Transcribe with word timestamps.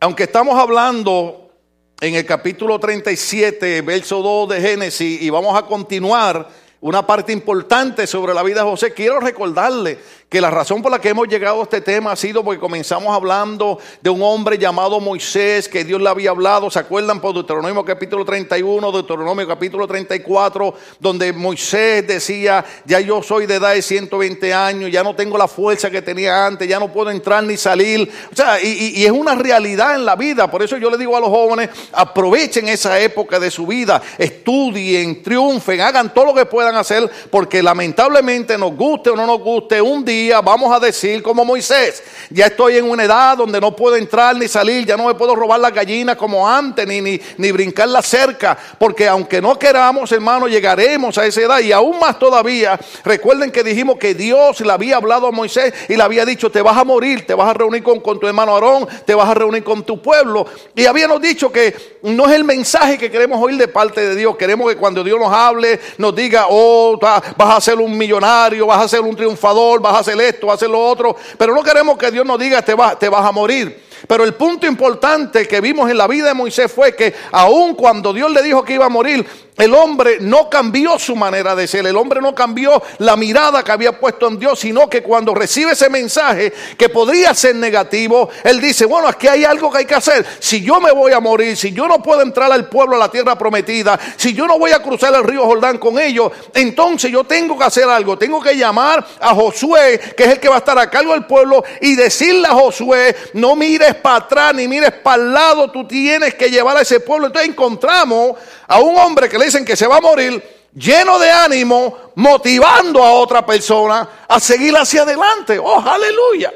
Aunque 0.00 0.24
estamos 0.24 0.56
hablando 0.56 1.50
en 2.00 2.14
el 2.14 2.24
capítulo 2.24 2.78
37, 2.78 3.82
verso 3.82 4.22
2 4.22 4.48
de 4.50 4.60
Génesis, 4.60 5.20
y 5.20 5.28
vamos 5.28 5.58
a 5.58 5.62
continuar 5.66 6.48
una 6.80 7.04
parte 7.04 7.32
importante 7.32 8.06
sobre 8.06 8.32
la 8.32 8.44
vida 8.44 8.62
de 8.62 8.70
José, 8.70 8.94
quiero 8.94 9.18
recordarle 9.18 9.98
que 10.28 10.42
la 10.42 10.50
razón 10.50 10.82
por 10.82 10.92
la 10.92 11.00
que 11.00 11.08
hemos 11.08 11.26
llegado 11.26 11.60
a 11.60 11.62
este 11.62 11.80
tema 11.80 12.12
ha 12.12 12.16
sido 12.16 12.44
porque 12.44 12.60
comenzamos 12.60 13.14
hablando 13.14 13.78
de 14.02 14.10
un 14.10 14.22
hombre 14.22 14.58
llamado 14.58 15.00
Moisés, 15.00 15.68
que 15.68 15.84
Dios 15.84 16.02
le 16.02 16.08
había 16.10 16.30
hablado, 16.30 16.70
¿se 16.70 16.78
acuerdan 16.78 17.18
por 17.18 17.32
Deuteronomio 17.32 17.82
capítulo 17.82 18.26
31, 18.26 18.92
Deuteronomio 18.92 19.48
capítulo 19.48 19.86
34, 19.86 20.74
donde 21.00 21.32
Moisés 21.32 22.06
decía, 22.06 22.62
ya 22.84 23.00
yo 23.00 23.22
soy 23.22 23.46
de 23.46 23.54
edad 23.54 23.72
de 23.72 23.80
120 23.80 24.52
años, 24.52 24.92
ya 24.92 25.02
no 25.02 25.14
tengo 25.14 25.38
la 25.38 25.48
fuerza 25.48 25.90
que 25.90 26.02
tenía 26.02 26.44
antes, 26.44 26.68
ya 26.68 26.78
no 26.78 26.92
puedo 26.92 27.10
entrar 27.10 27.42
ni 27.42 27.56
salir. 27.56 28.10
O 28.30 28.36
sea, 28.36 28.62
y, 28.62 28.98
y 29.00 29.06
es 29.06 29.10
una 29.10 29.34
realidad 29.34 29.94
en 29.94 30.04
la 30.04 30.14
vida, 30.14 30.50
por 30.50 30.62
eso 30.62 30.76
yo 30.76 30.90
le 30.90 30.98
digo 30.98 31.16
a 31.16 31.20
los 31.20 31.30
jóvenes, 31.30 31.70
aprovechen 31.92 32.68
esa 32.68 33.00
época 33.00 33.40
de 33.40 33.50
su 33.50 33.66
vida, 33.66 34.02
estudien, 34.18 35.22
triunfen, 35.22 35.80
hagan 35.80 36.12
todo 36.12 36.26
lo 36.26 36.34
que 36.34 36.44
puedan 36.44 36.76
hacer, 36.76 37.10
porque 37.30 37.62
lamentablemente 37.62 38.58
nos 38.58 38.76
guste 38.76 39.08
o 39.08 39.16
no 39.16 39.26
nos 39.26 39.40
guste, 39.40 39.80
un 39.80 40.04
día 40.04 40.17
vamos 40.42 40.74
a 40.74 40.80
decir 40.80 41.22
como 41.22 41.44
Moisés, 41.44 42.02
ya 42.30 42.46
estoy 42.46 42.76
en 42.76 42.90
una 42.90 43.04
edad 43.04 43.36
donde 43.36 43.60
no 43.60 43.74
puedo 43.74 43.96
entrar 43.96 44.36
ni 44.36 44.48
salir, 44.48 44.84
ya 44.86 44.96
no 44.96 45.06
me 45.06 45.14
puedo 45.14 45.34
robar 45.34 45.60
la 45.60 45.70
gallina 45.70 46.16
como 46.16 46.48
antes, 46.48 46.86
ni, 46.86 47.00
ni, 47.00 47.20
ni 47.36 47.52
brincar 47.52 47.88
la 47.88 48.02
cerca, 48.02 48.56
porque 48.78 49.08
aunque 49.08 49.40
no 49.40 49.58
queramos, 49.58 50.10
hermano, 50.12 50.48
llegaremos 50.48 51.16
a 51.18 51.26
esa 51.26 51.40
edad 51.40 51.60
y 51.60 51.72
aún 51.72 51.98
más 51.98 52.18
todavía, 52.18 52.78
recuerden 53.04 53.50
que 53.50 53.62
dijimos 53.62 53.98
que 53.98 54.14
Dios 54.14 54.60
le 54.60 54.72
había 54.72 54.96
hablado 54.96 55.26
a 55.26 55.30
Moisés 55.30 55.72
y 55.88 55.96
le 55.96 56.02
había 56.02 56.24
dicho, 56.24 56.50
te 56.50 56.62
vas 56.62 56.76
a 56.76 56.84
morir, 56.84 57.26
te 57.26 57.34
vas 57.34 57.48
a 57.48 57.54
reunir 57.54 57.82
con, 57.82 58.00
con 58.00 58.18
tu 58.18 58.26
hermano 58.26 58.54
Aarón, 58.54 58.86
te 59.04 59.14
vas 59.14 59.28
a 59.28 59.34
reunir 59.34 59.64
con 59.64 59.84
tu 59.84 60.00
pueblo. 60.00 60.46
Y 60.74 60.86
habíamos 60.86 61.20
dicho 61.20 61.50
que 61.50 61.98
no 62.02 62.26
es 62.26 62.32
el 62.32 62.44
mensaje 62.44 62.98
que 62.98 63.10
queremos 63.10 63.40
oír 63.42 63.56
de 63.56 63.68
parte 63.68 64.00
de 64.00 64.14
Dios, 64.14 64.36
queremos 64.36 64.70
que 64.70 64.76
cuando 64.76 65.02
Dios 65.02 65.18
nos 65.18 65.32
hable, 65.32 65.80
nos 65.98 66.14
diga, 66.14 66.46
oh, 66.48 66.98
vas 66.98 67.56
a 67.56 67.60
ser 67.60 67.78
un 67.78 67.96
millonario, 67.96 68.66
vas 68.66 68.84
a 68.84 68.88
ser 68.88 69.00
un 69.00 69.16
triunfador, 69.16 69.80
vas 69.80 70.00
a 70.00 70.04
hacer 70.08 70.20
esto, 70.20 70.46
vas 70.46 70.56
hacer 70.56 70.70
lo 70.70 70.84
otro, 70.84 71.16
pero 71.36 71.54
no 71.54 71.62
queremos 71.62 71.98
que 71.98 72.10
Dios 72.10 72.24
nos 72.24 72.38
diga, 72.38 72.62
te, 72.62 72.74
te 72.98 73.08
vas 73.08 73.24
a 73.24 73.32
morir. 73.32 73.87
Pero 74.06 74.24
el 74.24 74.34
punto 74.34 74.66
importante 74.66 75.48
que 75.48 75.60
vimos 75.60 75.90
en 75.90 75.98
la 75.98 76.06
vida 76.06 76.28
de 76.28 76.34
Moisés 76.34 76.70
fue 76.70 76.94
que 76.94 77.14
aun 77.32 77.74
cuando 77.74 78.12
Dios 78.12 78.30
le 78.30 78.42
dijo 78.42 78.64
que 78.64 78.74
iba 78.74 78.86
a 78.86 78.90
morir, 78.90 79.26
el 79.58 79.74
hombre 79.74 80.18
no 80.20 80.48
cambió 80.48 80.98
su 80.98 81.16
manera 81.16 81.56
de 81.56 81.66
ser, 81.66 81.84
el 81.84 81.96
hombre 81.96 82.20
no 82.20 82.32
cambió 82.34 82.80
la 82.98 83.16
mirada 83.16 83.64
que 83.64 83.72
había 83.72 83.98
puesto 83.98 84.28
en 84.28 84.38
Dios, 84.38 84.60
sino 84.60 84.88
que 84.88 85.02
cuando 85.02 85.34
recibe 85.34 85.72
ese 85.72 85.90
mensaje 85.90 86.52
que 86.78 86.88
podría 86.88 87.34
ser 87.34 87.56
negativo, 87.56 88.30
él 88.44 88.60
dice, 88.60 88.86
bueno, 88.86 89.08
aquí 89.08 89.26
hay 89.26 89.44
algo 89.44 89.70
que 89.70 89.78
hay 89.78 89.84
que 89.84 89.96
hacer. 89.96 90.24
Si 90.38 90.62
yo 90.62 90.80
me 90.80 90.92
voy 90.92 91.12
a 91.12 91.18
morir, 91.18 91.56
si 91.56 91.72
yo 91.72 91.88
no 91.88 92.00
puedo 92.00 92.22
entrar 92.22 92.52
al 92.52 92.68
pueblo, 92.68 92.94
a 92.94 92.98
la 93.00 93.10
tierra 93.10 93.36
prometida, 93.36 93.98
si 94.16 94.32
yo 94.32 94.46
no 94.46 94.60
voy 94.60 94.70
a 94.70 94.80
cruzar 94.80 95.12
el 95.14 95.24
río 95.24 95.44
Jordán 95.44 95.78
con 95.78 95.98
ellos, 95.98 96.30
entonces 96.54 97.10
yo 97.10 97.24
tengo 97.24 97.58
que 97.58 97.64
hacer 97.64 97.88
algo, 97.88 98.16
tengo 98.16 98.40
que 98.40 98.56
llamar 98.56 99.04
a 99.18 99.34
Josué, 99.34 100.00
que 100.16 100.22
es 100.22 100.30
el 100.30 100.40
que 100.40 100.48
va 100.48 100.56
a 100.56 100.58
estar 100.58 100.78
a 100.78 100.88
cargo 100.88 101.12
del 101.14 101.26
pueblo, 101.26 101.64
y 101.80 101.96
decirle 101.96 102.46
a 102.46 102.54
Josué, 102.54 103.16
no 103.32 103.56
mires 103.88 104.02
para 104.02 104.16
atrás 104.16 104.54
ni 104.54 104.68
mires 104.68 104.92
para 104.92 105.22
el 105.22 105.32
lado, 105.32 105.70
tú 105.70 105.86
tienes 105.86 106.34
que 106.34 106.50
llevar 106.50 106.76
a 106.76 106.82
ese 106.82 107.00
pueblo. 107.00 107.26
Entonces 107.26 107.50
encontramos 107.50 108.36
a 108.66 108.80
un 108.80 108.96
hombre 108.98 109.28
que 109.28 109.38
le 109.38 109.46
dicen 109.46 109.64
que 109.64 109.76
se 109.76 109.86
va 109.86 109.96
a 109.96 110.00
morir, 110.00 110.42
lleno 110.74 111.18
de 111.18 111.30
ánimo, 111.30 112.12
motivando 112.16 113.02
a 113.02 113.12
otra 113.12 113.44
persona 113.44 114.08
a 114.28 114.40
seguir 114.40 114.76
hacia 114.76 115.02
adelante. 115.02 115.58
Oh, 115.58 115.80
aleluya. 115.80 116.52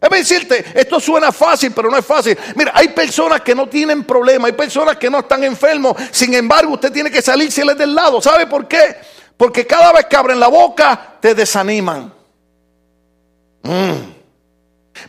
Es 0.00 0.08
decirte, 0.08 0.64
esto 0.74 0.98
suena 0.98 1.30
fácil, 1.30 1.72
pero 1.72 1.90
no 1.90 1.98
es 1.98 2.06
fácil. 2.06 2.36
Mira, 2.56 2.72
hay 2.74 2.88
personas 2.88 3.42
que 3.42 3.54
no 3.54 3.68
tienen 3.68 4.04
problema, 4.04 4.48
hay 4.48 4.54
personas 4.54 4.96
que 4.96 5.10
no 5.10 5.18
están 5.18 5.44
enfermos. 5.44 5.94
Sin 6.10 6.32
embargo, 6.32 6.72
usted 6.74 6.90
tiene 6.90 7.10
que 7.10 7.20
salirse 7.20 7.62
del 7.74 7.94
lado. 7.94 8.22
¿Sabe 8.22 8.46
por 8.46 8.66
qué? 8.66 8.96
Porque 9.36 9.66
cada 9.66 9.92
vez 9.92 10.06
que 10.06 10.16
abren 10.16 10.40
la 10.40 10.48
boca, 10.48 11.16
te 11.20 11.34
desaniman. 11.34 12.14
Mm. 13.62 14.19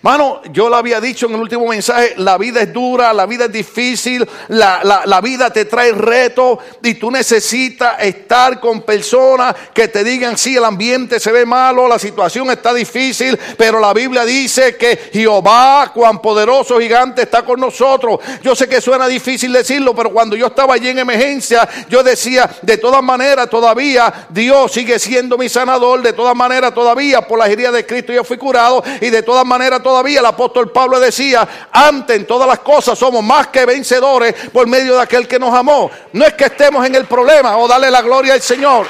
Mano, 0.02 0.42
yo 0.52 0.70
lo 0.70 0.76
había 0.76 1.00
dicho 1.00 1.28
en 1.28 1.34
el 1.34 1.42
último 1.42 1.68
mensaje, 1.68 2.16
la 2.18 2.38
vida 2.38 2.62
es 2.62 2.74
dura, 2.74 3.14
la 3.14 3.26
vida 3.26 3.46
es 3.46 3.52
difícil, 3.52 4.28
la, 4.48 5.22
vida 5.22 5.52
te 5.52 5.66
trae 5.66 5.92
retos 5.92 6.60
y 6.84 6.96
tú 6.96 7.12
necesitas 7.12 8.02
estar 8.02 8.60
con 8.60 8.82
personas 8.82 9.56
que 9.74 9.88
te 9.88 10.04
digan, 10.04 10.38
sí, 10.38 10.56
el 10.56 10.64
ambiente 10.64 11.20
se 11.20 11.32
ve 11.32 11.46
malo, 11.46 11.88
la 11.88 12.00
situación 12.00 12.50
está 12.50 12.74
difícil, 12.74 13.38
pero 13.58 13.80
la 13.80 13.94
Biblia 13.94 14.26
dice 14.26 14.76
que 14.78 15.10
Jehová, 15.14 15.92
cuán 15.94 16.20
poderoso 16.22 16.80
gigante, 16.80 17.24
está 17.24 17.44
con 17.44 17.60
nosotros. 17.60 18.20
Yo 18.44 18.56
sé 18.56 18.68
que 18.68 18.82
suena 18.82 19.08
difícil 19.08 19.54
decirlo, 19.54 19.96
pero 19.96 20.12
cuando 20.12 20.36
yo 20.36 20.48
estaba 20.48 20.74
allí 20.74 20.90
en 20.90 21.00
emergencia, 21.00 21.68
yo 21.90 22.02
decía, 22.04 22.50
de 22.62 22.78
todas 22.78 23.04
maneras, 23.04 23.50
todavía 23.50 24.28
Dios 24.30 24.72
sigue 24.72 24.98
siendo 25.00 25.38
mi 25.38 25.50
sanador, 25.50 26.02
de 26.02 26.14
todas 26.14 26.36
maneras, 26.36 26.74
todavía 26.74 27.22
por 27.22 27.38
la 27.38 27.48
herida 27.48 27.72
de 27.72 27.86
Cristo 27.86 28.14
yo 28.14 28.24
fui 28.24 28.38
curado 28.38 28.84
y 29.00 29.10
de 29.10 29.24
todas 29.24 29.46
maneras, 29.46 29.81
todavía 29.82 30.20
el 30.20 30.26
apóstol 30.26 30.72
Pablo 30.72 31.00
decía, 31.00 31.48
antes 31.72 32.16
en 32.16 32.26
todas 32.26 32.48
las 32.48 32.60
cosas 32.60 32.98
somos 32.98 33.24
más 33.24 33.48
que 33.48 33.66
vencedores 33.66 34.34
por 34.52 34.68
medio 34.68 34.96
de 34.96 35.02
aquel 35.02 35.28
que 35.28 35.40
nos 35.40 35.54
amó. 35.54 35.90
No 36.14 36.26
es 36.26 36.34
que 36.34 36.46
estemos 36.46 36.86
en 36.86 36.96
el 36.96 37.06
problema 37.06 37.58
o 37.58 37.68
darle 37.68 37.92
la 37.92 38.02
gloria 38.02 38.34
al 38.34 38.42
Señor. 38.42 38.88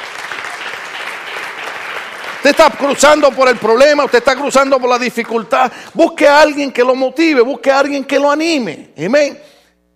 Usted 2.38 2.50
está 2.50 2.72
cruzando 2.72 3.29
por 3.31 3.47
el 3.50 3.57
problema, 3.57 4.03
usted 4.03 4.18
está 4.18 4.35
cruzando 4.35 4.79
por 4.79 4.90
la 4.90 4.97
dificultad. 4.97 5.72
Busque 5.94 6.28
a 6.28 6.41
alguien 6.41 6.72
que 6.72 6.84
lo 6.84 6.96
motive, 6.96 7.41
busque 7.41 7.69
a 7.69 7.78
alguien 7.78 8.03
que 8.03 8.18
lo 8.18 8.31
anime. 8.31 8.90
Amén. 8.97 9.50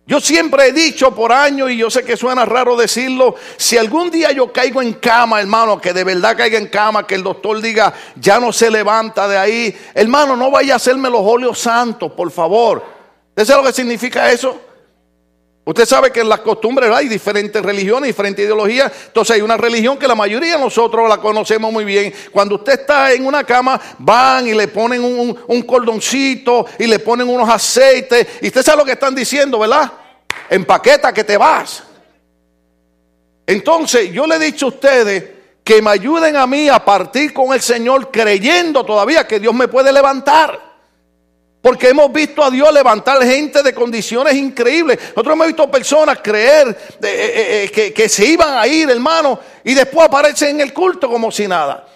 Yo 0.08 0.20
siempre 0.20 0.68
he 0.68 0.72
dicho 0.72 1.16
por 1.16 1.34
años, 1.34 1.72
y 1.72 1.78
yo 1.78 1.90
sé 1.90 2.04
que 2.04 2.16
suena 2.16 2.46
raro 2.46 2.76
decirlo, 2.76 3.36
si 3.58 3.76
algún 3.76 4.12
día 4.12 4.32
yo 4.32 4.54
caigo 4.54 4.82
en 4.82 4.94
cama, 4.94 5.42
hermano, 5.42 5.82
que 5.82 5.94
de 5.94 6.04
verdad 6.04 6.38
caiga 6.38 6.60
en 6.60 6.68
cama, 6.68 7.08
que 7.08 7.16
el 7.16 7.24
doctor 7.24 7.60
diga, 7.60 7.92
ya 8.16 8.40
no 8.40 8.54
se 8.54 8.70
levanta 8.70 9.28
de 9.28 9.38
ahí, 9.38 9.76
hermano, 9.96 10.36
no 10.36 10.52
vaya 10.52 10.74
a 10.74 10.76
hacerme 10.76 11.10
los 11.10 11.22
óleos 11.24 11.58
santos, 11.58 12.12
por 12.12 12.30
favor. 12.30 12.84
¿Usted 13.36 13.56
lo 13.56 13.64
que 13.64 13.74
significa 13.74 14.32
eso? 14.32 14.62
Usted 15.68 15.86
sabe 15.88 16.12
que 16.12 16.20
en 16.20 16.30
las 16.30 16.42
costumbres 16.42 16.92
hay 16.92 17.08
diferentes 17.08 17.60
religiones, 17.60 18.08
diferentes 18.08 18.46
ideologías. 18.46 18.92
Entonces 19.08 19.36
hay 19.36 19.42
una 19.42 19.58
religión 19.58 19.98
que 19.98 20.08
la 20.08 20.14
mayoría 20.14 20.58
de 20.58 20.60
nosotros 20.60 21.10
la 21.10 21.18
conocemos 21.18 21.74
muy 21.74 21.84
bien. 21.84 22.14
Cuando 22.32 22.56
usted 22.56 22.82
está 22.82 23.12
en 23.12 23.26
una 23.26 23.44
cama, 23.44 23.82
van 23.98 24.48
y 24.48 24.54
le 24.54 24.68
ponen 24.68 25.04
un, 25.04 25.36
un 25.48 25.62
cordoncito 25.64 26.68
y 26.78 26.86
le 26.86 27.00
ponen 27.00 27.28
unos 27.28 27.50
aceites. 27.50 28.28
Y 28.42 28.48
usted 28.48 28.62
sabe 28.62 28.78
lo 28.78 28.86
que 28.86 28.92
están 28.92 29.16
diciendo, 29.16 29.58
¿verdad? 29.58 29.92
Empaqueta 30.52 31.12
que 31.12 31.24
te 31.24 31.36
vas. 31.36 31.82
Entonces 33.48 34.12
yo 34.12 34.28
le 34.28 34.36
he 34.36 34.40
dicho 34.40 34.68
a 34.68 34.70
ustedes 34.70 35.24
que 35.64 35.82
me 35.82 35.90
ayuden 35.90 36.36
a 36.36 36.46
mí 36.46 36.70
a 36.70 36.86
partir 36.86 37.34
con 37.34 37.52
el 37.52 37.62
Señor 37.62 38.12
creyendo 38.12 38.86
todavía 38.86 39.28
que 39.28 39.40
Dios 39.40 39.56
me 39.56 39.68
puede 39.68 39.92
levantar. 39.92 40.75
Porque 41.66 41.90
hemos 41.90 42.14
visto 42.14 42.44
a 42.44 42.52
Dios 42.52 42.72
levantar 42.72 43.24
gente 43.24 43.64
de 43.64 43.74
condiciones 43.74 44.36
increíbles. 44.36 45.00
Nosotros 45.02 45.34
hemos 45.34 45.48
visto 45.48 45.72
personas 45.72 46.20
creer 46.22 46.68
eh, 46.68 47.66
eh, 47.66 47.72
eh, 47.76 47.92
que, 47.92 48.08
se 48.08 48.24
iban 48.24 48.60
a 48.60 48.68
ir, 48.68 48.88
hermano, 48.88 49.40
y 49.64 49.74
después 49.74 50.06
aparecen 50.06 50.50
en 50.50 50.62
el 50.62 50.72
culto 50.72 51.10
como 51.10 51.32
si 51.32 51.48
nada. 51.48 51.88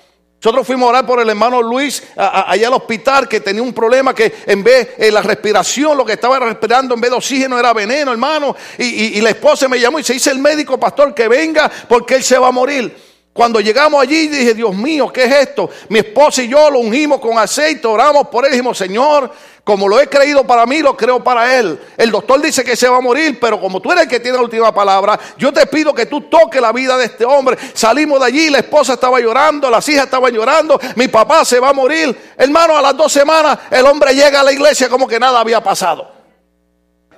Nosotros 0.44 0.66
fuimos 0.66 0.88
a 0.88 0.90
orar 0.90 1.06
por 1.06 1.22
el 1.22 1.30
hermano 1.30 1.62
Luis 1.62 2.02
allá 2.16 2.68
al 2.68 2.74
hospital 2.74 3.28
que 3.28 3.41
tenía 3.41 3.62
un 3.62 3.72
problema 3.72 4.16
que 4.16 4.38
en 4.47 4.63
vez 4.63 4.97
de 4.97 5.12
la 5.12 5.22
respiración, 5.22 5.96
lo 5.96 6.03
que 6.03 6.13
estaba 6.13 6.40
respirando 6.40 6.96
en 6.96 7.01
vez 7.01 7.12
de 7.12 7.18
oxígeno 7.18 7.59
era 7.59 7.72
veneno, 7.72 8.12
hermano. 8.12 8.56
Y, 8.80 9.19
y 9.19 9.22
la 9.22 9.30
esposa 9.30 9.68
me 9.68 9.80
llamó 9.80 10.00
y 10.00 10.03
se 10.03 10.13
dice 10.13 10.31
el 10.31 10.40
médico, 10.40 10.80
pastor, 10.80 11.13
que 11.13 11.28
venga 11.28 11.72
porque 11.88 12.16
él 12.16 12.24
se 12.24 12.40
va 12.40 12.47
a 12.47 12.51
morir. 12.51 12.91
Cuando 13.40 13.62
llegamos 13.62 14.01
allí 14.01 14.28
dije, 14.28 14.53
Dios 14.53 14.75
mío, 14.75 15.13
¿qué 15.13 15.24
es 15.24 15.34
esto? 15.34 15.69
Mi 15.88 16.00
esposa 16.00 16.44
y 16.44 16.50
yo 16.50 16.69
lo 16.69 16.80
ungimos 16.80 17.22
con 17.22 17.38
aceite, 17.38 17.88
oramos 17.88 18.27
por 18.27 18.44
él, 18.44 18.51
dijimos, 18.51 18.77
Señor, 18.77 19.31
como 19.64 19.88
lo 19.88 20.00
he 20.00 20.08
creído 20.08 20.46
para 20.46 20.66
mí, 20.66 20.80
lo 20.80 20.96
creo 20.98 21.24
para 21.24 21.58
él. 21.58 21.80
El 21.98 22.12
doctor 22.12 22.42
dice 22.42 22.64
que 22.64 22.76
se 22.76 22.88
va 22.88 22.98
a 22.98 23.02
morir, 23.02 23.40
pero 23.40 23.60
como 23.60 23.82
tú 23.82 23.92
eres 23.92 24.04
el 24.04 24.10
que 24.10 24.20
tiene 24.20 24.38
la 24.38 24.44
última 24.44 24.74
palabra, 24.74 25.20
yo 25.38 25.54
te 25.54 25.66
pido 25.68 25.94
que 25.94 26.06
tú 26.06 26.22
toques 26.22 26.62
la 26.62 26.72
vida 26.72 26.98
de 26.98 27.06
este 27.06 27.26
hombre. 27.26 27.58
Salimos 27.74 28.20
de 28.20 28.26
allí, 28.26 28.50
la 28.50 28.60
esposa 28.60 28.94
estaba 28.94 29.20
llorando, 29.20 29.70
las 29.70 29.88
hijas 29.90 30.06
estaban 30.06 30.34
llorando, 30.34 30.80
mi 30.96 31.08
papá 31.08 31.46
se 31.46 31.60
va 31.60 31.70
a 31.70 31.74
morir. 31.74 32.34
Hermano, 32.38 32.78
a 32.78 32.82
las 32.82 32.96
dos 32.96 33.12
semanas 33.12 33.60
el 33.72 33.86
hombre 33.86 34.14
llega 34.14 34.42
a 34.42 34.44
la 34.44 34.52
iglesia 34.52 34.90
como 34.90 35.08
que 35.08 35.20
nada 35.20 35.40
había 35.40 35.62
pasado. 35.64 36.12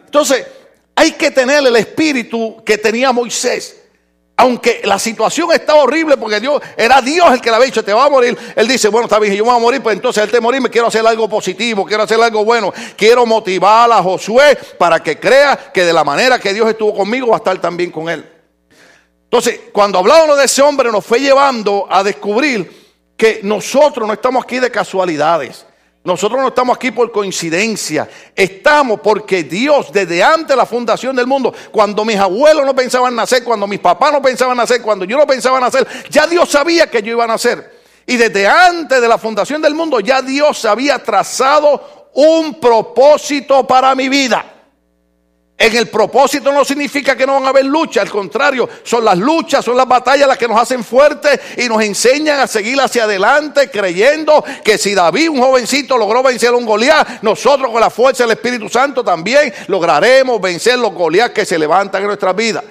Entonces, 0.06 0.46
hay 0.96 1.14
que 1.14 1.32
tener 1.32 1.66
el 1.66 1.76
espíritu 1.76 2.62
que 2.66 2.78
tenía 2.78 3.12
Moisés 3.12 3.81
aunque 4.42 4.82
la 4.86 4.98
situación 4.98 5.52
está 5.52 5.76
horrible 5.76 6.18
porque 6.18 6.40
Dios 6.40 6.60
era 6.76 7.00
Dios 7.00 7.32
el 7.32 7.40
que 7.40 7.52
le 7.52 7.58
había 7.58 7.68
dicho, 7.68 7.84
te 7.84 7.94
va 7.94 8.06
a 8.06 8.10
morir. 8.10 8.36
Él 8.56 8.68
dice, 8.68 8.88
bueno, 8.88 9.06
está 9.06 9.20
bien, 9.20 9.36
yo 9.36 9.46
me 9.46 9.52
voy 9.52 9.60
a 9.60 9.62
morir, 9.62 9.84
pues 9.84 9.96
entonces 9.96 10.24
él 10.24 10.32
te 10.32 10.42
morir, 10.42 10.60
me 10.60 10.70
quiero 10.72 10.88
hacer 10.88 11.06
algo 11.06 11.30
positivo, 11.30 11.86
quiero 11.86 12.02
hacer 12.02 12.20
algo 12.20 12.44
bueno. 12.44 12.74
Quiero 12.96 13.24
motivar 13.28 13.92
a 13.92 14.02
Josué 14.02 14.58
para 14.80 15.02
que 15.04 15.20
crea 15.20 15.72
que 15.72 15.86
de 15.86 15.94
la 15.94 16.04
manera 16.04 16.40
que 16.40 16.56
Dios 16.56 16.68
estuvo 16.68 16.96
conmigo 16.96 17.28
va 17.28 17.36
a 17.36 17.38
estar 17.38 17.62
también 17.62 17.92
con 17.92 18.10
él. 18.10 18.28
Entonces, 19.26 19.60
cuando 19.72 20.00
hablábamos 20.00 20.40
de 20.40 20.46
ese 20.46 20.64
hombre, 20.64 20.92
nos 20.92 21.06
fue 21.06 21.20
llevando 21.20 21.86
a 21.88 22.04
descubrir 22.04 22.96
que 23.16 23.42
nosotros 23.44 24.08
no 24.08 24.14
estamos 24.14 24.44
aquí 24.44 24.58
de 24.58 24.72
casualidades. 24.72 25.68
Nosotros 26.04 26.42
no 26.42 26.48
estamos 26.48 26.76
aquí 26.76 26.90
por 26.90 27.12
coincidencia, 27.12 28.10
estamos 28.36 29.02
porque 29.02 29.44
Dios 29.44 29.92
desde 29.94 30.24
antes 30.24 30.48
de 30.48 30.56
la 30.56 30.66
fundación 30.66 31.16
del 31.16 31.28
mundo, 31.28 31.54
cuando 31.72 32.04
mis 32.04 32.18
abuelos 32.18 32.66
no 32.66 32.76
pensaban 32.76 33.16
nacer, 33.16 33.44
cuando 33.44 33.68
mis 33.68 33.80
papás 33.80 34.12
no 34.12 34.20
pensaban 34.20 34.58
nacer, 34.58 34.82
cuando 34.82 35.06
yo 35.06 35.16
no 35.16 35.28
pensaba 35.28 35.60
nacer, 35.60 35.88
ya 36.10 36.26
Dios 36.26 36.50
sabía 36.50 36.90
que 36.90 37.04
yo 37.04 37.12
iba 37.12 37.26
a 37.26 37.28
nacer. 37.28 37.82
Y 38.08 38.18
desde 38.18 38.48
antes 38.48 39.00
de 39.00 39.08
la 39.08 39.20
fundación 39.20 39.62
del 39.62 39.76
mundo 39.76 40.00
ya 40.00 40.24
Dios 40.24 40.66
había 40.66 40.98
trazado 41.04 42.10
un 42.16 42.60
propósito 42.60 43.68
para 43.68 43.94
mi 43.94 44.10
vida. 44.10 44.61
En 45.62 45.76
el 45.76 45.90
propósito 45.90 46.52
no 46.52 46.66
significa 46.66 47.16
que 47.16 47.24
no 47.24 47.36
van 47.36 47.46
a 47.46 47.50
haber 47.50 47.66
luchas, 47.66 48.02
al 48.02 48.10
contrario, 48.10 48.68
son 48.82 49.06
las 49.06 49.16
luchas, 49.16 49.64
son 49.64 49.78
las 49.78 49.88
batallas 49.88 50.28
las 50.28 50.40
que 50.40 50.48
nos 50.48 50.60
hacen 50.60 50.84
fuertes 50.84 51.40
y 51.56 51.70
nos 51.70 51.84
enseñan 51.84 52.40
a 52.40 52.48
seguir 52.48 52.82
hacia 52.82 53.04
adelante 53.04 53.70
creyendo 53.70 54.44
que 54.64 54.80
si 54.80 54.96
David, 54.96 55.30
un 55.30 55.40
jovencito, 55.40 56.00
logró 56.00 56.24
vencer 56.24 56.50
a 56.50 56.54
un 56.54 56.66
Goliat, 56.66 57.22
nosotros 57.22 57.70
con 57.70 57.80
la 57.80 57.92
fuerza 57.92 58.24
del 58.24 58.32
Espíritu 58.32 58.70
Santo 58.70 59.04
también 59.04 59.54
lograremos 59.68 60.42
vencer 60.42 60.80
los 60.80 60.96
Goliat 60.96 61.32
que 61.32 61.46
se 61.46 61.60
levantan 61.60 62.02
en 62.02 62.08
nuestras 62.08 62.36
vidas. 62.36 62.64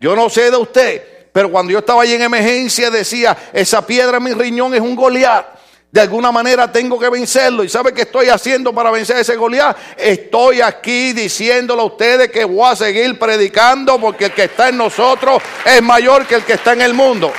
Yo 0.00 0.14
no 0.14 0.30
sé 0.30 0.48
de 0.48 0.56
usted, 0.56 1.02
pero 1.32 1.50
cuando 1.50 1.72
yo 1.72 1.80
estaba 1.80 2.04
ahí 2.04 2.12
en 2.12 2.22
emergencia 2.22 2.92
decía, 2.92 3.36
esa 3.52 3.84
piedra 3.84 4.18
en 4.18 4.22
mi 4.22 4.32
riñón 4.32 4.72
es 4.72 4.80
un 4.80 4.94
Goliat. 4.94 5.46
De 5.90 6.00
alguna 6.00 6.30
manera 6.30 6.70
tengo 6.70 6.98
que 6.98 7.08
vencerlo. 7.08 7.64
¿Y 7.64 7.68
sabe 7.68 7.94
qué 7.94 8.02
estoy 8.02 8.28
haciendo 8.28 8.74
para 8.74 8.90
vencer 8.90 9.16
ese 9.16 9.36
Goliat? 9.36 9.76
Estoy 9.96 10.60
aquí 10.60 11.12
diciéndole 11.12 11.80
a 11.80 11.84
ustedes 11.84 12.30
que 12.30 12.44
voy 12.44 12.70
a 12.70 12.76
seguir 12.76 13.18
predicando 13.18 13.98
porque 13.98 14.26
el 14.26 14.32
que 14.32 14.44
está 14.44 14.68
en 14.68 14.76
nosotros 14.76 15.42
es 15.64 15.82
mayor 15.82 16.26
que 16.26 16.34
el 16.34 16.44
que 16.44 16.54
está 16.54 16.72
en 16.72 16.82
el 16.82 16.92
mundo. 16.92 17.32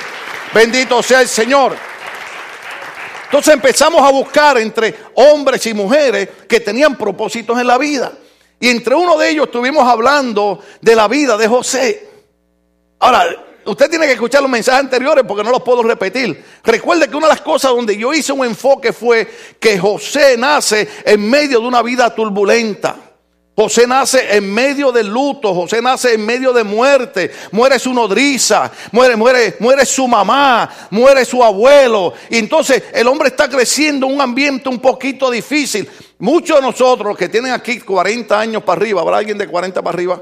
Bendito 0.54 1.04
sea 1.04 1.22
el 1.22 1.28
Señor. 1.28 1.76
Entonces 3.26 3.54
empezamos 3.54 4.02
a 4.02 4.10
buscar 4.10 4.58
entre 4.58 4.96
hombres 5.16 5.66
y 5.68 5.74
mujeres 5.74 6.30
que 6.48 6.62
tenían 6.62 6.96
propósitos 6.96 7.60
en 7.60 7.68
la 7.68 7.78
vida. 7.78 8.14
Y 8.60 8.70
entre 8.70 8.96
uno 8.96 9.18
de 9.18 9.30
ellos 9.30 9.48
estuvimos 9.48 9.88
hablando 9.88 10.64
de 10.82 10.96
la 10.96 11.08
vida 11.08 11.38
de 11.38 11.48
José. 11.48 12.10
Ahora, 13.00 13.28
Usted 13.68 13.90
tiene 13.90 14.06
que 14.06 14.14
escuchar 14.14 14.42
los 14.42 14.50
mensajes 14.50 14.80
anteriores 14.80 15.26
porque 15.28 15.44
no 15.44 15.52
los 15.52 15.62
puedo 15.62 15.84
repetir. 15.84 16.42
Recuerde 16.64 17.10
que 17.10 17.18
una 17.18 17.28
de 17.28 17.34
las 17.34 17.42
cosas 17.42 17.72
donde 17.72 17.98
yo 17.98 18.14
hice 18.14 18.32
un 18.32 18.46
enfoque 18.46 18.94
fue 18.94 19.28
que 19.60 19.78
José 19.78 20.38
nace 20.38 20.88
en 21.04 21.30
medio 21.30 21.60
de 21.60 21.68
una 21.68 21.82
vida 21.82 22.16
turbulenta. 22.16 22.96
José 23.60 23.88
nace 23.88 24.38
en 24.38 24.54
medio 24.54 24.92
de 24.92 25.04
luto, 25.04 25.54
José 25.54 25.82
nace 25.82 26.14
en 26.14 26.24
medio 26.24 26.54
de 26.54 26.64
muerte, 26.64 27.32
muere 27.52 27.80
su 27.80 27.92
nodriza, 27.92 28.72
muere, 28.92 29.16
muere, 29.16 29.56
muere 29.60 29.84
su 29.84 30.08
mamá, 30.08 30.70
muere 30.92 31.26
su 31.26 31.44
abuelo. 31.44 32.14
Y 32.30 32.38
entonces 32.38 32.84
el 32.94 33.08
hombre 33.08 33.30
está 33.30 33.50
creciendo 33.50 34.06
en 34.06 34.14
un 34.14 34.22
ambiente 34.22 34.70
un 34.70 34.80
poquito 34.80 35.30
difícil. 35.32 35.90
Muchos 36.20 36.58
de 36.58 36.62
nosotros 36.62 37.18
que 37.18 37.30
tienen 37.30 37.52
aquí 37.52 37.80
40 37.80 38.40
años 38.40 38.64
para 38.64 38.80
arriba, 38.80 39.02
¿habrá 39.02 39.18
alguien 39.18 39.40
de 39.40 39.48
40 39.48 39.82
para 39.82 39.94
arriba? 39.94 40.22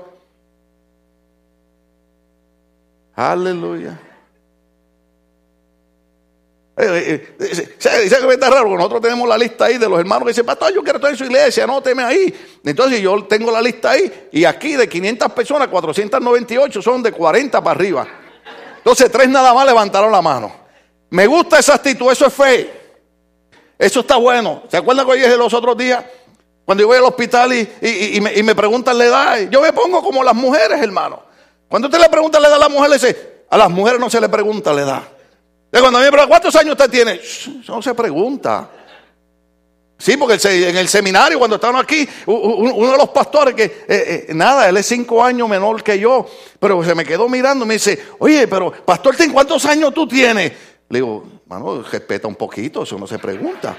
Aleluya. 3.15 3.99
Eh, 6.77 6.83
eh, 6.85 7.35
eh, 7.39 8.01
dice 8.03 8.17
que 8.17 8.27
me 8.27 8.33
está 8.33 8.49
raro, 8.49 8.75
nosotros 8.75 8.99
tenemos 8.99 9.29
la 9.29 9.37
lista 9.37 9.65
ahí 9.65 9.77
de 9.77 9.87
los 9.87 9.97
hermanos 9.97 10.25
que 10.25 10.31
dicen, 10.31 10.45
pastor, 10.45 10.73
yo 10.73 10.83
quiero 10.83 10.97
estar 10.97 11.09
en 11.09 11.17
su 11.17 11.23
iglesia, 11.23 11.63
anóteme 11.63 12.03
ahí. 12.03 12.33
Entonces 12.65 12.99
yo 12.99 13.23
tengo 13.23 13.49
la 13.49 13.61
lista 13.61 13.91
ahí, 13.91 14.27
y 14.33 14.43
aquí 14.43 14.75
de 14.75 14.89
500 14.89 15.31
personas, 15.31 15.69
498 15.69 16.81
son 16.81 17.01
de 17.01 17.13
40 17.13 17.63
para 17.63 17.71
arriba. 17.71 18.07
Entonces 18.77 19.09
tres 19.09 19.29
nada 19.29 19.53
más 19.53 19.65
levantaron 19.65 20.11
la 20.11 20.21
mano. 20.21 20.51
Me 21.11 21.25
gusta 21.27 21.59
esa 21.59 21.75
actitud, 21.75 22.11
eso 22.11 22.25
es 22.25 22.33
fe. 22.33 22.73
Eso 23.79 24.01
está 24.01 24.17
bueno. 24.17 24.63
¿Se 24.69 24.75
acuerdan 24.75 25.05
que 25.05 25.13
hoy 25.13 25.19
dije 25.19 25.37
los 25.37 25.53
otros 25.53 25.77
días? 25.77 26.03
Cuando 26.65 26.81
yo 26.81 26.87
voy 26.87 26.97
al 26.97 27.03
hospital 27.03 27.53
y 27.53 28.43
me 28.43 28.55
preguntan 28.55 28.97
la 28.97 29.05
edad, 29.05 29.39
yo 29.49 29.61
me 29.61 29.71
pongo 29.71 30.03
como 30.03 30.23
las 30.23 30.35
mujeres, 30.35 30.81
hermano. 30.81 31.24
Cuando 31.67 31.87
usted 31.87 31.99
le 31.99 32.09
pregunta 32.09 32.39
la 32.39 32.47
edad 32.47 32.57
a 32.57 32.59
la 32.59 32.69
mujer, 32.69 32.89
le 32.89 32.95
dice, 32.95 33.43
a 33.49 33.57
las 33.57 33.69
mujeres 33.69 33.99
no 33.99 34.09
se 34.09 34.21
le 34.21 34.29
pregunta 34.29 34.73
la 34.73 34.81
edad. 34.81 35.03
Y 35.71 35.79
cuando 35.79 35.97
a 35.97 36.01
mí 36.01 36.05
me 36.05 36.11
pregunta, 36.11 36.27
¿cuántos 36.27 36.55
años 36.55 36.71
usted 36.71 36.89
tiene? 36.89 37.19
no 37.67 37.81
se 37.81 37.93
pregunta. 37.93 38.69
Sí, 39.97 40.17
porque 40.17 40.37
en 40.67 40.75
el 40.75 40.87
seminario, 40.89 41.39
cuando 41.39 41.55
estaban 41.55 41.81
aquí, 41.81 42.07
uno 42.25 42.91
de 42.91 42.97
los 42.97 43.09
pastores 43.09 43.55
que, 43.55 43.63
eh, 43.63 43.85
eh, 43.87 44.33
nada, 44.33 44.67
él 44.67 44.75
es 44.77 44.85
cinco 44.85 45.23
años 45.23 45.47
menor 45.47 45.81
que 45.83 45.97
yo, 45.97 46.27
pero 46.59 46.83
se 46.83 46.93
me 46.93 47.05
quedó 47.05 47.29
mirando, 47.29 47.65
me 47.65 47.75
dice, 47.75 48.05
oye, 48.19 48.47
pero 48.47 48.71
pastor, 48.71 49.15
¿cuántos 49.31 49.65
años 49.65 49.93
tú 49.93 50.05
tienes? 50.05 50.51
Le 50.89 50.99
digo, 50.99 51.23
mano, 51.47 51.81
respeta 51.81 52.27
un 52.27 52.35
poquito, 52.35 52.83
eso 52.83 52.99
no 52.99 53.07
se 53.07 53.17
pregunta. 53.19 53.75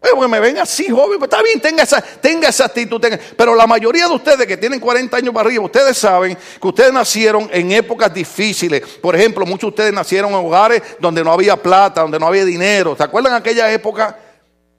Porque 0.00 0.28
me 0.28 0.40
ven 0.40 0.58
así, 0.58 0.88
joven, 0.88 1.18
pues 1.18 1.30
está 1.30 1.42
bien, 1.42 1.60
tenga 1.60 1.82
esa, 1.82 2.00
tenga 2.00 2.48
esa 2.48 2.66
actitud. 2.66 3.04
Pero 3.36 3.54
la 3.54 3.66
mayoría 3.66 4.08
de 4.08 4.14
ustedes 4.14 4.46
que 4.46 4.56
tienen 4.56 4.80
40 4.80 5.14
años 5.16 5.34
para 5.34 5.46
arriba, 5.46 5.64
ustedes 5.64 5.98
saben 5.98 6.36
que 6.60 6.68
ustedes 6.68 6.92
nacieron 6.92 7.50
en 7.52 7.70
épocas 7.72 8.12
difíciles. 8.12 8.82
Por 9.00 9.14
ejemplo, 9.14 9.44
muchos 9.44 9.62
de 9.62 9.68
ustedes 9.68 9.92
nacieron 9.92 10.30
en 10.30 10.36
hogares 10.36 10.82
donde 10.98 11.22
no 11.22 11.32
había 11.32 11.56
plata, 11.56 12.00
donde 12.00 12.18
no 12.18 12.26
había 12.26 12.44
dinero. 12.46 12.96
¿Se 12.96 13.02
acuerdan 13.02 13.34
aquella 13.34 13.70
época? 13.70 14.16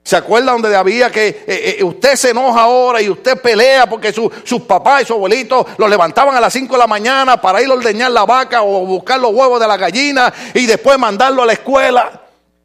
¿Se 0.04 0.16
acuerdan 0.16 0.60
donde 0.60 0.76
había 0.76 1.10
que 1.10 1.28
eh, 1.28 1.76
eh, 1.78 1.84
usted 1.84 2.16
se 2.16 2.30
enoja 2.30 2.62
ahora 2.62 3.00
y 3.00 3.08
usted 3.08 3.40
pelea 3.40 3.88
porque 3.88 4.12
sus 4.12 4.62
papás 4.62 5.02
y 5.02 5.04
su 5.06 5.12
abuelito 5.12 5.64
lo 5.78 5.86
levantaban 5.86 6.34
a 6.34 6.40
las 6.40 6.52
5 6.52 6.72
de 6.72 6.78
la 6.78 6.88
mañana 6.88 7.40
para 7.40 7.62
ir 7.62 7.70
a 7.70 7.74
ordeñar 7.74 8.10
la 8.10 8.26
vaca 8.26 8.62
o 8.62 8.84
buscar 8.84 9.20
los 9.20 9.32
huevos 9.32 9.60
de 9.60 9.68
la 9.68 9.76
gallina 9.76 10.32
y 10.54 10.66
después 10.66 10.98
mandarlo 10.98 11.42
a 11.42 11.46
la 11.46 11.52
escuela? 11.52 12.21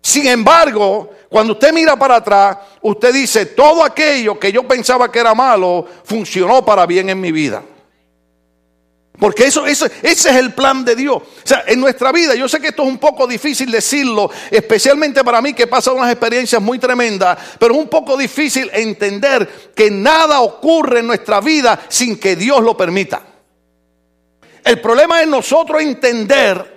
Sin 0.07 0.25
embargo, 0.25 1.09
cuando 1.27 1.51
usted 1.51 1.73
mira 1.73 1.99
para 1.99 2.15
atrás, 2.15 2.59
usted 2.81 3.13
dice, 3.13 3.47
todo 3.47 3.83
aquello 3.83 4.39
que 4.39 4.53
yo 4.53 4.65
pensaba 4.65 5.11
que 5.11 5.19
era 5.19 5.35
malo, 5.35 5.85
funcionó 6.05 6.63
para 6.63 6.85
bien 6.85 7.09
en 7.09 7.19
mi 7.19 7.33
vida. 7.33 7.61
Porque 9.19 9.43
eso, 9.43 9.65
ese 9.65 9.91
es 10.01 10.25
el 10.27 10.53
plan 10.53 10.85
de 10.85 10.95
Dios. 10.95 11.17
O 11.17 11.23
sea, 11.43 11.65
en 11.67 11.81
nuestra 11.81 12.13
vida, 12.13 12.35
yo 12.35 12.47
sé 12.47 12.61
que 12.61 12.69
esto 12.69 12.83
es 12.83 12.87
un 12.87 12.99
poco 12.99 13.27
difícil 13.27 13.69
decirlo, 13.69 14.31
especialmente 14.49 15.25
para 15.25 15.41
mí 15.41 15.53
que 15.53 15.63
he 15.63 15.67
pasado 15.67 15.97
unas 15.97 16.09
experiencias 16.09 16.61
muy 16.61 16.79
tremendas, 16.79 17.37
pero 17.59 17.73
es 17.73 17.79
un 17.81 17.89
poco 17.89 18.15
difícil 18.15 18.71
entender 18.71 19.73
que 19.75 19.91
nada 19.91 20.39
ocurre 20.39 21.01
en 21.01 21.07
nuestra 21.07 21.41
vida 21.41 21.81
sin 21.89 22.17
que 22.17 22.37
Dios 22.37 22.63
lo 22.63 22.77
permita. 22.77 23.23
El 24.63 24.79
problema 24.79 25.21
es 25.21 25.27
nosotros 25.27 25.81
entender 25.81 26.76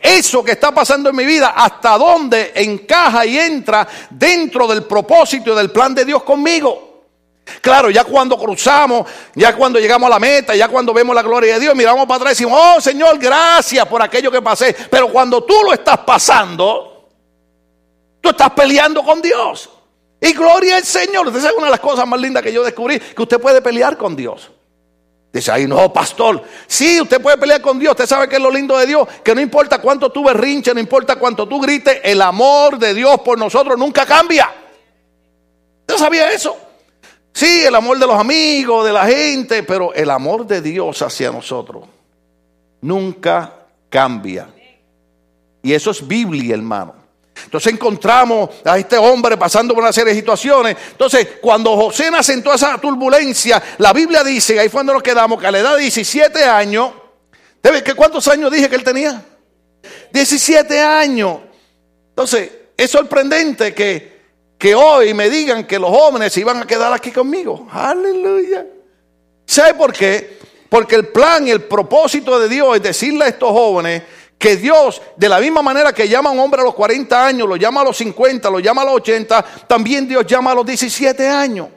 eso 0.00 0.42
que 0.42 0.52
está 0.52 0.72
pasando 0.72 1.10
en 1.10 1.16
mi 1.16 1.24
vida, 1.24 1.54
hasta 1.56 1.98
dónde 1.98 2.52
encaja 2.54 3.26
y 3.26 3.38
entra 3.38 3.86
dentro 4.10 4.66
del 4.66 4.84
propósito 4.84 5.52
y 5.52 5.56
del 5.56 5.70
plan 5.70 5.94
de 5.94 6.04
Dios 6.04 6.22
conmigo. 6.22 6.94
Claro, 7.60 7.90
ya 7.90 8.04
cuando 8.04 8.38
cruzamos, 8.38 9.06
ya 9.34 9.54
cuando 9.54 9.78
llegamos 9.78 10.06
a 10.06 10.10
la 10.10 10.18
meta, 10.18 10.56
ya 10.56 10.68
cuando 10.68 10.94
vemos 10.94 11.14
la 11.14 11.22
gloria 11.22 11.54
de 11.54 11.60
Dios, 11.60 11.74
miramos 11.74 12.06
para 12.06 12.16
atrás 12.16 12.32
y 12.32 12.44
decimos, 12.44 12.58
oh 12.62 12.80
Señor, 12.80 13.18
gracias 13.18 13.86
por 13.86 14.02
aquello 14.02 14.30
que 14.30 14.40
pasé. 14.40 14.74
Pero 14.90 15.12
cuando 15.12 15.44
tú 15.44 15.54
lo 15.62 15.72
estás 15.74 15.98
pasando, 15.98 17.10
tú 18.20 18.30
estás 18.30 18.50
peleando 18.50 19.02
con 19.02 19.20
Dios. 19.20 19.68
Y 20.20 20.32
gloria 20.32 20.76
al 20.76 20.84
Señor. 20.84 21.28
Esa 21.28 21.48
es 21.48 21.54
una 21.54 21.66
de 21.66 21.72
las 21.72 21.80
cosas 21.80 22.06
más 22.06 22.18
lindas 22.18 22.42
que 22.42 22.52
yo 22.52 22.64
descubrí, 22.64 22.98
que 22.98 23.22
usted 23.22 23.38
puede 23.38 23.60
pelear 23.60 23.98
con 23.98 24.16
Dios. 24.16 24.50
Dice 25.34 25.50
ahí, 25.50 25.66
no, 25.66 25.92
pastor. 25.92 26.44
Sí, 26.68 27.00
usted 27.00 27.20
puede 27.20 27.36
pelear 27.36 27.60
con 27.60 27.76
Dios. 27.76 27.90
Usted 27.90 28.06
sabe 28.06 28.28
que 28.28 28.36
es 28.36 28.40
lo 28.40 28.52
lindo 28.52 28.78
de 28.78 28.86
Dios. 28.86 29.08
Que 29.24 29.34
no 29.34 29.40
importa 29.40 29.80
cuánto 29.80 30.12
tú 30.12 30.22
berrinches, 30.22 30.72
no 30.72 30.78
importa 30.78 31.16
cuánto 31.16 31.48
tú 31.48 31.60
grites, 31.60 32.02
el 32.04 32.22
amor 32.22 32.78
de 32.78 32.94
Dios 32.94 33.18
por 33.24 33.36
nosotros 33.36 33.76
nunca 33.76 34.06
cambia. 34.06 34.48
¿Usted 35.80 35.96
sabía 35.96 36.30
eso? 36.30 36.56
Sí, 37.32 37.64
el 37.66 37.74
amor 37.74 37.98
de 37.98 38.06
los 38.06 38.16
amigos, 38.16 38.86
de 38.86 38.92
la 38.92 39.06
gente, 39.06 39.64
pero 39.64 39.92
el 39.92 40.08
amor 40.10 40.46
de 40.46 40.62
Dios 40.62 41.02
hacia 41.02 41.32
nosotros 41.32 41.84
nunca 42.80 43.54
cambia. 43.90 44.46
Y 45.64 45.72
eso 45.72 45.90
es 45.90 46.06
Biblia, 46.06 46.54
hermano. 46.54 46.94
Entonces 47.44 47.72
encontramos 47.72 48.50
a 48.64 48.78
este 48.78 48.96
hombre 48.96 49.36
pasando 49.36 49.74
por 49.74 49.82
una 49.82 49.92
serie 49.92 50.12
de 50.12 50.18
situaciones. 50.18 50.76
Entonces, 50.90 51.28
cuando 51.40 51.76
José 51.76 52.10
nace 52.10 52.32
en 52.32 52.42
toda 52.42 52.56
esa 52.56 52.78
turbulencia, 52.78 53.62
la 53.78 53.92
Biblia 53.92 54.24
dice, 54.24 54.58
ahí 54.58 54.68
fue 54.68 54.80
donde 54.80 54.94
nos 54.94 55.02
quedamos, 55.02 55.40
que 55.40 55.46
a 55.46 55.50
la 55.50 55.58
edad 55.58 55.76
de 55.76 55.82
17 55.82 56.44
años, 56.44 56.92
¿que 57.84 57.94
¿cuántos 57.94 58.26
años 58.28 58.50
dije 58.50 58.68
que 58.68 58.76
él 58.76 58.84
tenía? 58.84 59.24
17 60.12 60.80
años. 60.80 61.38
Entonces, 62.10 62.50
es 62.76 62.90
sorprendente 62.90 63.74
que, 63.74 64.20
que 64.58 64.74
hoy 64.74 65.14
me 65.14 65.30
digan 65.30 65.66
que 65.66 65.78
los 65.78 65.90
jóvenes 65.90 66.32
se 66.32 66.40
iban 66.40 66.62
a 66.62 66.66
quedar 66.66 66.92
aquí 66.92 67.10
conmigo. 67.10 67.68
Aleluya. 67.70 68.66
¿Sabe 69.46 69.74
por 69.74 69.92
qué? 69.92 70.38
Porque 70.68 70.96
el 70.96 71.08
plan 71.08 71.46
y 71.46 71.50
el 71.50 71.62
propósito 71.62 72.38
de 72.38 72.48
Dios 72.48 72.76
es 72.76 72.82
decirle 72.82 73.26
a 73.26 73.28
estos 73.28 73.50
jóvenes, 73.50 74.02
que 74.44 74.58
Dios, 74.58 75.00
de 75.16 75.26
la 75.26 75.40
misma 75.40 75.62
manera 75.62 75.94
que 75.94 76.06
llama 76.06 76.28
a 76.28 76.32
un 76.34 76.38
hombre 76.38 76.60
a 76.60 76.64
los 76.64 76.74
40 76.74 77.26
años, 77.26 77.48
lo 77.48 77.56
llama 77.56 77.80
a 77.80 77.84
los 77.84 77.96
50, 77.96 78.50
lo 78.50 78.60
llama 78.60 78.82
a 78.82 78.84
los 78.84 78.96
80, 78.96 79.42
también 79.66 80.06
Dios 80.06 80.26
llama 80.26 80.50
a 80.50 80.54
los 80.54 80.66
17 80.66 81.26
años. 81.26 81.68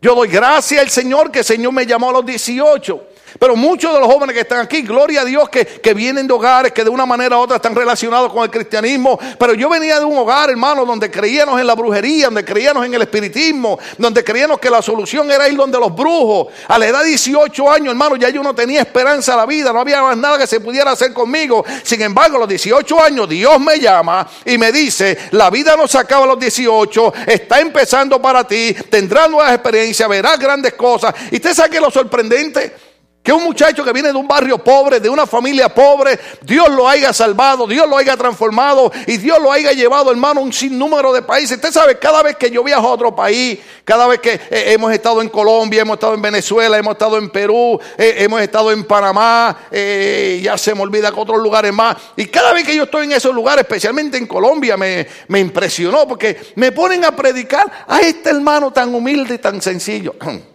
Yo 0.00 0.14
doy 0.14 0.28
gracias 0.28 0.80
al 0.80 0.88
Señor 0.88 1.30
que 1.30 1.40
el 1.40 1.44
Señor 1.44 1.70
me 1.74 1.84
llamó 1.84 2.08
a 2.08 2.12
los 2.14 2.24
18. 2.24 3.08
Pero 3.38 3.56
muchos 3.56 3.92
de 3.92 4.00
los 4.00 4.08
jóvenes 4.08 4.34
que 4.34 4.40
están 4.40 4.60
aquí, 4.60 4.82
gloria 4.82 5.22
a 5.22 5.24
Dios, 5.24 5.48
que, 5.48 5.92
vienen 5.94 6.26
de 6.26 6.32
hogares 6.32 6.72
que 6.72 6.84
de 6.84 6.90
una 6.90 7.04
manera 7.04 7.36
u 7.36 7.40
otra 7.40 7.56
están 7.56 7.74
relacionados 7.74 8.32
con 8.32 8.42
el 8.42 8.50
cristianismo. 8.50 9.18
Pero 9.38 9.54
yo 9.54 9.68
venía 9.68 9.98
de 9.98 10.04
un 10.04 10.16
hogar, 10.16 10.50
hermano, 10.50 10.84
donde 10.84 11.10
creíamos 11.10 11.60
en 11.60 11.66
la 11.66 11.74
brujería, 11.74 12.26
donde 12.26 12.44
creíamos 12.44 12.86
en 12.86 12.94
el 12.94 13.02
espiritismo, 13.02 13.78
donde 13.98 14.24
creíamos 14.24 14.58
que 14.58 14.70
la 14.70 14.80
solución 14.80 15.30
era 15.30 15.48
ir 15.48 15.56
donde 15.56 15.78
los 15.78 15.94
brujos. 15.94 16.48
A 16.68 16.78
la 16.78 16.86
edad 16.86 17.02
de 17.02 17.10
18 17.10 17.70
años, 17.70 17.88
hermano, 17.88 18.16
ya 18.16 18.30
yo 18.30 18.42
no 18.42 18.54
tenía 18.54 18.80
esperanza 18.80 19.34
a 19.34 19.36
la 19.36 19.46
vida, 19.46 19.72
no 19.72 19.80
había 19.80 20.02
más 20.02 20.16
nada 20.16 20.38
que 20.38 20.46
se 20.46 20.60
pudiera 20.60 20.92
hacer 20.92 21.12
conmigo. 21.12 21.64
Sin 21.82 22.00
embargo, 22.02 22.36
a 22.36 22.40
los 22.40 22.48
18 22.48 23.02
años, 23.02 23.28
Dios 23.28 23.60
me 23.60 23.78
llama 23.78 24.26
y 24.44 24.58
me 24.58 24.72
dice, 24.72 25.18
la 25.32 25.50
vida 25.50 25.76
no 25.76 25.86
se 25.86 25.98
acaba 25.98 26.24
a 26.24 26.28
los 26.28 26.38
18, 26.38 27.12
está 27.26 27.60
empezando 27.60 28.20
para 28.20 28.46
ti, 28.46 28.74
tendrás 28.90 29.30
nuevas 29.30 29.52
experiencias, 29.52 30.08
verás 30.08 30.38
grandes 30.38 30.74
cosas. 30.74 31.14
Y 31.30 31.36
usted 31.36 31.54
sabe 31.54 31.70
que 31.70 31.80
lo 31.80 31.90
sorprendente 31.90 32.91
que 33.22 33.32
un 33.32 33.44
muchacho 33.44 33.84
que 33.84 33.92
viene 33.92 34.10
de 34.10 34.18
un 34.18 34.26
barrio 34.26 34.58
pobre, 34.58 34.98
de 34.98 35.08
una 35.08 35.26
familia 35.26 35.68
pobre, 35.68 36.18
Dios 36.42 36.68
lo 36.70 36.88
haya 36.88 37.12
salvado, 37.12 37.66
Dios 37.68 37.88
lo 37.88 37.96
haya 37.96 38.16
transformado 38.16 38.90
y 39.06 39.16
Dios 39.16 39.40
lo 39.40 39.52
haya 39.52 39.70
llevado, 39.72 40.10
hermano, 40.10 40.40
un 40.40 40.52
sinnúmero 40.52 41.12
de 41.12 41.22
países. 41.22 41.56
Usted 41.56 41.70
sabe, 41.70 41.98
cada 41.98 42.22
vez 42.22 42.36
que 42.36 42.50
yo 42.50 42.64
viajo 42.64 42.88
a 42.88 42.90
otro 42.90 43.14
país, 43.14 43.60
cada 43.84 44.08
vez 44.08 44.20
que 44.20 44.32
eh, 44.32 44.72
hemos 44.72 44.92
estado 44.92 45.22
en 45.22 45.28
Colombia, 45.28 45.82
hemos 45.82 45.94
estado 45.94 46.14
en 46.14 46.22
Venezuela, 46.22 46.76
hemos 46.76 46.92
estado 46.92 47.16
en 47.16 47.30
Perú, 47.30 47.78
eh, 47.96 48.14
hemos 48.18 48.40
estado 48.42 48.72
en 48.72 48.82
Panamá, 48.84 49.56
eh, 49.70 50.40
ya 50.42 50.58
se 50.58 50.74
me 50.74 50.82
olvida 50.82 51.12
que 51.12 51.20
otros 51.20 51.40
lugares 51.40 51.72
más. 51.72 51.96
Y 52.16 52.26
cada 52.26 52.52
vez 52.52 52.64
que 52.66 52.74
yo 52.74 52.84
estoy 52.84 53.04
en 53.04 53.12
esos 53.12 53.32
lugares, 53.32 53.62
especialmente 53.62 54.18
en 54.18 54.26
Colombia, 54.26 54.76
me, 54.76 55.06
me 55.28 55.38
impresionó 55.38 56.08
porque 56.08 56.52
me 56.56 56.72
ponen 56.72 57.04
a 57.04 57.14
predicar 57.14 57.84
a 57.86 58.00
este 58.00 58.30
hermano 58.30 58.72
tan 58.72 58.92
humilde 58.92 59.36
y 59.36 59.38
tan 59.38 59.62
sencillo. 59.62 60.16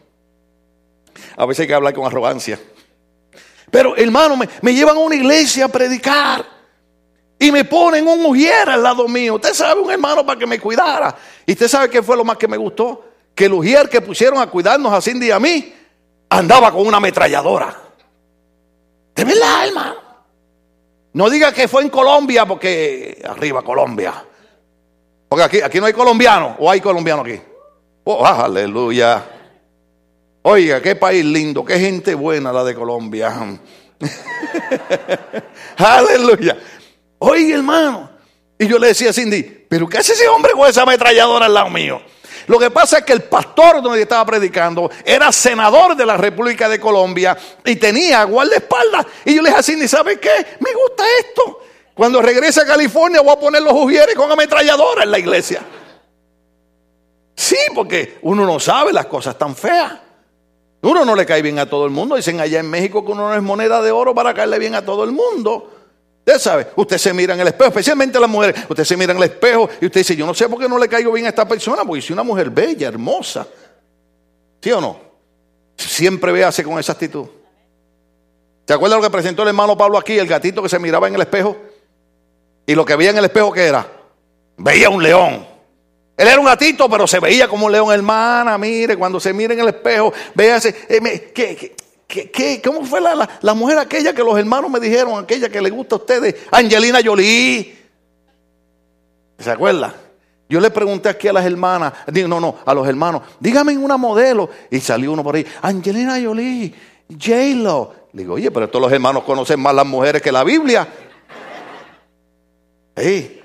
A 1.37 1.45
veces 1.45 1.61
hay 1.61 1.67
que 1.67 1.73
hablar 1.75 1.93
con 1.93 2.05
arrogancia. 2.05 2.59
Pero 3.69 3.95
hermano, 3.95 4.35
me, 4.35 4.73
llevan 4.73 4.97
a 4.97 4.99
una 4.99 5.15
iglesia 5.15 5.65
a 5.65 5.67
predicar. 5.67 6.43
Y 7.39 7.51
me 7.51 7.63
ponen 7.63 8.07
un 8.07 8.25
ujier 8.25 8.67
al 8.67 8.81
lado 8.81 9.07
mío. 9.07 9.35
Usted 9.35 9.53
sabe, 9.53 9.79
un 9.79 9.91
hermano 9.91 10.25
para 10.25 10.39
que 10.39 10.47
me 10.47 10.59
cuidara. 10.59 11.15
Y 11.45 11.51
usted 11.51 11.67
sabe 11.67 11.89
qué 11.89 12.01
fue 12.01 12.17
lo 12.17 12.23
más 12.23 12.37
que 12.37 12.47
me 12.47 12.57
gustó. 12.57 13.05
Que 13.35 13.45
el 13.45 13.53
ujier 13.53 13.87
que 13.87 14.01
pusieron 14.01 14.39
a 14.39 14.47
cuidarnos 14.47 14.91
a 14.91 14.99
Cindy 14.99 15.27
y 15.27 15.31
a 15.31 15.39
mí 15.39 15.71
andaba 16.29 16.71
con 16.71 16.87
una 16.87 16.97
ametralladora. 16.97 17.77
De 19.13 19.23
verdad, 19.23 19.67
hermano. 19.67 19.95
No 21.13 21.29
diga 21.29 21.51
que 21.51 21.67
fue 21.67 21.83
en 21.83 21.89
Colombia 21.89 22.47
porque 22.47 23.21
arriba 23.23 23.61
Colombia. 23.61 24.25
Porque 25.29 25.43
aquí, 25.43 25.61
aquí 25.61 25.79
no 25.79 25.85
hay 25.85 25.93
colombiano. 25.93 26.55
¿O 26.57 26.71
hay 26.71 26.81
colombiano 26.81 27.21
aquí? 27.21 27.39
Oh, 28.05 28.25
aleluya. 28.25 29.36
Oiga, 30.49 30.81
qué 30.81 30.95
país 30.95 31.25
lindo, 31.25 31.65
qué 31.65 31.77
gente 31.77 32.15
buena 32.15 32.53
la 32.53 32.63
de 32.63 32.73
Colombia. 32.73 33.35
Aleluya. 35.77 36.57
Oiga, 37.19 37.57
hermano. 37.57 38.09
Y 38.57 38.65
yo 38.65 38.79
le 38.79 38.87
decía 38.87 39.09
a 39.09 39.13
Cindy, 39.13 39.43
¿pero 39.43 39.89
qué 39.89 39.97
hace 39.97 40.13
ese 40.13 40.25
hombre 40.29 40.53
con 40.53 40.65
esa 40.69 40.83
ametralladora 40.83 41.47
al 41.47 41.53
lado 41.53 41.69
mío? 41.69 42.01
Lo 42.47 42.57
que 42.57 42.71
pasa 42.71 42.99
es 42.99 43.03
que 43.03 43.11
el 43.11 43.23
pastor 43.23 43.81
donde 43.81 44.01
estaba 44.01 44.25
predicando 44.25 44.89
era 45.03 45.33
senador 45.33 45.97
de 45.97 46.05
la 46.05 46.15
República 46.15 46.69
de 46.69 46.79
Colombia 46.79 47.37
y 47.65 47.75
tenía 47.75 48.23
guardaespaldas. 48.23 49.05
Y 49.25 49.35
yo 49.35 49.41
le 49.41 49.49
dije 49.49 49.59
a 49.59 49.63
Cindy, 49.63 49.85
¿sabe 49.89 50.17
qué? 50.17 50.55
Me 50.61 50.71
gusta 50.71 51.03
esto. 51.19 51.59
Cuando 51.93 52.21
regrese 52.21 52.61
a 52.61 52.65
California 52.65 53.19
voy 53.19 53.33
a 53.33 53.39
poner 53.41 53.61
los 53.63 53.73
ujieres 53.73 54.15
con 54.15 54.31
ametralladora 54.31 55.03
en 55.03 55.11
la 55.11 55.19
iglesia. 55.19 55.61
Sí, 57.35 57.57
porque 57.75 58.19
uno 58.21 58.45
no 58.45 58.61
sabe 58.61 58.93
las 58.93 59.07
cosas 59.07 59.37
tan 59.37 59.53
feas. 59.53 60.06
Uno 60.81 61.03
no 61.05 61.15
le 61.15 61.25
cae 61.25 61.41
bien 61.41 61.59
a 61.59 61.65
todo 61.65 61.85
el 61.85 61.91
mundo. 61.91 62.15
Dicen 62.15 62.39
allá 62.39 62.59
en 62.59 62.69
México 62.69 63.03
que 63.05 63.11
uno 63.11 63.29
no 63.29 63.35
es 63.35 63.41
moneda 63.41 63.81
de 63.81 63.91
oro 63.91 64.13
para 64.13 64.33
caerle 64.33 64.59
bien 64.59 64.75
a 64.75 64.85
todo 64.85 65.03
el 65.03 65.11
mundo. 65.11 65.71
Usted 66.19 66.39
sabe, 66.39 66.67
usted 66.75 66.97
se 66.97 67.13
mira 67.13 67.33
en 67.33 67.39
el 67.39 67.47
espejo, 67.47 67.69
especialmente 67.69 68.19
las 68.19 68.29
mujeres. 68.29 68.65
Usted 68.67 68.83
se 68.83 68.97
mira 68.97 69.13
en 69.13 69.17
el 69.17 69.23
espejo 69.23 69.69
y 69.79 69.85
usted 69.85 70.01
dice, 70.01 70.15
yo 70.15 70.25
no 70.25 70.33
sé 70.33 70.49
por 70.49 70.59
qué 70.59 70.67
no 70.67 70.77
le 70.77 70.89
caigo 70.89 71.13
bien 71.13 71.25
a 71.25 71.29
esta 71.29 71.47
persona, 71.47 71.83
porque 71.85 72.01
si 72.01 72.11
una 72.11 72.23
mujer 72.23 72.49
bella, 72.49 72.89
hermosa. 72.89 73.47
¿Sí 74.61 74.71
o 74.71 74.81
no? 74.81 74.99
Siempre 75.77 76.33
véase 76.33 76.63
con 76.63 76.77
esa 76.79 76.91
actitud. 76.91 77.27
¿Se 78.67 78.73
acuerda 78.73 78.97
lo 78.97 79.01
que 79.01 79.09
presentó 79.09 79.43
el 79.43 79.47
hermano 79.47 79.77
Pablo 79.77 79.97
aquí? 79.97 80.19
El 80.19 80.27
gatito 80.27 80.61
que 80.61 80.67
se 80.67 80.79
miraba 80.79 81.07
en 81.07 81.15
el 81.15 81.21
espejo. 81.21 81.55
Y 82.65 82.75
lo 82.75 82.83
que 82.83 82.97
veía 82.97 83.11
en 83.11 83.17
el 83.17 83.25
espejo, 83.25 83.53
¿qué 83.53 83.63
era? 83.63 83.87
Veía 84.57 84.89
un 84.89 85.01
león. 85.01 85.46
Él 86.17 86.27
era 86.27 86.39
un 86.39 86.47
gatito, 86.47 86.89
pero 86.89 87.05
se 87.05 87.19
veía 87.19 87.47
como 87.47 87.67
un 87.67 87.71
león, 87.71 87.93
hermana. 87.93 88.57
Mire, 88.57 88.97
cuando 88.97 89.19
se 89.19 89.31
mire 89.33 89.53
en 89.53 89.59
el 89.59 89.67
espejo, 89.67 90.11
véase. 90.33 90.75
Eh, 90.89 91.31
¿qué, 91.31 91.75
qué, 92.07 92.59
cómo 92.63 92.83
fue 92.83 92.99
la, 92.99 93.53
mujer 93.53 93.77
aquella 93.77 94.13
que 94.13 94.23
los 94.23 94.37
hermanos 94.37 94.71
me 94.71 94.79
dijeron, 94.79 95.23
aquella 95.23 95.47
que 95.47 95.61
le 95.61 95.69
gusta 95.69 95.95
a 95.95 95.99
ustedes? 95.99 96.35
Angelina 96.49 96.99
Jolie. 97.05 97.77
¿Se 99.37 99.51
acuerda? 99.51 99.93
Yo 100.49 100.59
le 100.59 100.71
pregunté 100.71 101.09
aquí 101.09 101.27
a 101.27 101.33
las 101.33 101.45
hermanas, 101.45 101.93
no, 102.11 102.39
no, 102.39 102.55
a 102.65 102.73
los 102.73 102.87
hermanos, 102.87 103.21
dígame 103.39 103.77
una 103.77 103.97
modelo. 103.97 104.49
Y 104.71 104.79
salió 104.79 105.11
uno 105.11 105.23
por 105.23 105.35
ahí, 105.35 105.45
Angelina 105.61 106.17
Jolie, 106.19 106.73
J-Lo. 107.09 107.93
Le 108.13 108.23
digo, 108.23 108.33
oye, 108.33 108.49
pero 108.49 108.67
todos 108.69 108.81
los 108.81 108.91
hermanos 108.91 109.23
conocen 109.23 109.59
más 109.59 109.75
las 109.75 109.85
mujeres 109.85 110.23
que 110.23 110.31
la 110.31 110.43
Biblia. 110.43 110.87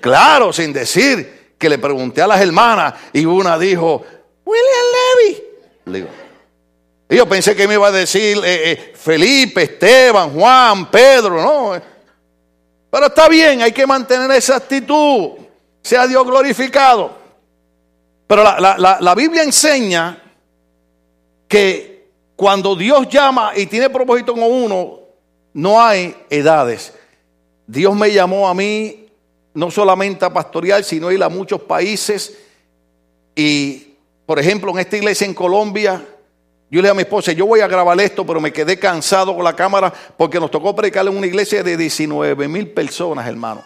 Claro, 0.00 0.50
sin 0.50 0.72
decir 0.72 1.39
que 1.60 1.68
le 1.68 1.78
pregunté 1.78 2.22
a 2.22 2.26
las 2.26 2.40
hermanas 2.40 2.94
y 3.12 3.26
una 3.26 3.58
dijo, 3.58 4.02
William 4.46 5.42
Levy. 5.86 6.08
y 7.10 7.16
yo 7.16 7.28
pensé 7.28 7.54
que 7.54 7.68
me 7.68 7.74
iba 7.74 7.86
a 7.86 7.92
decir 7.92 8.38
eh, 8.38 8.72
eh, 8.72 8.92
Felipe, 8.96 9.64
Esteban, 9.64 10.30
Juan, 10.30 10.90
Pedro, 10.90 11.42
no. 11.42 11.82
Pero 12.90 13.06
está 13.06 13.28
bien, 13.28 13.60
hay 13.60 13.72
que 13.72 13.86
mantener 13.86 14.30
esa 14.30 14.56
actitud. 14.56 15.32
Sea 15.82 16.06
Dios 16.06 16.24
glorificado. 16.24 17.14
Pero 18.26 18.42
la, 18.42 18.98
la 18.98 19.14
Biblia 19.14 19.42
enseña 19.42 20.18
que 21.46 22.08
cuando 22.36 22.74
Dios 22.74 23.06
llama 23.08 23.52
y 23.54 23.66
tiene 23.66 23.90
propósito 23.90 24.32
con 24.32 24.44
uno, 24.44 25.00
no 25.52 25.80
hay 25.80 26.16
edades. 26.30 26.94
Dios 27.66 27.94
me 27.94 28.10
llamó 28.12 28.48
a 28.48 28.54
mí 28.54 28.99
no 29.54 29.70
solamente 29.70 30.24
a 30.24 30.32
pastorear, 30.32 30.84
sino 30.84 31.10
ir 31.10 31.22
a 31.22 31.28
muchos 31.28 31.60
países. 31.62 32.36
Y, 33.34 33.94
por 34.26 34.38
ejemplo, 34.38 34.70
en 34.72 34.78
esta 34.78 34.96
iglesia 34.96 35.26
en 35.26 35.34
Colombia, 35.34 36.04
yo 36.70 36.80
le 36.80 36.82
dije 36.82 36.90
a 36.90 36.94
mi 36.94 37.02
esposa, 37.02 37.32
yo 37.32 37.46
voy 37.46 37.60
a 37.60 37.66
grabar 37.66 38.00
esto, 38.00 38.24
pero 38.24 38.40
me 38.40 38.52
quedé 38.52 38.78
cansado 38.78 39.34
con 39.34 39.42
la 39.42 39.56
cámara 39.56 39.92
porque 40.16 40.38
nos 40.38 40.50
tocó 40.50 40.74
predicar 40.74 41.06
en 41.06 41.16
una 41.16 41.26
iglesia 41.26 41.62
de 41.62 41.76
19 41.76 42.46
mil 42.46 42.68
personas, 42.68 43.26
hermano. 43.26 43.64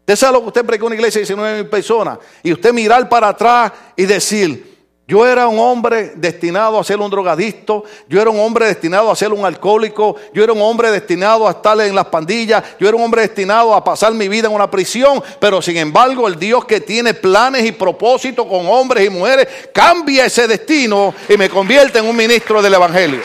Usted 0.00 0.16
sabe 0.16 0.34
lo 0.34 0.40
que 0.40 0.46
usted 0.46 0.64
predicó 0.64 0.86
en 0.86 0.92
una 0.92 0.96
iglesia 0.96 1.20
de 1.20 1.26
19 1.26 1.56
mil 1.58 1.66
personas. 1.68 2.18
Y 2.42 2.52
usted 2.52 2.72
mirar 2.72 3.08
para 3.08 3.28
atrás 3.28 3.72
y 3.94 4.06
decir, 4.06 4.75
yo 5.08 5.24
era 5.24 5.46
un 5.46 5.60
hombre 5.60 6.14
destinado 6.16 6.80
a 6.80 6.84
ser 6.84 6.98
un 6.98 7.08
drogadicto, 7.08 7.84
yo 8.08 8.20
era 8.20 8.28
un 8.28 8.40
hombre 8.40 8.66
destinado 8.66 9.08
a 9.08 9.14
ser 9.14 9.32
un 9.32 9.44
alcohólico, 9.44 10.16
yo 10.34 10.42
era 10.42 10.52
un 10.52 10.60
hombre 10.60 10.90
destinado 10.90 11.46
a 11.46 11.52
estar 11.52 11.80
en 11.80 11.94
las 11.94 12.06
pandillas, 12.06 12.62
yo 12.80 12.88
era 12.88 12.96
un 12.96 13.04
hombre 13.04 13.22
destinado 13.22 13.72
a 13.72 13.84
pasar 13.84 14.12
mi 14.14 14.26
vida 14.26 14.48
en 14.48 14.54
una 14.54 14.68
prisión, 14.68 15.22
pero 15.38 15.62
sin 15.62 15.76
embargo 15.76 16.26
el 16.26 16.36
Dios 16.36 16.64
que 16.64 16.80
tiene 16.80 17.14
planes 17.14 17.64
y 17.64 17.70
propósitos 17.70 18.46
con 18.46 18.66
hombres 18.66 19.06
y 19.06 19.10
mujeres 19.10 19.46
cambia 19.72 20.26
ese 20.26 20.48
destino 20.48 21.14
y 21.28 21.36
me 21.36 21.48
convierte 21.48 22.00
en 22.00 22.06
un 22.06 22.16
ministro 22.16 22.60
del 22.60 22.74
Evangelio. 22.74 23.20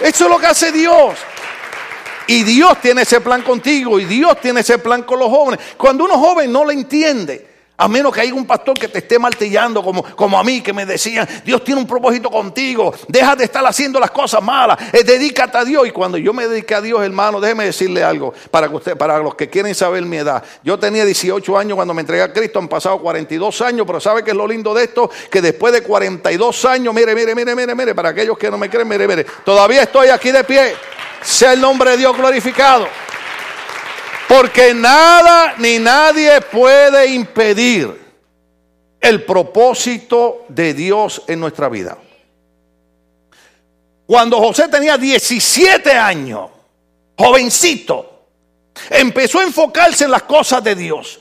Eso 0.00 0.24
es 0.24 0.30
lo 0.30 0.38
que 0.38 0.46
hace 0.46 0.72
Dios. 0.72 1.14
Y 2.26 2.42
Dios 2.42 2.80
tiene 2.80 3.02
ese 3.02 3.20
plan 3.20 3.42
contigo 3.42 4.00
y 4.00 4.06
Dios 4.06 4.40
tiene 4.40 4.60
ese 4.60 4.78
plan 4.78 5.02
con 5.02 5.20
los 5.20 5.28
jóvenes. 5.28 5.60
Cuando 5.76 6.04
uno 6.04 6.18
joven 6.18 6.50
no 6.50 6.64
lo 6.64 6.72
entiende, 6.72 7.51
a 7.76 7.88
menos 7.88 8.12
que 8.12 8.20
haya 8.20 8.34
un 8.34 8.46
pastor 8.46 8.78
que 8.78 8.88
te 8.88 8.98
esté 8.98 9.18
martillando 9.18 9.82
como, 9.82 10.02
como 10.02 10.38
a 10.38 10.44
mí, 10.44 10.60
que 10.60 10.72
me 10.72 10.86
decían, 10.86 11.26
Dios 11.44 11.64
tiene 11.64 11.80
un 11.80 11.86
propósito 11.86 12.30
contigo, 12.30 12.94
deja 13.08 13.34
de 13.34 13.44
estar 13.44 13.64
haciendo 13.66 13.98
las 13.98 14.10
cosas 14.10 14.42
malas, 14.42 14.78
eh, 14.92 15.02
dedícate 15.02 15.58
a 15.58 15.64
Dios. 15.64 15.86
Y 15.86 15.90
cuando 15.90 16.18
yo 16.18 16.32
me 16.32 16.46
dediqué 16.46 16.74
a 16.74 16.80
Dios, 16.80 17.02
hermano, 17.02 17.40
déjeme 17.40 17.64
decirle 17.64 18.04
algo, 18.04 18.34
para, 18.50 18.68
que 18.68 18.76
usted, 18.76 18.96
para 18.96 19.18
los 19.18 19.34
que 19.34 19.48
quieren 19.48 19.74
saber 19.74 20.02
mi 20.04 20.18
edad. 20.18 20.44
Yo 20.62 20.78
tenía 20.78 21.04
18 21.04 21.58
años 21.58 21.76
cuando 21.76 21.94
me 21.94 22.02
entregué 22.02 22.22
a 22.22 22.32
Cristo, 22.32 22.58
han 22.58 22.68
pasado 22.68 22.98
42 23.00 23.60
años, 23.62 23.86
pero 23.86 24.00
¿sabe 24.00 24.22
qué 24.22 24.30
es 24.30 24.36
lo 24.36 24.46
lindo 24.46 24.74
de 24.74 24.84
esto? 24.84 25.10
Que 25.30 25.40
después 25.40 25.72
de 25.72 25.82
42 25.82 26.64
años, 26.66 26.94
mire, 26.94 27.14
mire, 27.14 27.34
mire, 27.34 27.54
mire, 27.54 27.74
mire, 27.74 27.94
para 27.94 28.10
aquellos 28.10 28.36
que 28.38 28.50
no 28.50 28.58
me 28.58 28.68
creen, 28.68 28.86
mire, 28.86 29.08
mire, 29.08 29.24
todavía 29.44 29.82
estoy 29.82 30.08
aquí 30.08 30.30
de 30.30 30.44
pie. 30.44 30.74
Sea 31.22 31.52
el 31.52 31.60
nombre 31.60 31.90
de 31.92 31.96
Dios 31.98 32.16
glorificado. 32.16 32.86
Porque 34.32 34.72
nada 34.72 35.56
ni 35.58 35.78
nadie 35.78 36.40
puede 36.40 37.08
impedir 37.08 38.00
el 38.98 39.24
propósito 39.26 40.46
de 40.48 40.72
Dios 40.72 41.20
en 41.26 41.38
nuestra 41.38 41.68
vida. 41.68 41.98
Cuando 44.06 44.38
José 44.38 44.68
tenía 44.68 44.96
17 44.96 45.92
años, 45.92 46.48
jovencito, 47.14 48.24
empezó 48.88 49.40
a 49.40 49.42
enfocarse 49.42 50.04
en 50.04 50.12
las 50.12 50.22
cosas 50.22 50.64
de 50.64 50.76
Dios. 50.76 51.20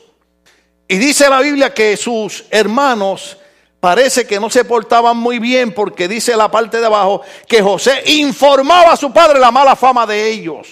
Y 0.87 0.95
dice 0.97 1.29
la 1.29 1.41
Biblia 1.41 1.73
que 1.73 1.97
sus 1.97 2.45
hermanos 2.49 3.37
parece 3.81 4.25
que 4.25 4.39
no 4.39 4.49
se 4.49 4.63
portaban 4.63 5.17
muy 5.17 5.37
bien 5.37 5.73
porque 5.73 6.07
dice 6.07 6.37
la 6.37 6.49
parte 6.49 6.79
de 6.79 6.85
abajo 6.85 7.23
que 7.45 7.61
José 7.61 8.03
informaba 8.05 8.93
a 8.93 8.97
su 8.97 9.11
padre 9.11 9.37
la 9.37 9.51
mala 9.51 9.75
fama 9.75 10.07
de 10.07 10.29
ellos. 10.29 10.69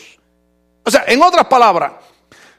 O 0.85 0.89
sea, 0.89 1.03
en 1.05 1.21
otras 1.21 1.45
palabras, 1.47 1.91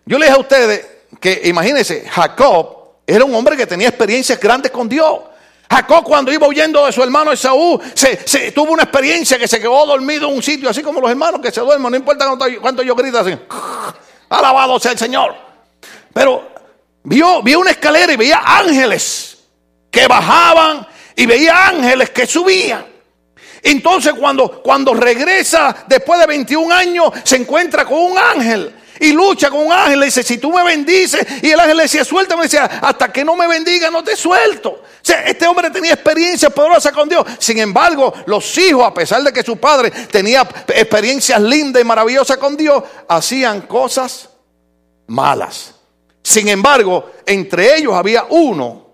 yo 0.07 0.19
le 0.19 0.27
dije 0.27 0.37
a 0.37 0.41
ustedes 0.41 0.87
que 1.21 1.43
imagínense, 1.45 2.09
Jacob 2.09 2.81
era 3.07 3.25
un 3.25 3.35
hombre 3.35 3.57
que 3.57 3.67
tenía 3.67 3.89
experiencias 3.89 4.39
grandes 4.39 4.71
con 4.71 4.89
Dios. 4.89 5.21
Jacob 5.69 6.05
cuando 6.05 6.33
iba 6.33 6.47
huyendo 6.49 6.85
de 6.85 6.93
su 6.93 7.03
hermano 7.03 7.33
Esaú, 7.33 7.81
se, 7.95 8.51
tuvo 8.53 8.73
una 8.73 8.83
experiencia 8.85 9.39
que 9.39 9.47
se 9.47 9.61
quedó 9.61 9.87
dormido 9.87 10.29
en 10.29 10.35
un 10.35 10.43
sitio, 10.43 10.69
así 10.69 10.83
como 10.83 11.01
los 11.01 11.11
hermanos 11.11 11.41
que 11.41 11.53
se 11.53 11.61
duermen, 11.61 11.91
no 11.91 11.97
importa 11.97 12.27
cuánto, 12.61 12.83
yo 12.83 12.95
grito 12.97 13.21
así. 13.21 13.37
Alabado 14.29 14.81
sea 14.81 14.93
el 14.93 14.99
Señor. 14.99 15.35
Pero 16.13 16.51
vio, 17.05 17.43
vio 17.43 17.61
una 17.61 17.71
escalera 17.71 18.13
y 18.13 18.17
veía 18.17 18.43
ángeles 18.45 19.39
que 19.91 20.09
bajaban 20.09 20.87
y 21.15 21.27
veía 21.27 21.69
ángeles 21.69 22.11
que 22.11 22.27
subían. 22.27 22.85
Entonces 23.63 24.15
cuando, 24.15 24.63
cuando 24.63 24.95
regresa 24.95 25.85
después 25.87 26.19
de 26.19 26.27
21 26.27 26.75
años, 26.75 27.13
se 27.23 27.37
encuentra 27.37 27.85
con 27.85 27.99
un 27.99 28.19
ángel 28.19 28.75
y 29.01 29.13
lucha 29.13 29.51
con 29.51 29.67
un 29.67 29.73
ángel. 29.73 29.99
Le 29.99 30.07
dice, 30.07 30.23
si 30.23 30.39
tú 30.39 30.53
me 30.53 30.63
bendices. 30.63 31.27
Y 31.43 31.51
el 31.51 31.59
ángel 31.59 31.79
le 31.79 31.83
decía, 31.85 32.05
suéltame. 32.05 32.45
decía, 32.45 32.65
hasta 32.83 33.11
que 33.11 33.25
no 33.25 33.35
me 33.35 33.49
bendiga, 33.49 33.91
no 33.91 34.05
te 34.05 34.15
suelto. 34.15 34.71
O 34.71 34.85
sea, 35.03 35.25
este 35.25 35.47
hombre 35.47 35.71
tenía 35.71 35.95
experiencia 35.95 36.51
poderosa 36.51 36.93
con 36.93 37.09
Dios. 37.09 37.27
Sin 37.39 37.59
embargo, 37.59 38.13
los 38.27 38.57
hijos, 38.59 38.87
a 38.87 38.93
pesar 38.93 39.23
de 39.23 39.33
que 39.33 39.43
su 39.43 39.57
padre 39.57 39.91
tenía 39.91 40.43
experiencias 40.69 41.41
lindas 41.41 41.83
y 41.83 41.85
maravillosas 41.85 42.37
con 42.37 42.57
Dios, 42.57 42.85
hacían 43.09 43.63
cosas 43.63 44.29
malas. 45.07 45.75
Sin 46.23 46.49
embargo, 46.49 47.11
entre 47.25 47.77
ellos 47.77 47.95
había 47.95 48.27
uno 48.29 48.91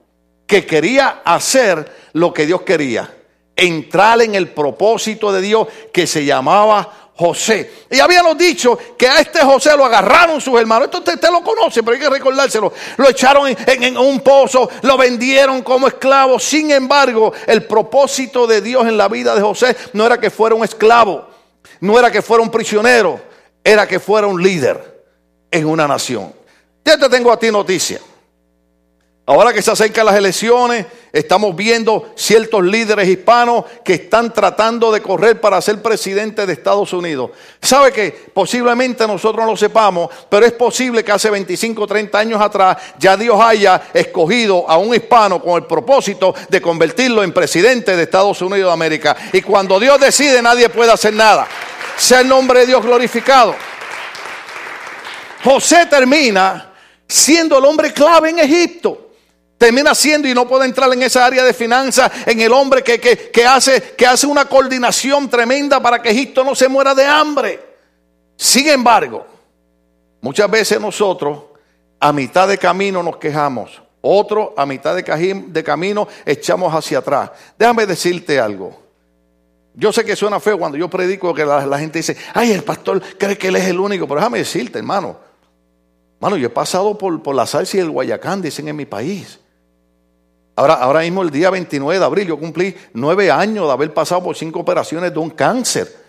que 0.46 0.64
quería 0.64 1.22
hacer 1.24 2.10
lo 2.12 2.32
que 2.32 2.46
Dios 2.46 2.62
quería. 2.62 3.12
Entrar 3.56 4.20
en 4.22 4.34
el 4.34 4.48
propósito 4.48 5.32
de 5.32 5.40
Dios 5.40 5.66
que 5.92 6.06
se 6.06 6.24
llamaba 6.24 7.05
José. 7.16 7.86
Y 7.90 7.98
habíamos 7.98 8.36
dicho 8.36 8.78
que 8.96 9.08
a 9.08 9.20
este 9.20 9.40
José 9.40 9.74
lo 9.76 9.84
agarraron 9.86 10.40
sus 10.40 10.58
hermanos. 10.60 10.86
Esto 10.86 10.98
usted, 10.98 11.30
lo 11.30 11.42
conoce, 11.42 11.82
pero 11.82 11.94
hay 11.94 12.00
que 12.00 12.10
recordárselo. 12.10 12.72
Lo 12.98 13.08
echaron 13.08 13.48
en, 13.48 13.96
un 13.96 14.20
pozo, 14.20 14.68
lo 14.82 14.98
vendieron 14.98 15.62
como 15.62 15.88
esclavo. 15.88 16.38
Sin 16.38 16.70
embargo, 16.70 17.32
el 17.46 17.64
propósito 17.64 18.46
de 18.46 18.60
Dios 18.60 18.86
en 18.86 18.98
la 18.98 19.08
vida 19.08 19.34
de 19.34 19.40
José 19.40 19.74
no 19.94 20.04
era 20.04 20.20
que 20.20 20.30
fuera 20.30 20.54
un 20.54 20.64
esclavo, 20.64 21.26
no 21.80 21.98
era 21.98 22.10
que 22.10 22.20
fuera 22.20 22.42
un 22.42 22.50
prisionero, 22.50 23.18
era 23.64 23.88
que 23.88 23.98
fuera 23.98 24.26
un 24.26 24.42
líder 24.42 25.04
en 25.50 25.66
una 25.66 25.88
nación. 25.88 26.34
Ya 26.84 26.98
te 26.98 27.08
tengo 27.08 27.32
a 27.32 27.38
ti 27.38 27.50
noticia. 27.50 27.98
Ahora 29.28 29.52
que 29.52 29.60
se 29.60 29.72
acercan 29.72 30.06
las 30.06 30.14
elecciones, 30.14 30.86
estamos 31.12 31.56
viendo 31.56 32.12
ciertos 32.14 32.62
líderes 32.62 33.08
hispanos 33.08 33.64
que 33.84 33.94
están 33.94 34.32
tratando 34.32 34.92
de 34.92 35.02
correr 35.02 35.40
para 35.40 35.60
ser 35.60 35.82
presidente 35.82 36.46
de 36.46 36.52
Estados 36.52 36.92
Unidos. 36.92 37.32
¿Sabe 37.60 37.90
que 37.90 38.12
posiblemente 38.32 39.04
nosotros 39.04 39.44
no 39.44 39.50
lo 39.50 39.56
sepamos, 39.56 40.10
pero 40.28 40.46
es 40.46 40.52
posible 40.52 41.02
que 41.02 41.10
hace 41.10 41.28
25 41.28 41.82
o 41.82 41.86
30 41.88 42.16
años 42.16 42.40
atrás 42.40 42.76
ya 43.00 43.16
Dios 43.16 43.36
haya 43.40 43.88
escogido 43.92 44.64
a 44.70 44.76
un 44.76 44.94
hispano 44.94 45.42
con 45.42 45.56
el 45.56 45.66
propósito 45.66 46.32
de 46.48 46.62
convertirlo 46.62 47.24
en 47.24 47.32
presidente 47.32 47.96
de 47.96 48.04
Estados 48.04 48.40
Unidos 48.42 48.68
de 48.68 48.74
América? 48.74 49.16
Y 49.32 49.42
cuando 49.42 49.80
Dios 49.80 49.98
decide 49.98 50.40
nadie 50.40 50.68
puede 50.68 50.92
hacer 50.92 51.14
nada. 51.14 51.48
Sea 51.98 52.20
el 52.20 52.28
nombre 52.28 52.60
de 52.60 52.66
Dios 52.66 52.80
glorificado. 52.80 53.56
José 55.42 55.86
termina 55.86 56.72
siendo 57.08 57.58
el 57.58 57.64
hombre 57.64 57.92
clave 57.92 58.30
en 58.30 58.38
Egipto. 58.38 59.05
Termina 59.58 59.94
siendo 59.94 60.28
y 60.28 60.34
no 60.34 60.46
puede 60.46 60.66
entrar 60.66 60.92
en 60.92 61.02
esa 61.02 61.24
área 61.24 61.42
de 61.42 61.54
finanzas, 61.54 62.12
en 62.26 62.40
el 62.40 62.52
hombre 62.52 62.82
que, 62.82 63.46
hace, 63.46 63.94
que 63.96 64.06
hace 64.06 64.26
una 64.26 64.44
coordinación 64.44 65.30
tremenda 65.30 65.80
para 65.80 66.02
que 66.02 66.10
Egipto 66.10 66.44
no 66.44 66.54
se 66.54 66.68
muera 66.68 66.94
de 66.94 67.06
hambre. 67.06 67.60
Sin 68.36 68.68
embargo, 68.68 69.26
muchas 70.20 70.50
veces 70.50 70.78
nosotros 70.78 71.38
a 71.98 72.12
mitad 72.12 72.46
de 72.46 72.58
camino 72.58 73.02
nos 73.02 73.16
quejamos, 73.16 73.80
otro 74.02 74.52
a 74.58 74.66
mitad 74.66 74.94
de, 74.94 75.64
camino 75.64 76.06
echamos 76.26 76.74
hacia 76.74 76.98
atrás. 76.98 77.30
Déjame 77.58 77.86
decirte 77.86 78.38
algo. 78.38 78.82
Yo 79.74 79.90
sé 79.90 80.04
que 80.04 80.16
suena 80.16 80.38
feo 80.38 80.58
cuando 80.58 80.76
yo 80.76 80.88
predico 80.90 81.32
que 81.32 81.46
la, 81.46 81.78
gente 81.78 82.00
dice, 82.00 82.14
ay, 82.34 82.52
el 82.52 82.62
pastor 82.62 83.00
cree 83.18 83.38
que 83.38 83.48
él 83.48 83.56
es 83.56 83.64
el 83.64 83.80
único, 83.80 84.06
pero 84.06 84.20
déjame 84.20 84.38
decirte, 84.38 84.78
hermano. 84.78 85.16
Hermano, 86.16 86.36
yo 86.36 86.46
he 86.46 86.50
pasado 86.50 86.96
por, 86.96 87.22
por 87.22 87.34
la 87.34 87.46
salsa 87.46 87.78
y 87.78 87.80
el 87.80 87.90
Guayacán, 87.90 88.42
dicen 88.42 88.68
en 88.68 88.76
mi 88.76 88.84
país. 88.84 89.38
Ahora, 90.56 90.74
ahora 90.74 91.00
mismo, 91.00 91.22
el 91.22 91.30
día 91.30 91.50
29 91.50 91.98
de 91.98 92.04
abril, 92.04 92.28
yo 92.28 92.38
cumplí 92.38 92.74
nueve 92.94 93.30
años 93.30 93.66
de 93.66 93.72
haber 93.72 93.92
pasado 93.92 94.22
por 94.22 94.36
cinco 94.36 94.60
operaciones 94.60 95.12
de 95.12 95.18
un 95.18 95.30
cáncer. 95.30 96.05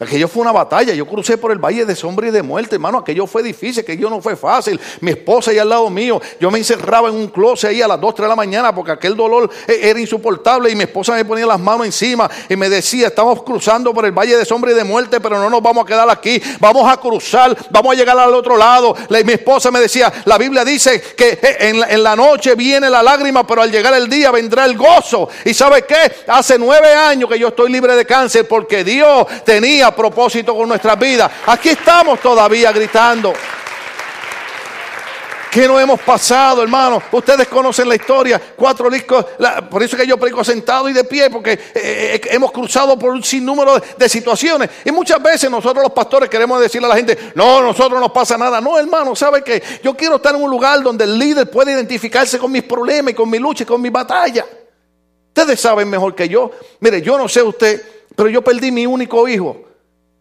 Aquello 0.00 0.26
fue 0.26 0.42
una 0.42 0.50
batalla. 0.50 0.92
Yo 0.92 1.06
crucé 1.06 1.38
por 1.38 1.52
el 1.52 1.58
valle 1.58 1.86
de 1.86 1.94
sombra 1.94 2.26
y 2.26 2.32
de 2.32 2.42
muerte, 2.42 2.74
hermano. 2.74 2.98
Aquello 2.98 3.28
fue 3.28 3.44
difícil, 3.44 3.82
aquello 3.82 4.10
no 4.10 4.20
fue 4.20 4.34
fácil. 4.34 4.80
Mi 5.00 5.12
esposa 5.12 5.52
ahí 5.52 5.58
al 5.58 5.68
lado 5.68 5.88
mío. 5.88 6.20
Yo 6.40 6.50
me 6.50 6.58
encerraba 6.58 7.10
en 7.10 7.14
un 7.14 7.28
closet 7.28 7.70
ahí 7.70 7.80
a 7.80 7.86
las 7.86 8.00
2, 8.00 8.12
3 8.16 8.24
de 8.24 8.28
la 8.28 8.34
mañana 8.34 8.74
porque 8.74 8.90
aquel 8.90 9.14
dolor 9.14 9.48
eh, 9.68 9.78
era 9.82 10.00
insoportable. 10.00 10.68
Y 10.68 10.74
mi 10.74 10.82
esposa 10.82 11.14
me 11.14 11.24
ponía 11.24 11.46
las 11.46 11.60
manos 11.60 11.86
encima 11.86 12.28
y 12.48 12.56
me 12.56 12.68
decía: 12.68 13.06
Estamos 13.06 13.44
cruzando 13.44 13.94
por 13.94 14.04
el 14.04 14.10
valle 14.10 14.36
de 14.36 14.44
sombra 14.44 14.72
y 14.72 14.74
de 14.74 14.82
muerte, 14.82 15.20
pero 15.20 15.38
no 15.38 15.48
nos 15.48 15.62
vamos 15.62 15.84
a 15.84 15.86
quedar 15.86 16.10
aquí. 16.10 16.42
Vamos 16.58 16.92
a 16.92 16.96
cruzar, 16.96 17.56
vamos 17.70 17.92
a 17.92 17.94
llegar 17.94 18.18
al 18.18 18.34
otro 18.34 18.56
lado. 18.56 18.96
mi 19.24 19.32
esposa 19.32 19.70
me 19.70 19.78
decía: 19.78 20.12
La 20.24 20.38
Biblia 20.38 20.64
dice 20.64 21.00
que 21.16 21.38
en, 21.60 21.80
en 21.88 22.02
la 22.02 22.16
noche 22.16 22.56
viene 22.56 22.90
la 22.90 23.00
lágrima, 23.00 23.46
pero 23.46 23.62
al 23.62 23.70
llegar 23.70 23.94
el 23.94 24.08
día 24.08 24.32
vendrá 24.32 24.64
el 24.64 24.76
gozo. 24.76 25.28
¿Y 25.44 25.54
sabe 25.54 25.82
qué? 25.82 26.12
Hace 26.26 26.58
nueve 26.58 26.92
años 26.92 27.30
que 27.30 27.38
yo 27.38 27.48
estoy 27.48 27.70
libre 27.70 27.94
de 27.94 28.04
cáncer 28.04 28.48
porque 28.48 28.82
Dios 28.82 29.28
tenía 29.44 29.83
propósito 29.92 30.54
con 30.54 30.68
nuestras 30.68 30.98
vidas. 30.98 31.30
Aquí 31.46 31.70
estamos 31.70 32.20
todavía 32.20 32.72
gritando. 32.72 33.32
que 35.54 35.68
no 35.68 35.78
hemos 35.78 36.00
pasado, 36.00 36.64
hermano? 36.64 37.00
Ustedes 37.12 37.46
conocen 37.46 37.88
la 37.88 37.94
historia, 37.94 38.42
cuatro 38.56 38.90
discos, 38.90 39.24
por 39.70 39.84
eso 39.84 39.96
que 39.96 40.04
yo 40.04 40.18
predico 40.18 40.42
sentado 40.42 40.88
y 40.88 40.92
de 40.92 41.04
pie, 41.04 41.30
porque 41.30 41.52
eh, 41.52 41.60
eh, 41.74 42.20
hemos 42.30 42.50
cruzado 42.50 42.98
por 42.98 43.12
un 43.12 43.22
sinnúmero 43.22 43.80
de, 43.96 44.08
situaciones. 44.08 44.68
Y 44.84 44.90
muchas 44.90 45.22
veces 45.22 45.48
nosotros 45.48 45.84
los 45.84 45.92
pastores 45.92 46.28
queremos 46.28 46.60
decirle 46.60 46.86
a 46.86 46.88
la 46.88 46.96
gente, 46.96 47.16
no, 47.36 47.62
nosotros 47.62 48.00
no 48.00 48.12
pasa 48.12 48.36
nada. 48.36 48.60
No, 48.60 48.76
hermano, 48.76 49.14
¿sabe 49.14 49.44
que 49.44 49.62
Yo 49.80 49.96
quiero 49.96 50.16
estar 50.16 50.34
en 50.34 50.42
un 50.42 50.50
lugar 50.50 50.82
donde 50.82 51.04
el 51.04 51.16
líder 51.16 51.48
puede 51.48 51.70
identificarse 51.70 52.36
con 52.36 52.50
mis 52.50 52.64
problemas 52.64 53.12
y 53.12 53.14
con 53.14 53.30
mi 53.30 53.38
lucha 53.38 53.62
y 53.62 53.66
con 53.66 53.80
mi 53.80 53.90
batalla. 53.90 54.44
Ustedes 55.28 55.60
saben 55.60 55.88
mejor 55.88 56.16
que 56.16 56.28
yo. 56.28 56.50
Mire, 56.80 57.00
yo 57.00 57.16
no 57.16 57.28
sé 57.28 57.44
usted, 57.44 57.80
pero 58.16 58.28
yo 58.28 58.42
perdí 58.42 58.72
mi 58.72 58.86
único 58.86 59.28
hijo 59.28 59.73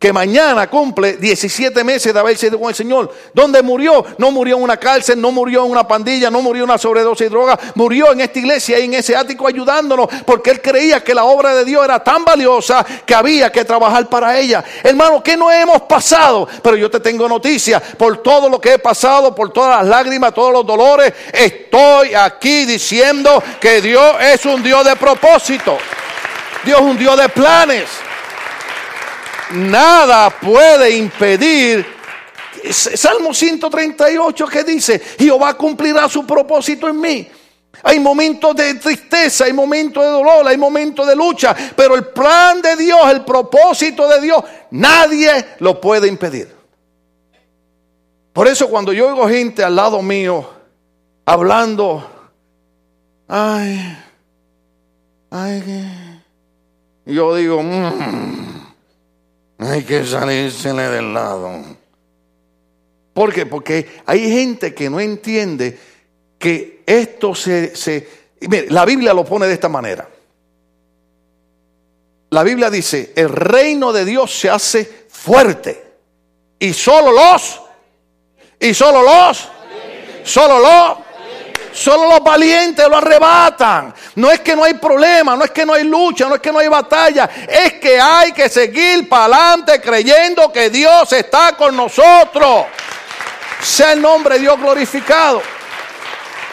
que 0.04 0.12
mañana 0.12 0.70
cumple 0.70 1.16
17 1.16 1.82
meses 1.82 2.14
de 2.14 2.20
haber 2.20 2.38
sido 2.38 2.60
con 2.60 2.68
el 2.68 2.76
Señor. 2.76 3.10
¿Dónde 3.34 3.62
murió? 3.62 4.06
No 4.18 4.32
murió 4.32 4.58
en 4.58 4.64
una 4.64 4.76
cárcel, 4.76 5.22
no 5.22 5.32
murió 5.32 5.64
en 5.64 5.72
una 5.72 5.88
pandilla, 5.88 6.30
no 6.30 6.42
murió 6.42 6.66
en 6.66 6.72
una 6.72 6.78
sobredosis 6.78 7.28
de 7.28 7.30
droga, 7.30 7.58
murió 7.76 8.12
en 8.12 8.20
esta 8.20 8.38
iglesia 8.38 8.80
y 8.80 8.84
en 8.84 8.96
ese 8.96 9.16
ático 9.16 9.48
ayudándonos 9.48 10.10
porque 10.26 10.52
él 10.52 10.62
creía 10.62 11.02
que 11.02 11.16
la 11.16 11.24
obra 11.24 11.56
de 11.56 11.64
Dios 11.64 11.86
era 11.86 12.04
tan 12.04 12.26
valiosa 12.26 12.86
que 13.06 13.16
había 13.16 13.50
que 13.50 13.64
trabajar 13.64 14.10
para 14.10 14.38
ella. 14.38 14.62
Hermano, 14.84 15.24
que 15.24 15.38
no 15.38 15.50
hemos 15.50 15.84
pasado, 15.84 16.50
pero 16.62 16.76
yo 16.76 16.92
te 16.92 17.00
tengo 17.00 17.30
noticias 17.30 17.82
por 17.98 18.18
todo 18.18 18.50
lo 18.50 18.60
que 18.60 18.74
he 18.74 18.80
pasado, 18.80 19.34
por 19.34 19.54
todas 19.54 19.80
las 19.80 19.88
lágrimas, 19.88 20.34
todos 20.34 20.52
los 20.52 20.66
dolores, 20.66 21.14
estoy 21.32 22.14
aquí 22.14 22.66
diciendo 22.66 23.42
que 23.58 23.80
Dios 23.80 24.18
es 24.20 24.46
un 24.46 24.62
Dios 24.62 24.84
de 24.84 24.98
propósito. 24.98 25.78
Dios 26.66 26.82
es 26.82 26.86
un 26.86 26.98
Dios 26.98 27.18
de 27.18 27.30
planes 27.30 27.86
nada 29.52 30.30
puede 30.30 30.92
impedir. 30.98 31.86
Salmo 32.72 33.34
138 33.34 34.48
que 34.48 34.64
dice, 34.64 35.00
Jehová 35.20 35.54
cumplirá 35.56 36.08
su 36.08 36.26
propósito 36.26 36.88
en 36.88 37.00
mí. 37.00 37.28
Hay 37.82 38.00
momentos 38.00 38.56
de 38.56 38.76
tristeza, 38.76 39.46
hay 39.46 39.54
momentos 39.54 40.04
de 40.04 40.10
dolor, 40.10 40.48
hay 40.48 40.58
momentos 40.58 41.06
de 41.08 41.16
lucha, 41.16 41.56
pero 41.76 41.96
el 41.96 42.06
plan 42.06 42.62
de 42.62 42.76
Dios, 42.76 43.00
el 43.10 43.26
propósito 43.26 44.08
de 44.08 44.22
Dios, 44.22 44.44
nadie 44.72 45.46
lo 45.60 45.82
puede 45.82 46.08
impedir. 46.08 46.54
Por 48.32 48.48
eso 48.48 48.70
cuando 48.70 48.94
yo 48.94 49.10
oigo 49.10 49.28
gente 49.28 49.64
al 49.64 49.76
lado 49.76 50.02
mío 50.02 50.50
hablando, 51.26 52.10
ay, 53.28 53.98
ay, 55.30 56.10
yo 57.06 57.36
digo, 57.36 57.62
mmm, 57.62 58.63
hay 59.60 59.84
que 59.84 60.06
salírsele 60.06 60.84
del 60.84 61.14
lado. 61.14 61.64
¿Por 63.14 63.34
qué? 63.34 63.46
Porque 63.46 64.02
hay 64.06 64.32
gente 64.32 64.74
que 64.74 64.90
no 64.90 65.00
entiende 65.00 65.78
que 66.40 66.84
esto 66.86 67.36
se... 67.36 67.74
mire, 68.42 68.70
la 68.70 68.86
Biblia 68.86 69.14
lo 69.14 69.24
pone 69.24 69.46
de 69.48 69.54
esta 69.54 69.70
manera. 69.70 70.10
La 72.32 72.42
Biblia 72.42 72.72
dice, 72.72 73.14
el 73.16 73.30
reino 73.30 73.94
de 73.94 74.06
Dios 74.06 74.34
se 74.40 74.50
hace 74.50 75.06
fuerte. 75.08 75.84
Y 76.58 76.74
solo 76.74 77.12
los, 77.12 77.62
y 78.60 78.74
solo 78.74 79.04
los, 79.04 79.50
solo 80.24 80.60
los, 80.60 80.98
Solo 81.74 82.10
los 82.10 82.24
valientes 82.24 82.88
lo 82.88 82.98
arrebatan. 82.98 83.94
No 84.16 84.32
es 84.32 84.42
que 84.42 84.56
no 84.56 84.64
hay 84.64 84.76
problema, 84.76 85.36
no 85.36 85.44
es 85.44 85.52
que 85.52 85.66
no 85.66 85.74
hay 85.74 85.84
lucha, 85.84 86.28
no 86.30 86.36
es 86.36 86.42
que 86.42 86.52
no 86.52 86.60
hay 86.60 86.68
batalla. 86.68 87.30
Es 87.48 87.74
que 87.74 88.00
hay 88.00 88.32
que 88.32 88.48
seguir 88.48 89.10
para 89.10 89.26
adelante 89.26 89.82
creyendo 89.82 90.52
que 90.52 90.70
Dios 90.70 91.12
está 91.14 91.56
con 91.58 91.76
nosotros. 91.76 92.66
Sea 93.62 93.94
el 93.94 94.02
nombre 94.02 94.36
de 94.36 94.42
Dios 94.42 94.60
glorificado. 94.60 95.42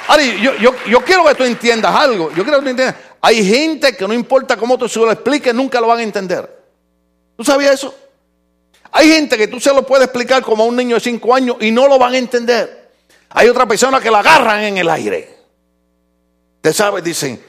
Ari, 0.08 0.40
yo, 0.40 0.54
yo, 0.86 1.04
quiero 1.04 1.24
que 1.24 1.34
tú 1.34 1.44
entiendas 1.44 1.94
algo. 1.94 2.30
Yo 2.30 2.42
quiero 2.42 2.58
que 2.58 2.64
tú 2.64 2.70
entiendas. 2.70 2.96
Hay 3.20 3.44
gente 3.44 3.94
que 3.94 4.08
no 4.08 4.14
importa 4.14 4.56
cómo 4.56 4.78
tú 4.78 4.88
se 4.88 4.98
lo 4.98 5.12
expliques, 5.12 5.54
nunca 5.54 5.80
lo 5.80 5.88
van 5.88 5.98
a 5.98 6.02
entender. 6.02 6.48
¿Tú 7.36 7.44
sabías 7.44 7.74
eso? 7.74 7.94
Hay 8.92 9.12
gente 9.12 9.36
que 9.36 9.48
tú 9.48 9.60
se 9.60 9.72
lo 9.72 9.86
puedes 9.86 10.06
explicar 10.06 10.42
como 10.42 10.64
a 10.64 10.66
un 10.66 10.76
niño 10.76 10.96
de 10.96 11.00
5 11.00 11.34
años 11.34 11.56
y 11.60 11.70
no 11.70 11.86
lo 11.86 11.98
van 11.98 12.14
a 12.14 12.18
entender. 12.18 12.79
Hay 13.30 13.48
otra 13.48 13.66
persona 13.66 14.00
que 14.00 14.10
la 14.10 14.20
agarran 14.20 14.62
en 14.64 14.78
el 14.78 14.88
aire. 14.88 15.36
Te 16.60 16.72
sabes, 16.72 17.02
dicen, 17.02 17.40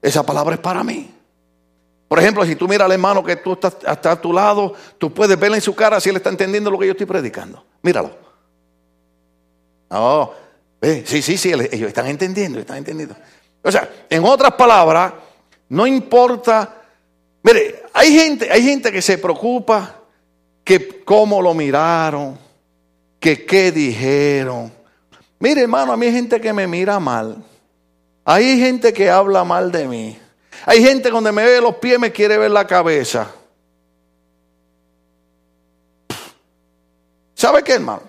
esa 0.00 0.24
palabra 0.24 0.54
es 0.54 0.60
para 0.60 0.82
mí. 0.82 1.12
Por 2.08 2.18
ejemplo, 2.18 2.44
si 2.44 2.56
tú 2.56 2.68
miras 2.68 2.86
al 2.86 2.92
hermano 2.92 3.24
que 3.24 3.36
tú 3.36 3.54
estás, 3.54 3.76
a 3.86 4.20
tu 4.20 4.32
lado, 4.32 4.74
tú 4.98 5.12
puedes 5.12 5.38
verle 5.38 5.56
en 5.56 5.62
su 5.62 5.74
cara 5.74 6.00
si 6.00 6.10
él 6.10 6.16
está 6.16 6.28
entendiendo 6.28 6.70
lo 6.70 6.78
que 6.78 6.86
yo 6.86 6.92
estoy 6.92 7.06
predicando. 7.06 7.64
Míralo. 7.82 8.10
Oh, 9.88 10.34
sí, 10.82 11.22
sí, 11.22 11.38
sí, 11.38 11.52
ellos 11.52 11.88
están 11.88 12.06
entendiendo, 12.06 12.58
están 12.58 12.78
entendiendo. 12.78 13.16
O 13.62 13.72
sea, 13.72 13.88
en 14.08 14.24
otras 14.24 14.52
palabras, 14.52 15.12
no 15.68 15.86
importa. 15.86 16.82
Mire, 17.42 17.82
hay 17.92 18.12
gente, 18.12 18.50
hay 18.50 18.62
gente 18.62 18.92
que 18.92 19.02
se 19.02 19.18
preocupa 19.18 19.96
que 20.64 21.02
cómo 21.04 21.40
lo 21.40 21.54
miraron, 21.54 22.38
que 23.18 23.44
qué 23.44 23.72
dijeron. 23.72 24.72
Mire, 25.42 25.62
hermano, 25.62 25.92
a 25.92 25.96
mí 25.96 26.06
hay 26.06 26.12
gente 26.12 26.40
que 26.40 26.52
me 26.52 26.68
mira 26.68 27.00
mal. 27.00 27.42
Hay 28.24 28.60
gente 28.60 28.92
que 28.92 29.10
habla 29.10 29.42
mal 29.42 29.72
de 29.72 29.88
mí. 29.88 30.16
Hay 30.64 30.80
gente 30.80 31.10
donde 31.10 31.32
me 31.32 31.44
ve 31.44 31.60
los 31.60 31.74
pies 31.78 31.98
me 31.98 32.12
quiere 32.12 32.38
ver 32.38 32.52
la 32.52 32.64
cabeza. 32.64 33.28
¿Sabe 37.34 37.64
qué, 37.64 37.72
hermano? 37.72 38.02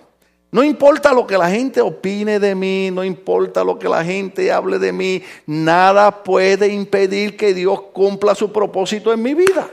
No 0.52 0.63
importa 0.63 1.12
lo 1.12 1.26
que 1.26 1.36
la 1.36 1.50
gente 1.50 1.82
opine 1.82 2.39
de 2.39 2.54
mí, 2.54 2.91
no 2.91 3.04
importa 3.04 3.63
lo 3.63 3.80
que 3.80 3.89
la 3.89 4.06
gente 4.06 4.52
hable 4.52 4.78
de 4.78 4.93
mí, 4.93 5.24
nada 5.48 6.24
puede 6.24 6.67
impedir 6.67 7.36
que 7.36 7.56
Dios 7.56 7.82
cumpla 7.93 8.36
su 8.36 8.54
propósito 8.54 9.12
en 9.12 9.24
mi 9.24 9.34
vida. 9.34 9.72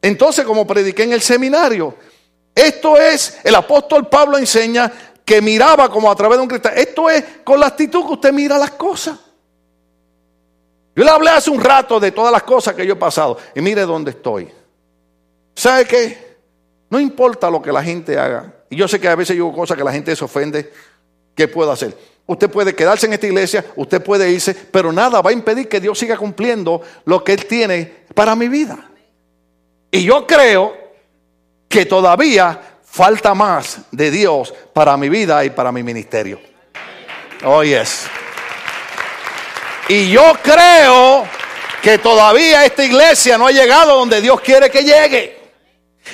Entonces, 0.00 0.44
como 0.44 0.64
prediqué 0.64 1.02
en 1.02 1.12
el 1.12 1.22
seminario, 1.22 1.92
esto 2.54 2.96
es, 2.96 3.40
el 3.42 3.56
apóstol 3.56 4.08
Pablo 4.08 4.38
enseña 4.38 4.92
que 5.26 5.42
miraba 5.42 5.90
como 5.90 6.08
a 6.08 6.14
través 6.14 6.38
de 6.38 6.42
un 6.42 6.48
cristal. 6.48 6.72
Esto 6.78 7.10
es 7.10 7.22
con 7.42 7.58
la 7.58 7.66
actitud 7.66 8.06
que 8.06 8.12
usted 8.12 8.32
mira 8.32 8.56
las 8.56 8.70
cosas. 8.70 9.18
Yo 10.94 11.04
le 11.04 11.10
hablé 11.10 11.30
hace 11.30 11.50
un 11.50 11.60
rato 11.60 11.98
de 11.98 12.12
todas 12.12 12.32
las 12.32 12.44
cosas 12.44 12.74
que 12.74 12.86
yo 12.86 12.92
he 12.94 12.96
pasado 12.96 13.36
y 13.54 13.60
mire 13.60 13.82
dónde 13.82 14.12
estoy. 14.12 14.48
¿Sabe 15.54 15.84
qué? 15.84 16.36
No 16.88 17.00
importa 17.00 17.50
lo 17.50 17.60
que 17.60 17.72
la 17.72 17.82
gente 17.82 18.16
haga. 18.16 18.54
Y 18.70 18.76
yo 18.76 18.86
sé 18.86 19.00
que 19.00 19.08
a 19.08 19.16
veces 19.16 19.34
digo 19.34 19.52
cosas 19.52 19.76
que 19.76 19.82
la 19.82 19.92
gente 19.92 20.14
se 20.14 20.24
ofende. 20.24 20.72
¿Qué 21.34 21.48
puedo 21.48 21.72
hacer? 21.72 21.96
Usted 22.24 22.48
puede 22.48 22.74
quedarse 22.74 23.06
en 23.06 23.12
esta 23.12 23.26
iglesia, 23.26 23.64
usted 23.74 24.02
puede 24.02 24.30
irse, 24.30 24.54
pero 24.54 24.92
nada 24.92 25.20
va 25.20 25.30
a 25.30 25.32
impedir 25.32 25.68
que 25.68 25.80
Dios 25.80 25.98
siga 25.98 26.16
cumpliendo 26.16 26.80
lo 27.04 27.22
que 27.24 27.32
Él 27.32 27.46
tiene 27.46 28.04
para 28.14 28.36
mi 28.36 28.48
vida. 28.48 28.90
Y 29.90 30.04
yo 30.04 30.26
creo 30.26 30.72
que 31.68 31.84
todavía 31.84 32.75
falta 32.96 33.34
más 33.34 33.80
de 33.90 34.10
Dios 34.10 34.54
para 34.72 34.96
mi 34.96 35.10
vida 35.10 35.44
y 35.44 35.50
para 35.50 35.70
mi 35.70 35.82
ministerio. 35.82 36.40
Oh, 37.44 37.62
yes. 37.62 38.06
Y 39.88 40.08
yo 40.08 40.32
creo 40.42 41.28
que 41.82 41.98
todavía 41.98 42.64
esta 42.64 42.82
iglesia 42.82 43.36
no 43.36 43.48
ha 43.48 43.52
llegado 43.52 43.98
donde 43.98 44.22
Dios 44.22 44.40
quiere 44.40 44.70
que 44.70 44.82
llegue. 44.82 45.35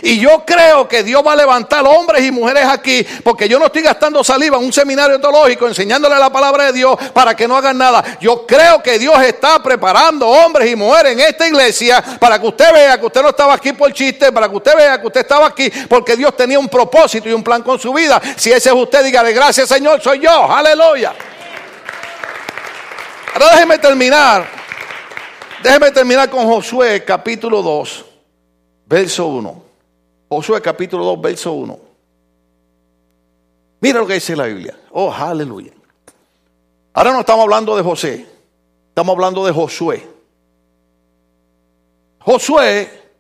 Y 0.01 0.19
yo 0.19 0.45
creo 0.47 0.89
que 0.89 1.03
Dios 1.03 1.23
va 1.27 1.35
a 1.35 1.37
levantar 1.37 1.85
hombres 1.87 2.25
y 2.25 2.31
mujeres 2.31 2.65
aquí, 2.67 3.07
porque 3.23 3.49
yo 3.49 3.59
no 3.59 3.67
estoy 3.67 3.83
gastando 3.83 4.25
saliva 4.25 4.57
en 4.57 4.65
un 4.65 4.73
seminario 4.73 5.21
teológico 5.21 5.69
enseñándole 5.69 6.19
la 6.19 6.31
palabra 6.31 6.67
de 6.67 6.73
Dios 6.73 6.97
para 7.13 7.37
que 7.37 7.47
no 7.47 7.57
hagan 7.57 7.77
nada. 7.77 8.03
Yo 8.21 8.47
creo 8.47 8.83
que 8.83 8.99
Dios 8.99 9.21
está 9.23 9.63
preparando 9.63 10.27
hombres 10.27 10.71
y 10.71 10.77
mujeres 10.77 11.13
en 11.13 11.21
esta 11.21 11.47
iglesia 11.47 12.03
para 12.19 12.41
que 12.41 12.47
usted 12.47 12.73
vea 12.73 12.99
que 12.99 13.07
usted 13.07 13.23
no 13.23 13.29
estaba 13.29 13.55
aquí 13.55 13.73
por 13.73 13.93
chiste, 13.93 14.33
para 14.33 14.49
que 14.49 14.57
usted 14.57 14.75
vea 14.77 15.01
que 15.01 15.07
usted 15.07 15.21
estaba 15.21 15.47
aquí 15.47 15.71
porque 15.89 16.17
Dios 16.17 16.35
tenía 16.37 16.59
un 16.59 16.69
propósito 16.69 17.29
y 17.29 17.33
un 17.33 17.43
plan 17.43 17.63
con 17.63 17.79
su 17.79 17.93
vida. 17.93 18.21
Si 18.37 18.51
ese 18.51 18.71
es 18.71 18.75
usted, 18.75 19.05
dígale 19.05 19.33
gracias 19.33 19.69
Señor, 19.69 20.01
soy 20.01 20.21
yo. 20.21 20.51
Aleluya. 20.51 21.13
Ahora 23.35 23.51
déjeme 23.53 23.79
terminar. 23.79 24.47
Déjeme 25.63 25.91
terminar 25.93 26.29
con 26.29 26.45
Josué 26.47 27.05
capítulo 27.05 27.63
2, 27.63 28.05
verso 28.87 29.27
1. 29.27 29.72
Josué 30.33 30.63
capítulo 30.63 31.05
2, 31.05 31.21
verso 31.21 31.53
1. 31.53 31.79
Mira 33.83 34.01
lo 34.01 34.07
que 34.07 34.15
dice 34.15 34.35
la 34.35 34.47
Biblia. 34.47 34.75
Oh, 34.93 35.13
aleluya. 35.13 35.73
Ahora 36.95 37.13
no 37.13 37.21
estamos 37.21 37.43
hablando 37.43 37.77
de 37.77 37.83
José, 37.83 38.27
estamos 38.89 39.13
hablando 39.13 39.45
de 39.45 39.53
Josué. 39.53 40.09
Josué, 42.21 43.13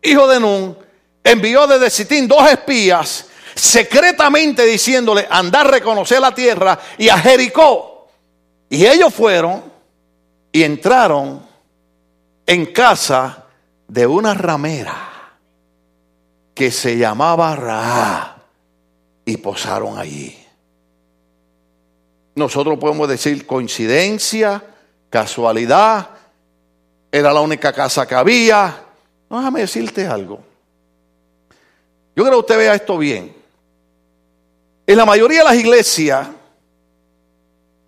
hijo 0.00 0.28
de 0.28 0.38
Nun, 0.38 0.78
envió 1.24 1.66
desde 1.66 1.90
Sitín 1.90 2.28
dos 2.28 2.48
espías 2.48 3.26
secretamente 3.56 4.64
diciéndole, 4.64 5.26
andar 5.28 5.66
a 5.66 5.70
reconocer 5.70 6.20
la 6.20 6.32
tierra 6.32 6.78
y 6.98 7.08
a 7.08 7.18
Jericó. 7.18 8.06
Y 8.68 8.86
ellos 8.86 9.12
fueron 9.12 9.64
y 10.52 10.62
entraron 10.62 11.44
en 12.46 12.66
casa 12.66 13.46
de 13.88 14.06
una 14.06 14.34
ramera 14.34 15.09
que 16.54 16.70
se 16.70 16.96
llamaba 16.96 17.56
Ra 17.56 18.36
y 19.24 19.36
posaron 19.36 19.98
allí. 19.98 20.36
Nosotros 22.34 22.78
podemos 22.78 23.08
decir 23.08 23.46
coincidencia, 23.46 24.62
casualidad, 25.08 26.10
era 27.12 27.32
la 27.32 27.40
única 27.40 27.72
casa 27.72 28.06
que 28.06 28.14
había. 28.14 28.84
No, 29.28 29.38
déjame 29.38 29.60
decirte 29.60 30.06
algo. 30.06 30.40
Yo 32.14 32.24
creo 32.24 32.30
que 32.36 32.40
usted 32.40 32.58
vea 32.58 32.74
esto 32.74 32.98
bien. 32.98 33.34
En 34.86 34.96
la 34.96 35.06
mayoría 35.06 35.38
de 35.38 35.44
las 35.44 35.56
iglesias 35.56 36.28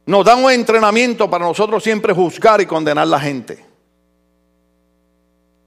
nos 0.07 0.25
dan 0.25 0.43
un 0.45 0.51
entrenamiento 0.51 1.29
para 1.31 1.45
nosotros 1.45 1.83
siempre 1.83 2.13
juzgar 2.13 2.61
y 2.61 2.67
condenar 2.67 3.03
a 3.03 3.07
la 3.07 3.21
gente. 3.21 3.65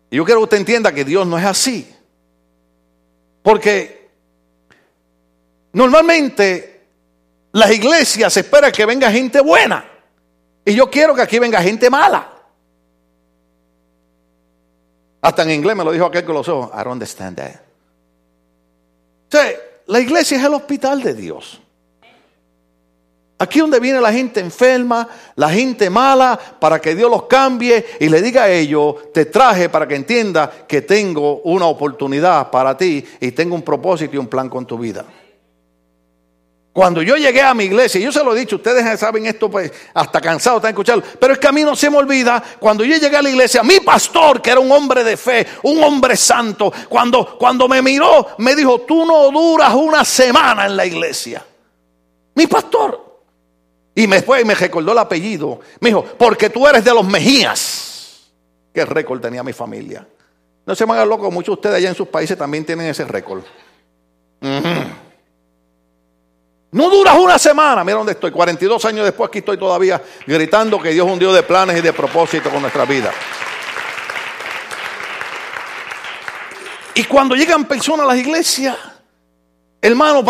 Y 0.10 0.18
yo 0.18 0.26
quiero 0.26 0.42
que 0.42 0.46
usted 0.46 0.58
entienda 0.58 0.94
que 0.94 1.06
Dios 1.06 1.26
no 1.26 1.38
es 1.38 1.46
así. 1.46 1.95
Porque 3.46 4.10
normalmente 5.72 6.88
las 7.52 7.70
iglesias 7.70 8.36
esperan 8.36 8.72
que 8.72 8.88
venga 8.88 9.12
gente 9.12 9.40
buena. 9.40 9.86
Y 10.66 10.74
yo 10.74 10.90
quiero 10.90 11.14
que 11.14 11.22
aquí 11.22 11.38
venga 11.38 11.62
gente 11.62 11.88
mala. 11.92 12.28
Hasta 15.22 15.44
en 15.44 15.52
inglés 15.52 15.76
me 15.76 15.84
lo 15.84 15.92
dijo 15.92 16.08
aquel 16.08 16.26
con 16.26 16.34
los 16.34 16.50
ojos. 16.50 16.72
I 16.74 16.78
don't 16.78 16.94
understand 16.94 17.38
that. 17.38 17.62
O 19.28 19.30
sea, 19.30 19.52
la 19.86 20.00
iglesia 20.00 20.38
es 20.38 20.44
el 20.44 20.56
hospital 20.56 21.04
de 21.04 21.14
Dios. 21.14 21.62
Aquí 23.38 23.60
donde 23.60 23.82
viene 23.82 24.00
la 24.00 24.14
gente 24.14 24.40
enferma, 24.40 25.10
la 25.36 25.50
gente 25.50 25.90
mala, 25.90 26.40
para 26.60 26.80
que 26.80 26.96
Dios 26.96 27.12
los 27.12 27.24
cambie 27.24 27.86
y 28.00 28.08
le 28.08 28.22
diga 28.22 28.44
a 28.44 28.50
ellos, 28.50 29.12
te 29.14 29.26
traje 29.26 29.68
para 29.68 29.86
que 29.86 29.96
entienda 29.96 30.50
que 30.66 30.84
tengo 30.84 31.42
una 31.42 31.66
oportunidad 31.66 32.50
para 32.50 32.78
ti 32.78 33.04
y 33.20 33.32
tengo 33.32 33.56
un 33.56 33.62
propósito 33.62 34.16
y 34.16 34.20
un 34.20 34.28
plan 34.28 34.48
con 34.48 34.66
tu 34.66 34.78
vida. 34.78 35.04
Cuando 36.72 37.02
yo 37.02 37.18
llegué 37.18 37.42
a 37.42 37.54
mi 37.54 37.66
iglesia, 37.66 38.00
yo 38.00 38.12
se 38.12 38.24
lo 38.24 38.36
he 38.36 38.40
dicho, 38.40 38.58
ustedes 38.58 39.00
saben 39.00 39.26
esto, 39.26 39.50
pues 39.50 39.72
hasta 39.94 40.22
cansados 40.22 40.60
están 40.60 40.72
escuchando, 40.72 41.06
pero 41.20 41.34
es 41.34 41.40
que 41.40 41.48
a 41.48 41.52
mí 41.52 41.64
no 41.64 41.76
se 41.76 41.90
me 41.90 41.98
olvida, 41.98 42.42
cuando 42.60 42.86
yo 42.86 42.98
llegué 42.98 43.16
a 43.18 43.22
la 43.22 43.30
iglesia, 43.30 43.64
mi 43.64 43.82
pastor, 43.82 44.42
que 44.42 44.52
era 44.52 44.60
un 44.62 44.72
hombre 44.72 45.04
de 45.04 45.18
fe, 45.18 45.46
un 45.64 45.84
hombre 45.84 46.16
santo, 46.18 46.72
cuando, 46.88 47.38
cuando 47.38 47.68
me 47.68 47.82
miró, 47.82 48.28
me 48.40 48.56
dijo, 48.56 48.82
tú 48.82 49.06
no 49.06 49.30
duras 49.32 49.74
una 49.74 50.06
semana 50.06 50.66
en 50.66 50.76
la 50.76 50.86
iglesia. 50.86 51.46
Mi 52.36 52.48
pastor, 52.48 53.05
y 53.96 54.06
después 54.08 54.46
me 54.46 54.54
recordó 54.54 54.92
el 54.92 54.98
apellido. 54.98 55.62
Me 55.80 55.90
dijo, 55.90 56.04
porque 56.04 56.50
tú 56.50 56.68
eres 56.68 56.84
de 56.84 56.94
los 56.94 57.08
Mejías. 57.08 58.30
¿Qué 58.74 58.86
récord 58.86 59.22
tenía 59.22 59.42
mi 59.42 59.54
familia? 59.54 60.06
No 60.66 60.76
se 60.76 60.86
me 60.86 60.94
hagan 60.94 61.08
locos, 61.08 61.32
muchos 61.32 61.48
de 61.48 61.54
ustedes 61.54 61.76
allá 61.78 61.90
en 61.90 61.96
sus 61.96 62.10
países 62.10 62.38
también 62.38 62.66
tienen 62.66 62.88
ese 62.88 63.06
récord. 63.06 63.44
No 66.72 66.90
duras 66.90 67.18
una 67.18 67.40
semana. 67.40 67.86
Mira 67.86 67.98
dónde 67.98 68.12
estoy. 68.12 68.32
42 68.32 68.84
años 68.84 69.06
después 69.06 69.30
aquí 69.30 69.40
estoy 69.40 69.58
todavía 69.58 70.02
gritando 70.28 70.82
que 70.82 70.90
Dios 70.90 71.08
es 71.08 71.14
un 71.14 71.20
Dios 71.20 71.34
de 71.34 71.44
planes 71.44 71.78
y 71.78 71.82
de 71.82 71.94
propósito 71.94 72.50
con 72.50 72.62
nuestra 72.62 72.84
vida. 72.84 73.12
Y 76.96 77.06
cuando 77.06 77.36
llegan 77.36 77.64
personas 77.66 78.06
a 78.06 78.08
las 78.08 78.18
iglesias, 78.18 78.76
Hermano, 79.86 80.26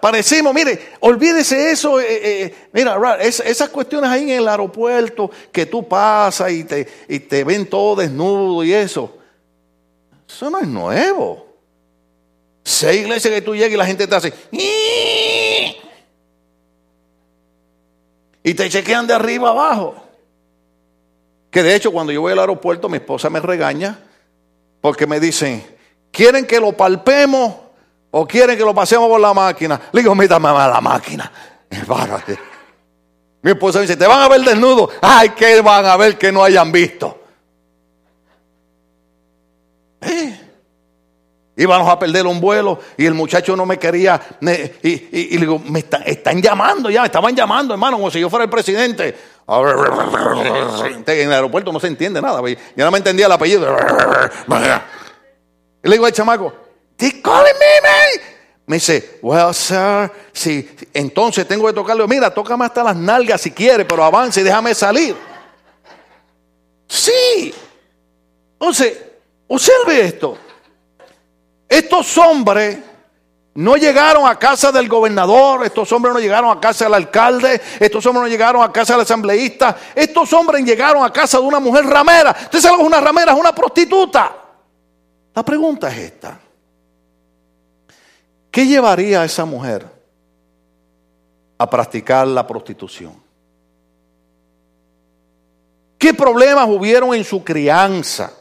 parecemos, 0.00 0.52
mire, 0.52 0.94
olvídese 0.98 1.70
eso. 1.70 2.00
Eh, 2.00 2.06
eh, 2.08 2.54
mira, 2.72 3.20
esas 3.20 3.68
cuestiones 3.68 4.10
ahí 4.10 4.24
en 4.24 4.30
el 4.30 4.48
aeropuerto 4.48 5.30
que 5.52 5.64
tú 5.64 5.86
pasas 5.86 6.50
y 6.50 6.64
te, 6.64 6.88
y 7.06 7.20
te 7.20 7.44
ven 7.44 7.66
todo 7.66 7.94
desnudo 7.94 8.64
y 8.64 8.72
eso. 8.72 9.16
Eso 10.28 10.50
no 10.50 10.58
es 10.58 10.66
nuevo. 10.66 11.46
Seis 12.64 13.02
iglesias 13.02 13.32
que 13.32 13.42
tú 13.42 13.54
llegas 13.54 13.70
y 13.70 13.76
la 13.76 13.86
gente 13.86 14.08
te 14.08 14.14
hace. 14.16 14.34
Y 18.42 18.54
te 18.54 18.68
chequean 18.68 19.06
de 19.06 19.14
arriba 19.14 19.50
abajo. 19.50 20.02
Que 21.52 21.62
de 21.62 21.76
hecho, 21.76 21.92
cuando 21.92 22.12
yo 22.12 22.22
voy 22.22 22.32
al 22.32 22.40
aeropuerto, 22.40 22.88
mi 22.88 22.96
esposa 22.96 23.30
me 23.30 23.38
regaña 23.38 24.00
porque 24.80 25.06
me 25.06 25.20
dicen: 25.20 25.64
¿quieren 26.10 26.44
que 26.44 26.58
lo 26.58 26.72
palpemos? 26.72 27.65
¿O 28.10 28.26
quieren 28.26 28.56
que 28.56 28.64
lo 28.64 28.74
pasemos 28.74 29.08
por 29.08 29.20
la 29.20 29.34
máquina? 29.34 29.80
Le 29.92 30.00
digo, 30.00 30.14
mítame 30.14 30.48
a 30.48 30.68
la 30.68 30.80
máquina. 30.80 31.30
Mi 33.42 33.50
esposa 33.50 33.78
me 33.78 33.82
dice, 33.82 33.96
¿te 33.96 34.06
van 34.06 34.22
a 34.22 34.28
ver 34.28 34.40
desnudo? 34.40 34.90
Ay, 35.00 35.30
que 35.30 35.60
van 35.60 35.86
a 35.86 35.96
ver 35.96 36.16
que 36.18 36.32
no 36.32 36.42
hayan 36.42 36.72
visto. 36.72 37.20
¿Eh? 40.00 40.40
Íbamos 41.58 41.88
a 41.88 41.98
perder 41.98 42.26
un 42.26 42.40
vuelo 42.40 42.78
y 42.98 43.06
el 43.06 43.14
muchacho 43.14 43.56
no 43.56 43.64
me 43.64 43.78
quería. 43.78 44.20
Y, 44.82 44.88
y, 44.88 45.38
le 45.38 45.40
digo, 45.40 45.58
me 45.58 45.84
están 46.04 46.42
llamando 46.42 46.90
ya, 46.90 47.00
me 47.00 47.06
estaban 47.06 47.34
llamando, 47.34 47.72
hermano, 47.72 47.96
como 47.96 48.10
si 48.10 48.20
yo 48.20 48.28
fuera 48.28 48.44
el 48.44 48.50
presidente. 48.50 49.16
En 51.06 51.28
el 51.28 51.32
aeropuerto 51.32 51.72
no 51.72 51.80
se 51.80 51.86
entiende 51.86 52.20
nada. 52.20 52.42
Yo 52.76 52.84
no 52.84 52.90
me 52.90 52.98
entendía 52.98 53.26
el 53.26 53.32
apellido. 53.32 53.74
Y 55.82 55.88
le 55.88 55.92
digo 55.94 56.04
al 56.04 56.12
chamaco, 56.12 56.52
They 56.96 57.20
calling 57.22 57.52
me. 57.58 58.36
Me 58.66 58.76
dice, 58.76 59.18
well, 59.22 59.54
sir, 59.54 60.10
sí, 60.32 60.68
entonces 60.92 61.46
tengo 61.46 61.68
que 61.68 61.72
tocarle. 61.72 62.04
Mira, 62.08 62.34
tócame 62.34 62.64
hasta 62.64 62.82
las 62.82 62.96
nalgas 62.96 63.40
si 63.40 63.52
quiere, 63.52 63.84
pero 63.84 64.02
avance 64.02 64.40
y 64.40 64.44
déjame 64.44 64.74
salir. 64.74 65.16
Sí. 66.88 67.54
Entonces, 68.58 68.98
observe 69.46 70.00
esto. 70.00 70.36
Estos 71.68 72.18
hombres 72.18 72.78
no 73.54 73.76
llegaron 73.76 74.26
a 74.26 74.36
casa 74.36 74.72
del 74.72 74.88
gobernador, 74.88 75.64
estos 75.64 75.90
hombres 75.92 76.12
no 76.12 76.20
llegaron 76.20 76.56
a 76.56 76.60
casa 76.60 76.86
del 76.86 76.94
alcalde, 76.94 77.60
estos 77.78 78.04
hombres 78.04 78.22
no 78.24 78.28
llegaron 78.28 78.62
a 78.62 78.72
casa 78.72 78.94
del 78.94 79.02
asambleísta, 79.02 79.76
estos 79.94 80.32
hombres 80.32 80.64
llegaron 80.64 81.04
a 81.04 81.12
casa 81.12 81.38
de 81.38 81.44
una 81.44 81.60
mujer 81.60 81.86
ramera. 81.86 82.36
Usted 82.42 82.60
sabe 82.60 82.78
que 82.78 82.82
una 82.82 83.00
ramera 83.00 83.32
es 83.32 83.38
una 83.38 83.54
prostituta. 83.54 84.34
La 85.32 85.44
pregunta 85.44 85.88
es 85.88 85.98
esta. 85.98 86.40
¿Qué 88.56 88.66
llevaría 88.66 89.20
a 89.20 89.26
esa 89.26 89.44
mujer 89.44 89.86
a 91.58 91.68
practicar 91.68 92.26
la 92.26 92.46
prostitución? 92.46 93.12
¿Qué 95.98 96.14
problemas 96.14 96.66
hubieron 96.66 97.14
en 97.14 97.22
su 97.22 97.44
crianza? 97.44 98.32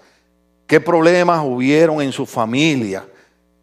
¿Qué 0.65 0.79
problemas 0.79 1.43
hubieron 1.43 2.01
en 2.01 2.13
su 2.13 2.25
familia? 2.25 3.05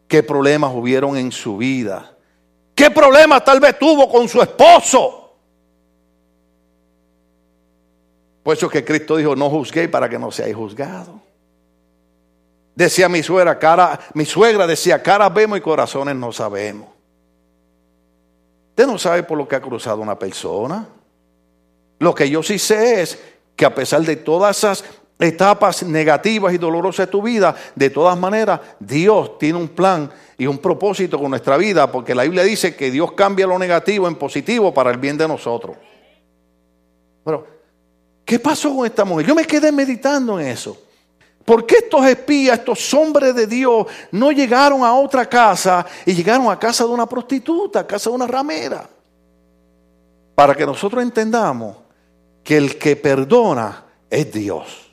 ¿Qué 0.07 0.23
problemas 0.23 0.75
hubieron 0.75 1.17
en 1.17 1.33
su 1.33 1.57
vida? 1.57 2.15
¿Qué 2.75 2.91
problemas 2.91 3.43
tal 3.43 3.59
vez 3.59 3.79
tuvo 3.79 4.07
con 4.11 4.29
su 4.29 4.43
esposo? 4.43 5.33
Por 8.43 8.55
eso 8.55 8.69
que 8.69 8.85
Cristo 8.85 9.17
dijo, 9.17 9.35
no 9.35 9.49
juzguéis 9.49 9.89
para 9.89 10.07
que 10.07 10.19
no 10.19 10.31
seáis 10.31 10.55
juzgados. 10.55 11.15
Decía 12.75 13.09
mi 13.09 13.23
suegra, 13.23 13.59
cara, 13.59 14.01
mi 14.15 14.25
suegra 14.25 14.67
decía, 14.67 15.03
caras 15.03 15.33
vemos 15.33 15.59
y 15.59 15.61
corazones 15.61 16.17
no 16.17 16.33
sabemos. 16.33 16.89
Usted 18.71 18.87
no 18.87 18.99
sabe 18.99 19.23
por 19.23 19.37
lo 19.37 19.47
que 19.47 19.57
ha 19.57 19.61
cruzado 19.61 20.01
una 20.01 20.19
persona. 20.19 20.89
Lo 21.99 22.15
que 22.15 22.31
yo 22.31 22.43
sí 22.43 22.59
sé 22.59 23.03
es 23.03 23.19
que 23.55 23.67
a 23.67 23.75
pesar 23.75 24.01
de 24.03 24.17
todas 24.17 24.57
esas 24.57 24.85
etapas 25.19 25.83
negativas 25.83 26.55
y 26.55 26.59
dolorosas 26.59 27.07
de 27.07 27.13
tu 27.13 27.23
vida, 27.23 27.55
de 27.75 27.91
todas 27.91 28.19
maneras, 28.19 28.61
Dios 28.81 29.39
tiene 29.39 29.59
un 29.59 29.69
plan 29.69 30.11
y 30.39 30.47
un 30.47 30.59
propósito 30.59 31.19
con 31.19 31.31
nuestra 31.31 31.59
vida, 31.59 31.93
porque 31.93 32.15
la 32.15 32.25
Biblia 32.25 32.43
dice 32.43 32.75
que 32.75 32.91
Dios 32.91 33.13
cambia 33.13 33.47
lo 33.47 33.59
negativo 33.59 34.09
en 34.09 34.17
positivo 34.17 34.73
para 34.73 34.91
el 34.91 34.97
bien 34.97 35.19
de 35.19 35.29
nosotros. 35.29 35.77
Pero, 37.25 37.47
¿qué 38.25 38.39
pasó 38.39 38.75
con 38.75 38.87
esta 38.87 39.05
mujer? 39.05 39.27
Yo 39.27 39.35
me 39.35 39.45
quedé 39.45 39.71
meditando 39.71 40.41
en 40.41 40.49
eso. 40.49 40.77
¿Por 41.45 41.67
qué 41.67 41.77
estos 41.77 42.07
espías, 42.07 42.59
estos 42.59 42.93
hombres 42.95 43.35
de 43.35 43.47
Dios, 43.47 43.87
no 44.13 44.31
llegaron 44.31 44.85
a 44.85 44.95
otra 44.95 45.27
casa 45.27 45.85
y 46.07 46.15
llegaron 46.15 46.51
a 46.51 46.59
casa 46.59 46.85
de 46.85 46.91
una 46.91 47.07
prostituta, 47.07 47.81
a 47.81 47.87
casa 47.87 48.11
de 48.11 48.17
una 48.17 48.27
ramera? 48.27 48.89
Para 50.35 50.55
que 50.55 50.65
nosotros 50.65 51.03
entendamos 51.03 51.77
que 52.43 52.57
el 52.57 52.79
que 52.79 52.97
perdona 52.97 53.85
es 54.09 54.33
Dios. 54.33 54.91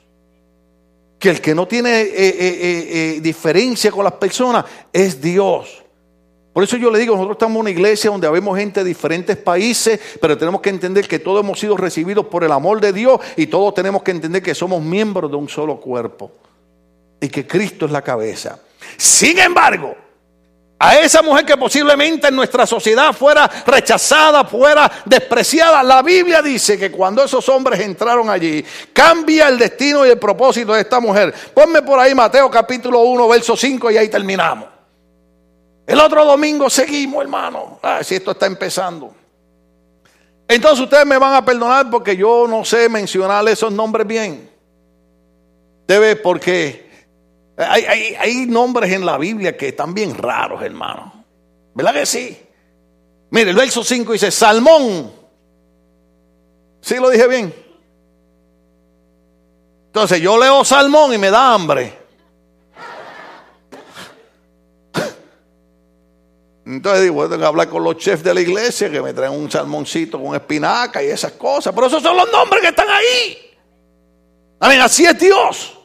Que 1.18 1.30
el 1.30 1.40
que 1.40 1.54
no 1.54 1.68
tiene 1.68 2.00
eh, 2.00 2.08
eh, 2.16 3.14
eh, 3.16 3.20
diferencia 3.20 3.90
con 3.90 4.04
las 4.04 4.14
personas 4.14 4.64
es 4.92 5.20
Dios. 5.20 5.82
Por 6.52 6.64
eso 6.64 6.76
yo 6.76 6.90
le 6.90 6.98
digo, 6.98 7.14
nosotros 7.14 7.36
estamos 7.36 7.56
en 7.56 7.60
una 7.60 7.70
iglesia 7.70 8.10
donde 8.10 8.26
habemos 8.26 8.58
gente 8.58 8.80
de 8.80 8.88
diferentes 8.88 9.36
países, 9.36 10.00
pero 10.20 10.36
tenemos 10.36 10.60
que 10.60 10.70
entender 10.70 11.06
que 11.06 11.20
todos 11.20 11.44
hemos 11.44 11.60
sido 11.60 11.76
recibidos 11.76 12.26
por 12.26 12.42
el 12.42 12.50
amor 12.50 12.80
de 12.80 12.92
Dios 12.92 13.20
y 13.36 13.46
todos 13.46 13.72
tenemos 13.74 14.02
que 14.02 14.10
entender 14.10 14.42
que 14.42 14.54
somos 14.54 14.82
miembros 14.82 15.30
de 15.30 15.36
un 15.36 15.48
solo 15.48 15.78
cuerpo 15.78 16.32
y 17.20 17.28
que 17.28 17.46
Cristo 17.46 17.86
es 17.86 17.92
la 17.92 18.02
cabeza. 18.02 18.58
Sin 18.96 19.38
embargo, 19.38 19.94
a 20.82 20.98
esa 20.98 21.22
mujer 21.22 21.44
que 21.44 21.56
posiblemente 21.56 22.28
en 22.28 22.34
nuestra 22.34 22.66
sociedad 22.66 23.12
fuera 23.12 23.48
rechazada, 23.66 24.44
fuera 24.44 24.90
despreciada, 25.04 25.84
la 25.84 26.02
Biblia 26.02 26.42
dice 26.42 26.76
que 26.76 26.90
cuando 26.90 27.22
esos 27.22 27.48
hombres 27.48 27.78
entraron 27.78 28.28
allí, 28.28 28.64
cambia 28.92 29.48
el 29.48 29.58
destino 29.58 30.04
y 30.04 30.10
el 30.10 30.18
propósito 30.18 30.72
de 30.72 30.80
esta 30.80 30.98
mujer. 30.98 31.32
Ponme 31.54 31.82
por 31.82 32.00
ahí 32.00 32.12
Mateo 32.12 32.50
capítulo 32.50 33.00
1, 33.02 33.28
verso 33.28 33.56
5 33.56 33.90
y 33.92 33.98
ahí 33.98 34.08
terminamos. 34.08 34.79
El 35.90 35.98
otro 35.98 36.24
domingo 36.24 36.70
seguimos, 36.70 37.20
hermano. 37.20 37.80
Ah, 37.82 37.98
si 38.04 38.14
esto 38.14 38.30
está 38.30 38.46
empezando. 38.46 39.12
Entonces 40.46 40.84
ustedes 40.84 41.04
me 41.04 41.18
van 41.18 41.34
a 41.34 41.44
perdonar 41.44 41.90
porque 41.90 42.16
yo 42.16 42.46
no 42.46 42.64
sé 42.64 42.88
mencionar 42.88 43.48
esos 43.48 43.72
nombres 43.72 44.06
bien. 44.06 44.48
Debe 45.88 46.14
porque 46.14 46.88
hay, 47.56 48.14
hay, 48.14 48.46
nombres 48.46 48.92
en 48.92 49.04
la 49.04 49.18
Biblia 49.18 49.56
que 49.56 49.66
están 49.66 49.92
bien 49.92 50.16
raros, 50.16 50.62
hermano. 50.62 51.24
¿Verdad 51.74 51.92
que 51.92 52.06
sí? 52.06 52.40
Mire, 53.30 53.50
el 53.50 53.56
verso 53.56 53.82
5 53.82 54.12
dice, 54.12 54.30
Salmón. 54.30 55.10
¿Sí 56.82 56.94
lo 56.98 57.10
dije 57.10 57.26
bien? 57.26 57.52
Entonces 59.86 60.20
yo 60.20 60.38
leo 60.38 60.64
Salmón 60.64 61.12
y 61.14 61.18
me 61.18 61.32
da 61.32 61.52
hambre. 61.52 61.99
Entonces 66.76 67.02
digo, 67.02 67.28
tengo 67.28 67.40
que 67.40 67.46
hablar 67.46 67.68
con 67.68 67.82
los 67.82 67.96
chefs 67.96 68.22
de 68.22 68.32
la 68.32 68.40
iglesia 68.40 68.90
que 68.90 69.02
me 69.02 69.12
traen 69.12 69.32
un 69.32 69.50
salmoncito 69.50 70.22
con 70.22 70.34
espinaca 70.34 71.02
y 71.02 71.06
esas 71.06 71.32
cosas. 71.32 71.74
Pero 71.74 71.88
esos 71.88 72.02
son 72.02 72.16
los 72.16 72.30
nombres 72.30 72.62
que 72.62 72.68
están 72.68 72.88
ahí. 72.88 73.56
Amén, 74.60 74.80
así 74.80 75.04
es 75.04 75.18
Dios. 75.18 75.76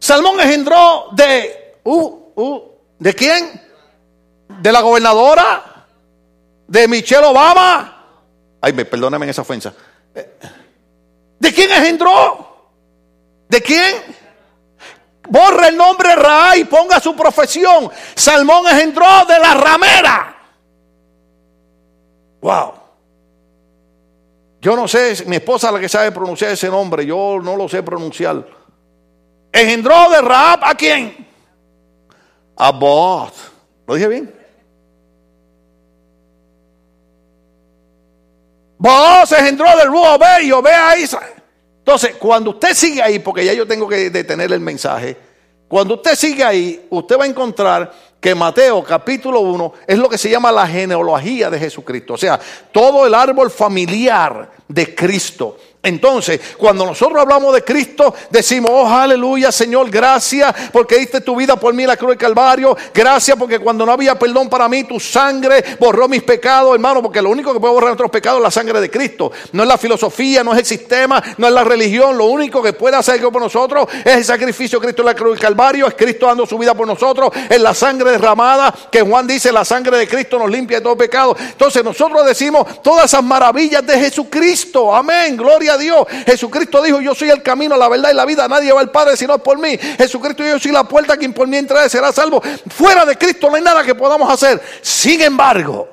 Salmón 0.00 0.40
engendró 0.40 1.10
de, 1.12 1.76
uh, 1.84 2.32
uh, 2.34 2.62
¿de 2.98 3.14
quién? 3.14 3.62
De 4.48 4.72
la 4.72 4.80
gobernadora, 4.80 5.86
de 6.66 6.88
Michelle 6.88 7.24
Obama. 7.24 8.06
Ay, 8.60 8.72
perdóname 8.72 9.30
esa 9.30 9.42
ofensa. 9.42 9.72
¿De 11.38 11.52
quién 11.52 11.70
engendró? 11.70 12.70
¿De 13.48 13.60
quién? 13.60 14.21
Borra 15.28 15.68
el 15.68 15.76
nombre 15.76 16.14
Ra 16.16 16.56
y 16.56 16.64
ponga 16.64 17.00
su 17.00 17.14
profesión. 17.14 17.90
Salmón 18.14 18.66
engendró 18.68 19.24
de 19.26 19.38
la 19.38 19.54
ramera. 19.54 20.36
Wow. 22.40 22.72
Yo 24.60 24.76
no 24.76 24.86
sé, 24.86 25.24
mi 25.26 25.36
esposa 25.36 25.68
es 25.68 25.74
la 25.74 25.80
que 25.80 25.88
sabe 25.88 26.12
pronunciar 26.12 26.52
ese 26.52 26.68
nombre, 26.68 27.04
yo 27.04 27.40
no 27.42 27.56
lo 27.56 27.68
sé 27.68 27.82
pronunciar. 27.82 28.46
Engendró 29.50 30.08
de 30.08 30.20
Raab 30.20 30.60
a 30.62 30.74
quién? 30.74 31.26
A 32.56 32.70
Boaz. 32.70 33.50
¿Lo 33.86 33.94
dije 33.94 34.08
bien? 34.08 34.42
Boaz 38.78 39.32
engendró 39.32 39.66
de 39.76 39.84
Ruobé 39.84 40.44
y 40.44 40.52
Obé 40.52 40.72
a 40.72 40.96
Israel. 40.96 41.41
Entonces, 41.84 42.14
cuando 42.16 42.50
usted 42.50 42.74
sigue 42.74 43.02
ahí, 43.02 43.18
porque 43.18 43.44
ya 43.44 43.52
yo 43.52 43.66
tengo 43.66 43.88
que 43.88 44.08
detener 44.08 44.52
el 44.52 44.60
mensaje, 44.60 45.16
cuando 45.66 45.94
usted 45.94 46.14
sigue 46.14 46.44
ahí, 46.44 46.86
usted 46.90 47.18
va 47.18 47.24
a 47.24 47.26
encontrar 47.26 47.92
que 48.20 48.36
Mateo 48.36 48.84
capítulo 48.84 49.40
1 49.40 49.72
es 49.88 49.98
lo 49.98 50.08
que 50.08 50.16
se 50.16 50.30
llama 50.30 50.52
la 50.52 50.64
genealogía 50.64 51.50
de 51.50 51.58
Jesucristo. 51.58 52.14
O 52.14 52.16
sea, 52.16 52.38
todo 52.70 53.04
el 53.04 53.14
árbol 53.14 53.50
familiar 53.50 54.52
de 54.68 54.94
Cristo 54.94 55.56
Entonces, 55.84 56.40
cuando 56.56 56.86
nosotros 56.86 57.20
hablamos 57.20 57.52
de 57.54 57.64
Cristo, 57.64 58.14
decimos, 58.30 58.70
oh 58.72 58.88
aleluya, 58.88 59.50
Señor, 59.50 59.90
gracias 59.90 60.54
porque 60.72 60.96
diste 60.96 61.20
tu 61.20 61.34
vida 61.34 61.56
por 61.56 61.74
mí 61.74 61.82
en 61.82 61.88
la 61.88 61.96
cruz 61.96 62.10
del 62.10 62.18
Calvario. 62.18 62.76
Gracias 62.94 63.36
porque 63.36 63.58
cuando 63.58 63.84
no 63.84 63.90
había 63.90 64.16
perdón 64.16 64.48
para 64.48 64.68
mí, 64.68 64.84
tu 64.84 65.00
sangre 65.00 65.76
borró 65.80 66.06
mis 66.06 66.22
pecados, 66.22 66.72
hermano, 66.74 67.02
porque 67.02 67.20
lo 67.20 67.30
único 67.30 67.52
que 67.52 67.58
puede 67.58 67.74
borrar 67.74 67.88
nuestros 67.88 68.12
pecados 68.12 68.38
es 68.38 68.44
la 68.44 68.50
sangre 68.52 68.80
de 68.80 68.90
Cristo. 68.90 69.32
No 69.50 69.64
es 69.64 69.68
la 69.68 69.76
filosofía, 69.76 70.44
no 70.44 70.52
es 70.52 70.60
el 70.60 70.66
sistema, 70.66 71.20
no 71.36 71.48
es 71.48 71.52
la 71.52 71.64
religión. 71.64 72.16
Lo 72.16 72.26
único 72.26 72.62
que 72.62 72.74
puede 72.74 72.96
hacer 72.96 73.20
por 73.20 73.42
nosotros 73.42 73.88
es 74.04 74.16
el 74.16 74.24
sacrificio 74.24 74.78
de 74.78 74.86
Cristo 74.86 75.02
en 75.02 75.06
la 75.06 75.14
cruz 75.14 75.32
del 75.32 75.40
Calvario. 75.40 75.88
Es 75.88 75.94
Cristo 75.94 76.26
dando 76.26 76.46
su 76.46 76.56
vida 76.58 76.74
por 76.74 76.86
nosotros. 76.86 77.30
Es 77.50 77.60
la 77.60 77.74
sangre 77.74 78.12
derramada 78.12 78.72
que 78.88 79.02
Juan 79.02 79.26
dice, 79.26 79.50
la 79.50 79.64
sangre 79.64 79.98
de 79.98 80.06
Cristo 80.06 80.38
nos 80.38 80.48
limpia 80.48 80.78
de 80.78 80.84
todo 80.84 80.96
pecado. 80.96 81.36
Entonces 81.38 81.82
nosotros 81.82 82.24
decimos 82.24 82.80
todas 82.82 83.06
esas 83.06 83.24
maravillas 83.24 83.84
de 83.84 83.98
Jesucristo. 83.98 84.94
Amén, 84.94 85.36
gloria 85.36 85.71
Dios. 85.78 86.06
Jesucristo 86.26 86.82
dijo, 86.82 87.00
yo 87.00 87.14
soy 87.14 87.30
el 87.30 87.42
camino, 87.42 87.76
la 87.76 87.88
verdad 87.88 88.10
y 88.10 88.14
la 88.14 88.24
vida. 88.24 88.48
Nadie 88.48 88.72
va 88.72 88.80
al 88.80 88.90
Padre 88.90 89.16
si 89.16 89.26
no 89.26 89.36
es 89.36 89.42
por 89.42 89.58
mí. 89.58 89.76
Jesucristo 89.76 90.42
yo 90.42 90.58
soy 90.58 90.72
la 90.72 90.84
puerta, 90.84 91.16
quien 91.16 91.32
por 91.32 91.46
mí 91.46 91.56
entra 91.56 91.88
será 91.88 92.12
salvo. 92.12 92.42
Fuera 92.68 93.04
de 93.04 93.16
Cristo 93.16 93.48
no 93.48 93.56
hay 93.56 93.62
nada 93.62 93.84
que 93.84 93.94
podamos 93.94 94.30
hacer. 94.30 94.60
Sin 94.80 95.20
embargo, 95.20 95.88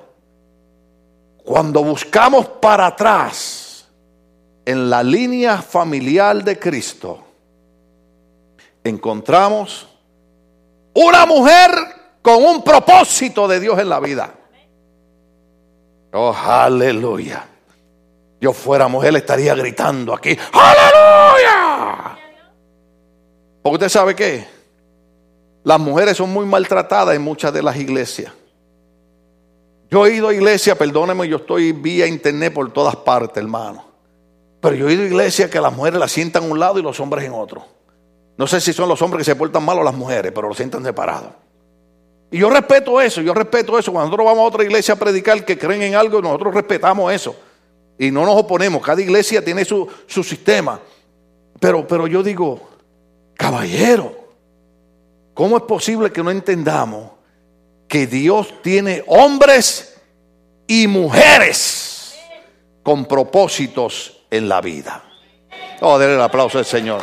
cuando 1.43 1.83
buscamos 1.83 2.47
para 2.47 2.87
atrás 2.87 3.87
en 4.65 4.89
la 4.89 5.03
línea 5.03 5.61
familiar 5.61 6.43
de 6.43 6.59
Cristo, 6.59 7.23
encontramos 8.83 9.87
una 10.93 11.25
mujer 11.25 11.71
con 12.21 12.43
un 12.43 12.63
propósito 12.63 13.47
de 13.47 13.59
Dios 13.59 13.79
en 13.79 13.89
la 13.89 13.99
vida. 13.99 14.33
Oh, 16.11 16.33
aleluya 16.33 17.48
yo 18.41 18.53
fuera 18.53 18.87
mujer, 18.87 19.15
estaría 19.15 19.53
gritando 19.53 20.13
aquí, 20.13 20.37
aleluya. 20.53 22.17
Porque 23.61 23.75
usted 23.75 23.89
sabe 23.89 24.15
qué, 24.15 24.47
las 25.63 25.79
mujeres 25.79 26.15
son 26.15 26.31
muy 26.31 26.45
maltratadas 26.45 27.15
en 27.15 27.21
muchas 27.21 27.53
de 27.53 27.61
las 27.61 27.75
iglesias. 27.75 28.31
Yo 29.91 30.05
he 30.05 30.15
ido 30.15 30.29
a 30.29 30.33
iglesia, 30.33 30.75
perdóneme, 30.75 31.27
yo 31.27 31.37
estoy 31.37 31.73
vía 31.73 32.07
internet 32.07 32.53
por 32.53 32.71
todas 32.71 32.95
partes, 32.95 33.37
hermano. 33.43 33.85
Pero 34.61 34.75
yo 34.75 34.87
he 34.87 34.93
ido 34.93 35.03
a 35.03 35.07
iglesia 35.07 35.49
que 35.49 35.59
las 35.59 35.75
mujeres 35.75 35.99
las 35.99 36.11
sientan 36.11 36.43
a 36.43 36.47
un 36.47 36.59
lado 36.59 36.79
y 36.79 36.81
los 36.81 36.99
hombres 36.99 37.25
en 37.25 37.33
otro. 37.33 37.65
No 38.37 38.47
sé 38.47 38.61
si 38.61 38.71
son 38.71 38.87
los 38.87 39.01
hombres 39.01 39.25
que 39.25 39.31
se 39.31 39.35
portan 39.35 39.65
mal 39.65 39.79
o 39.79 39.83
las 39.83 39.95
mujeres, 39.95 40.31
pero 40.33 40.47
los 40.47 40.55
sientan 40.55 40.83
separados. 40.83 41.31
Y 42.31 42.37
yo 42.37 42.49
respeto 42.49 43.01
eso, 43.01 43.21
yo 43.21 43.33
respeto 43.33 43.77
eso. 43.77 43.91
Cuando 43.91 44.07
nosotros 44.07 44.25
vamos 44.27 44.43
a 44.43 44.47
otra 44.47 44.63
iglesia 44.63 44.93
a 44.93 44.97
predicar 44.97 45.43
que 45.43 45.57
creen 45.57 45.81
en 45.81 45.95
algo, 45.95 46.21
nosotros 46.21 46.53
respetamos 46.53 47.11
eso 47.11 47.35
y 47.99 48.11
no 48.11 48.25
nos 48.25 48.37
oponemos, 48.37 48.81
cada 48.81 49.01
iglesia 49.01 49.43
tiene 49.43 49.65
su, 49.65 49.85
sistema. 50.07 50.79
Pero, 51.59 51.85
pero 51.85 52.07
yo 52.07 52.23
digo, 52.23 52.69
caballero, 53.35 54.15
¿cómo 55.33 55.57
es 55.57 55.63
posible 55.63 56.09
que 56.09 56.23
no 56.23 56.31
entendamos 56.31 57.11
que 57.89 58.07
Dios 58.07 58.61
tiene 58.61 59.03
hombres 59.07 59.97
y 60.65 60.87
mujeres 60.87 62.15
con 62.81 63.05
propósitos 63.05 64.21
en 64.31 64.47
la 64.47 64.61
vida? 64.61 65.03
Oh, 65.81 65.99
denle 65.99 66.15
el 66.15 66.21
aplauso 66.21 66.57
al 66.57 66.65
Señor. 66.65 67.01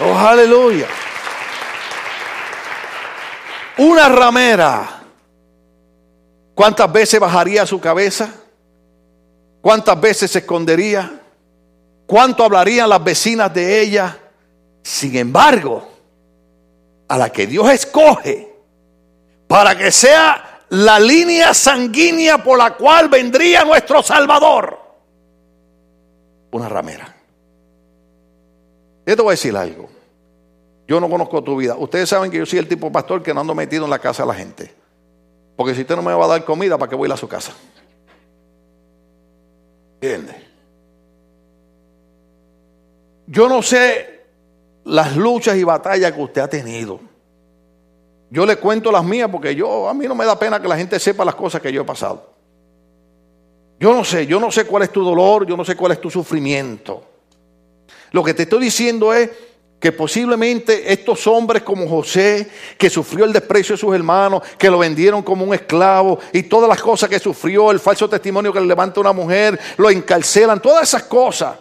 Oh, 0.00 0.18
aleluya. 0.18 0.88
Una 3.78 4.08
ramera, 4.08 5.02
¿cuántas 6.56 6.90
veces 6.90 7.20
bajaría 7.20 7.64
su 7.64 7.80
cabeza? 7.80 8.39
¿Cuántas 9.60 10.00
veces 10.00 10.30
se 10.30 10.38
escondería? 10.40 11.20
¿Cuánto 12.06 12.44
hablarían 12.44 12.88
las 12.88 13.02
vecinas 13.02 13.52
de 13.52 13.80
ella? 13.80 14.18
Sin 14.82 15.16
embargo, 15.16 15.86
a 17.08 17.18
la 17.18 17.30
que 17.30 17.46
Dios 17.46 17.70
escoge 17.70 18.52
para 19.46 19.76
que 19.76 19.90
sea 19.90 20.60
la 20.70 20.98
línea 21.00 21.52
sanguínea 21.52 22.38
por 22.42 22.56
la 22.56 22.76
cual 22.76 23.08
vendría 23.08 23.64
nuestro 23.64 24.02
Salvador, 24.02 24.78
una 26.52 26.68
ramera. 26.68 27.16
Yo 29.04 29.16
te 29.16 29.22
voy 29.22 29.30
a 29.30 29.32
decir 29.32 29.56
algo. 29.56 29.88
Yo 30.86 31.00
no 31.00 31.08
conozco 31.08 31.42
tu 31.42 31.56
vida. 31.56 31.76
Ustedes 31.76 32.08
saben 32.08 32.30
que 32.30 32.38
yo 32.38 32.46
soy 32.46 32.60
el 32.60 32.68
tipo 32.68 32.90
pastor 32.90 33.22
que 33.22 33.34
no 33.34 33.40
ando 33.40 33.54
metido 33.54 33.84
en 33.84 33.90
la 33.90 33.98
casa 33.98 34.22
de 34.22 34.28
la 34.28 34.34
gente. 34.34 34.74
Porque 35.56 35.74
si 35.74 35.82
usted 35.82 35.96
no 35.96 36.02
me 36.02 36.14
va 36.14 36.24
a 36.24 36.28
dar 36.28 36.44
comida, 36.44 36.78
¿para 36.78 36.88
qué 36.88 36.96
voy 36.96 37.06
a 37.06 37.08
ir 37.08 37.12
a 37.14 37.16
su 37.16 37.28
casa? 37.28 37.52
Yo 43.26 43.48
no 43.48 43.62
sé 43.62 44.20
las 44.84 45.16
luchas 45.16 45.56
y 45.56 45.64
batallas 45.64 46.12
que 46.12 46.20
usted 46.20 46.40
ha 46.40 46.48
tenido. 46.48 47.00
Yo 48.30 48.46
le 48.46 48.56
cuento 48.56 48.90
las 48.90 49.04
mías 49.04 49.28
porque 49.30 49.54
yo 49.54 49.88
a 49.88 49.94
mí 49.94 50.06
no 50.06 50.14
me 50.14 50.24
da 50.24 50.38
pena 50.38 50.60
que 50.60 50.68
la 50.68 50.76
gente 50.76 50.98
sepa 50.98 51.24
las 51.24 51.34
cosas 51.34 51.60
que 51.60 51.72
yo 51.72 51.82
he 51.82 51.84
pasado. 51.84 52.30
Yo 53.78 53.94
no 53.94 54.04
sé, 54.04 54.26
yo 54.26 54.38
no 54.38 54.50
sé 54.50 54.64
cuál 54.66 54.84
es 54.84 54.90
tu 54.90 55.02
dolor, 55.02 55.46
yo 55.46 55.56
no 55.56 55.64
sé 55.64 55.74
cuál 55.74 55.92
es 55.92 56.00
tu 56.00 56.10
sufrimiento. 56.10 57.02
Lo 58.12 58.22
que 58.22 58.34
te 58.34 58.42
estoy 58.42 58.60
diciendo 58.60 59.12
es 59.14 59.30
que 59.80 59.92
posiblemente 59.92 60.92
estos 60.92 61.26
hombres 61.26 61.62
como 61.62 61.88
José, 61.88 62.48
que 62.76 62.90
sufrió 62.90 63.24
el 63.24 63.32
desprecio 63.32 63.74
de 63.74 63.80
sus 63.80 63.94
hermanos, 63.94 64.42
que 64.58 64.70
lo 64.70 64.78
vendieron 64.78 65.22
como 65.22 65.44
un 65.44 65.54
esclavo 65.54 66.18
y 66.34 66.42
todas 66.42 66.68
las 66.68 66.82
cosas 66.82 67.08
que 67.08 67.18
sufrió, 67.18 67.70
el 67.70 67.80
falso 67.80 68.08
testimonio 68.08 68.52
que 68.52 68.60
le 68.60 68.66
levanta 68.66 69.00
una 69.00 69.14
mujer, 69.14 69.58
lo 69.78 69.88
encarcelan, 69.88 70.60
todas 70.60 70.86
esas 70.86 71.04
cosas. 71.04 71.56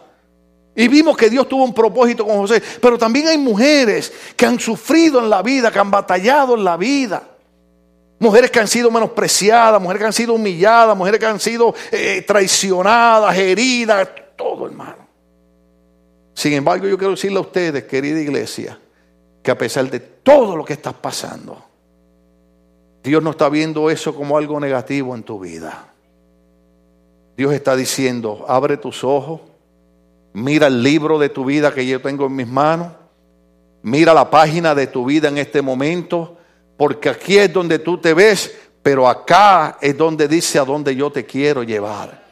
Y 0.76 0.88
vimos 0.90 1.16
que 1.16 1.30
Dios 1.30 1.48
tuvo 1.48 1.64
un 1.64 1.74
propósito 1.74 2.26
con 2.26 2.38
José, 2.40 2.62
pero 2.82 2.98
también 2.98 3.30
hay 3.30 3.38
mujeres 3.38 4.12
que 4.36 4.46
han 4.46 4.60
sufrido 4.60 5.20
en 5.20 5.30
la 5.30 5.42
vida, 5.42 5.72
que 5.72 5.80
han 5.80 5.90
batallado 5.90 6.56
en 6.56 6.64
la 6.66 6.76
vida. 6.76 7.24
Mujeres 8.20 8.52
que 8.52 8.60
han 8.60 8.68
sido 8.68 8.92
menospreciadas, 8.92 9.82
mujeres 9.82 10.02
que 10.02 10.08
han 10.08 10.14
sido 10.14 10.34
humilladas, 10.34 10.96
mujeres 10.96 11.22
que 11.22 11.26
han 11.26 11.40
sido 11.40 11.74
eh, 11.90 12.22
traicionadas, 12.28 13.38
heridas, 13.38 14.10
todo 14.36 14.68
hermano. 14.68 14.99
Sin 16.40 16.54
embargo, 16.54 16.88
yo 16.88 16.98
quiero 16.98 17.12
decirle 17.12 17.38
a 17.38 17.42
ustedes, 17.42 17.84
querida 17.84 18.18
iglesia, 18.18 18.80
que 19.44 19.52
a 19.52 19.58
pesar 19.58 19.92
de 19.92 20.00
todo 20.00 20.56
lo 20.56 20.64
que 20.64 20.72
estás 20.72 20.94
pasando, 20.94 21.62
Dios 23.04 23.22
no 23.22 23.32
está 23.32 23.50
viendo 23.50 23.90
eso 23.90 24.16
como 24.16 24.38
algo 24.38 24.58
negativo 24.58 25.14
en 25.16 25.24
tu 25.24 25.38
vida. 25.38 25.92
Dios 27.36 27.52
está 27.52 27.76
diciendo, 27.76 28.46
abre 28.48 28.78
tus 28.78 29.04
ojos, 29.04 29.42
mira 30.32 30.68
el 30.68 30.82
libro 30.82 31.20
de 31.20 31.28
tu 31.28 31.44
vida 31.44 31.74
que 31.74 31.86
yo 31.86 32.02
tengo 32.02 32.28
en 32.28 32.38
mis 32.38 32.48
manos, 32.48 32.94
mira 33.82 34.14
la 34.14 34.30
página 34.30 34.74
de 34.74 34.88
tu 34.88 35.04
vida 35.04 35.28
en 35.28 35.40
este 35.40 35.62
momento, 35.62 36.38
porque 36.78 37.10
aquí 37.10 37.38
es 37.38 37.52
donde 37.52 37.80
tú 37.80 37.98
te 37.98 38.14
ves, 38.14 38.56
pero 38.82 39.10
acá 39.10 39.78
es 39.82 39.98
donde 39.98 40.30
dice 40.30 40.58
a 40.58 40.64
dónde 40.64 40.96
yo 40.96 41.12
te 41.12 41.26
quiero 41.26 41.64
llevar. 41.64 42.24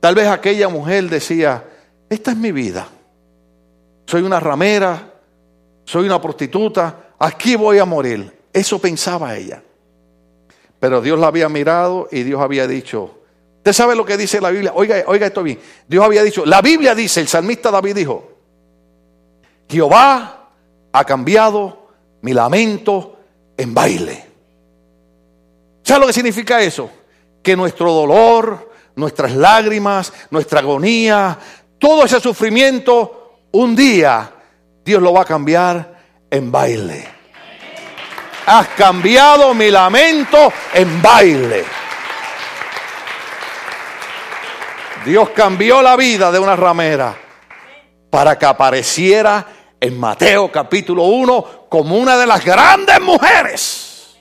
Tal 0.00 0.14
vez 0.14 0.28
aquella 0.28 0.68
mujer 0.68 1.08
decía, 1.08 1.64
esta 2.08 2.30
es 2.30 2.36
mi 2.36 2.52
vida. 2.52 2.88
Soy 4.06 4.22
una 4.22 4.40
ramera, 4.40 5.14
soy 5.84 6.06
una 6.06 6.20
prostituta, 6.20 7.10
aquí 7.18 7.56
voy 7.56 7.78
a 7.78 7.84
morir. 7.84 8.38
Eso 8.52 8.78
pensaba 8.78 9.36
ella. 9.36 9.62
Pero 10.80 11.00
Dios 11.00 11.18
la 11.18 11.26
había 11.26 11.48
mirado 11.48 12.08
y 12.10 12.22
Dios 12.22 12.40
había 12.40 12.66
dicho, 12.66 13.20
¿usted 13.58 13.72
sabe 13.72 13.94
lo 13.94 14.04
que 14.04 14.16
dice 14.16 14.40
la 14.40 14.50
Biblia? 14.50 14.72
Oiga, 14.74 15.04
oiga 15.06 15.26
esto 15.26 15.42
bien. 15.42 15.58
Dios 15.86 16.04
había 16.04 16.22
dicho, 16.22 16.46
la 16.46 16.62
Biblia 16.62 16.94
dice, 16.94 17.20
el 17.20 17.28
salmista 17.28 17.70
David 17.70 17.96
dijo, 17.96 18.32
Jehová 19.68 20.50
ha 20.92 21.04
cambiado 21.04 21.88
mi 22.22 22.32
lamento 22.32 23.18
en 23.56 23.74
baile. 23.74 24.24
¿Sabe 25.82 26.00
lo 26.00 26.06
que 26.06 26.12
significa 26.12 26.62
eso? 26.62 26.90
Que 27.42 27.56
nuestro 27.56 27.92
dolor, 27.92 28.70
nuestras 28.94 29.34
lágrimas, 29.34 30.12
nuestra 30.30 30.60
agonía, 30.60 31.38
todo 31.78 32.04
ese 32.04 32.20
sufrimiento, 32.20 33.40
un 33.52 33.74
día 33.74 34.32
Dios 34.84 35.02
lo 35.02 35.12
va 35.12 35.22
a 35.22 35.24
cambiar 35.24 35.98
en 36.30 36.50
baile. 36.50 37.06
Has 38.46 38.68
cambiado 38.68 39.52
mi 39.52 39.70
lamento 39.70 40.52
en 40.72 41.02
baile. 41.02 41.64
Dios 45.04 45.30
cambió 45.30 45.82
la 45.82 45.96
vida 45.96 46.32
de 46.32 46.38
una 46.38 46.56
ramera 46.56 47.14
para 48.10 48.38
que 48.38 48.46
apareciera 48.46 49.46
en 49.80 49.98
Mateo 49.98 50.50
capítulo 50.50 51.04
1 51.04 51.66
como 51.68 51.96
una 51.96 52.16
de 52.16 52.26
las 52.26 52.44
grandes 52.44 53.00
mujeres, 53.00 54.16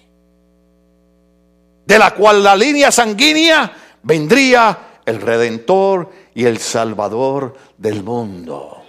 de 1.85 1.97
la 1.97 2.11
cual 2.11 2.43
la 2.43 2.55
línea 2.55 2.91
sanguínea 2.91 3.71
vendría 4.03 4.99
el 5.05 5.21
Redentor 5.21 6.11
y 6.37 6.45
el 6.45 6.59
Salvador 6.59 7.57
del 7.79 8.03
mundo. 8.03 8.83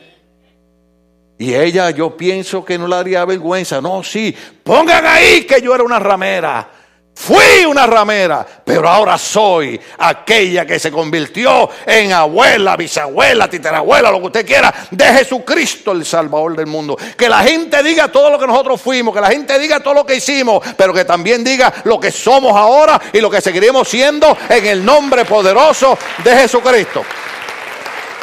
Y 1.39 1.55
ella 1.55 1.89
yo 1.89 2.15
pienso 2.15 2.63
que 2.63 2.77
no 2.77 2.87
le 2.87 2.95
haría 2.95 3.25
vergüenza. 3.25 3.81
No, 3.81 4.05
sí, 4.05 4.37
pongan 4.63 5.07
ahí 5.07 5.47
que 5.47 5.63
yo 5.63 5.75
era 5.75 5.83
una 5.83 5.99
ramera. 5.99 6.69
Fui 7.15 7.65
una 7.67 7.87
ramera, 7.87 8.47
pero 8.63 8.87
ahora 8.87 9.17
soy 9.17 9.81
aquella 9.99 10.67
que 10.67 10.79
se 10.79 10.93
convirtió 10.93 11.71
en 11.87 12.13
abuela, 12.13 12.77
bisabuela, 12.77 13.49
titerabuela, 13.49 14.11
lo 14.11 14.21
que 14.21 14.27
usted 14.27 14.47
quiera, 14.47 14.73
de 14.91 15.07
Jesucristo, 15.07 15.93
el 15.93 16.05
Salvador 16.05 16.55
del 16.55 16.67
mundo. 16.67 16.99
Que 17.17 17.31
la 17.31 17.43
gente 17.43 17.83
diga 17.83 18.09
todo 18.09 18.31
lo 18.31 18.39
que 18.39 18.47
nosotros 18.47 18.79
fuimos, 18.79 19.15
que 19.15 19.23
la 19.23 19.31
gente 19.31 19.59
diga 19.59 19.81
todo 19.81 19.95
lo 19.95 20.07
que 20.07 20.17
hicimos, 20.17 20.63
pero 20.77 20.93
que 20.93 21.07
también 21.07 21.43
diga 21.43 21.73
lo 21.85 21.99
que 21.99 22.13
somos 22.13 22.55
ahora 22.55 23.01
y 23.11 23.23
lo 23.23 23.31
que 23.31 23.41
seguiremos 23.41 23.89
siendo 23.89 24.37
en 24.51 24.67
el 24.67 24.85
nombre 24.85 25.25
poderoso 25.25 25.97
de 26.23 26.37
Jesucristo. 26.37 27.03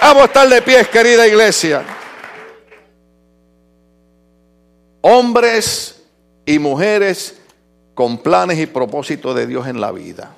Vamos 0.01 0.23
a 0.23 0.25
estar 0.25 0.47
de 0.47 0.61
pie, 0.61 0.85
querida 0.85 1.27
iglesia. 1.27 1.83
Hombres 5.01 6.03
y 6.45 6.59
mujeres 6.59 7.39
con 7.93 8.17
planes 8.19 8.59
y 8.59 8.65
propósitos 8.67 9.35
de 9.35 9.47
Dios 9.47 9.67
en 9.67 9.81
la 9.81 9.91
vida. 9.91 10.35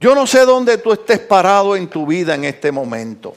Yo 0.00 0.14
no 0.14 0.26
sé 0.26 0.44
dónde 0.46 0.78
tú 0.78 0.92
estés 0.92 1.18
parado 1.20 1.76
en 1.76 1.88
tu 1.88 2.06
vida 2.06 2.34
en 2.34 2.44
este 2.44 2.72
momento. 2.72 3.36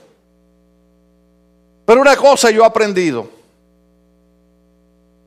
Pero 1.85 2.01
una 2.01 2.15
cosa 2.15 2.49
yo 2.49 2.63
he 2.63 2.65
aprendido. 2.65 3.27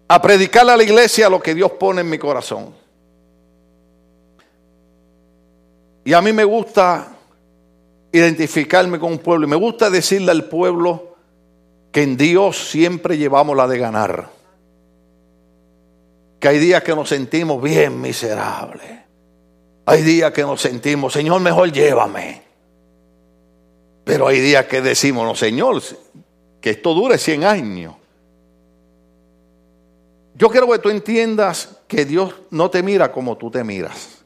A 0.08 0.22
predicarle 0.22 0.72
a 0.72 0.76
la 0.76 0.84
iglesia 0.84 1.28
lo 1.28 1.40
que 1.40 1.54
Dios 1.54 1.72
pone 1.72 2.00
en 2.00 2.08
mi 2.08 2.18
corazón. 2.18 2.72
Y 6.04 6.12
a 6.12 6.22
mí 6.22 6.32
me 6.32 6.44
gusta 6.44 7.15
identificarme 8.16 8.98
con 8.98 9.12
un 9.12 9.18
pueblo. 9.18 9.46
Y 9.46 9.50
me 9.50 9.56
gusta 9.56 9.90
decirle 9.90 10.30
al 10.30 10.44
pueblo 10.44 11.16
que 11.92 12.02
en 12.02 12.16
Dios 12.16 12.68
siempre 12.70 13.16
llevamos 13.18 13.56
la 13.56 13.66
de 13.66 13.78
ganar 13.78 14.36
que 16.38 16.48
hay 16.48 16.58
días 16.58 16.82
que 16.82 16.94
nos 16.94 17.08
sentimos 17.08 17.62
bien 17.62 18.00
miserables. 18.00 18.90
Hay 19.86 20.02
días 20.02 20.32
que 20.32 20.42
nos 20.42 20.60
sentimos, 20.60 21.12
Señor, 21.12 21.40
mejor 21.40 21.72
llévame. 21.72 22.42
Pero 24.04 24.28
hay 24.28 24.40
días 24.40 24.66
que 24.66 24.80
decimos, 24.80 25.24
no, 25.24 25.34
Señor, 25.34 25.82
que 26.60 26.70
esto 26.70 26.92
dure 26.92 27.18
100 27.18 27.44
años. 27.44 27.94
Yo 30.34 30.50
quiero 30.50 30.70
que 30.70 30.78
tú 30.78 30.90
entiendas 30.90 31.78
que 31.88 32.04
Dios 32.04 32.34
no 32.50 32.68
te 32.68 32.82
mira 32.82 33.10
como 33.10 33.36
tú 33.36 33.50
te 33.50 33.64
miras. 33.64 34.24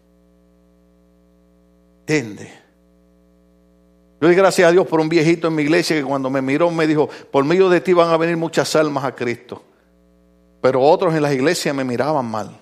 ¿Entiendes? 2.00 2.50
Yo 4.20 4.26
doy 4.26 4.36
gracias 4.36 4.68
a 4.68 4.72
Dios 4.72 4.86
por 4.86 5.00
un 5.00 5.08
viejito 5.08 5.48
en 5.48 5.54
mi 5.54 5.62
iglesia 5.62 5.96
que 5.96 6.04
cuando 6.04 6.28
me 6.28 6.42
miró 6.42 6.70
me 6.70 6.86
dijo, 6.86 7.08
por 7.30 7.42
medio 7.44 7.70
de 7.70 7.80
ti 7.80 7.94
van 7.94 8.10
a 8.10 8.18
venir 8.18 8.36
muchas 8.36 8.76
almas 8.76 9.04
a 9.04 9.14
Cristo. 9.14 9.62
Pero 10.60 10.82
otros 10.82 11.14
en 11.14 11.22
las 11.22 11.32
iglesias 11.32 11.74
me 11.74 11.84
miraban 11.84 12.26
mal. 12.26 12.54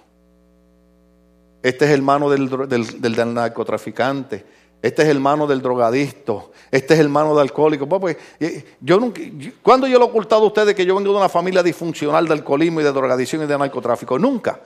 Este 1.61 1.85
es 1.85 1.91
hermano 1.91 2.31
del, 2.31 2.49
del, 2.69 3.35
narcotraficante. 3.35 4.45
Este 4.81 5.03
es 5.03 5.09
hermano 5.09 5.49
del 5.49 5.61
drogadicto. 5.61 6.53
Este 6.71 6.95
es 6.95 7.01
hermano 7.01 7.31
del 7.31 7.41
alcohólico. 7.41 7.89
Pues, 7.89 8.17
pues, 8.39 8.65
yo 8.81 9.01
nunca, 9.01 9.21
¿Cuándo 9.61 9.89
yo 9.89 9.99
lo 9.99 10.05
he 10.05 10.09
ocultado 10.09 10.45
a 10.45 10.47
ustedes 10.47 10.77
que 10.77 10.87
yo 10.87 10.95
vengo 10.95 11.11
de 11.11 11.19
una 11.19 11.29
familia 11.29 11.65
disfuncional 11.65 12.29
de 12.29 12.35
alcoholismo 12.35 12.81
y 12.81 12.85
de 12.85 12.93
drogadicción 12.93 13.43
y 13.43 13.47
de 13.47 13.59
narcotráfico? 13.59 14.17
Nunca. 14.17 14.61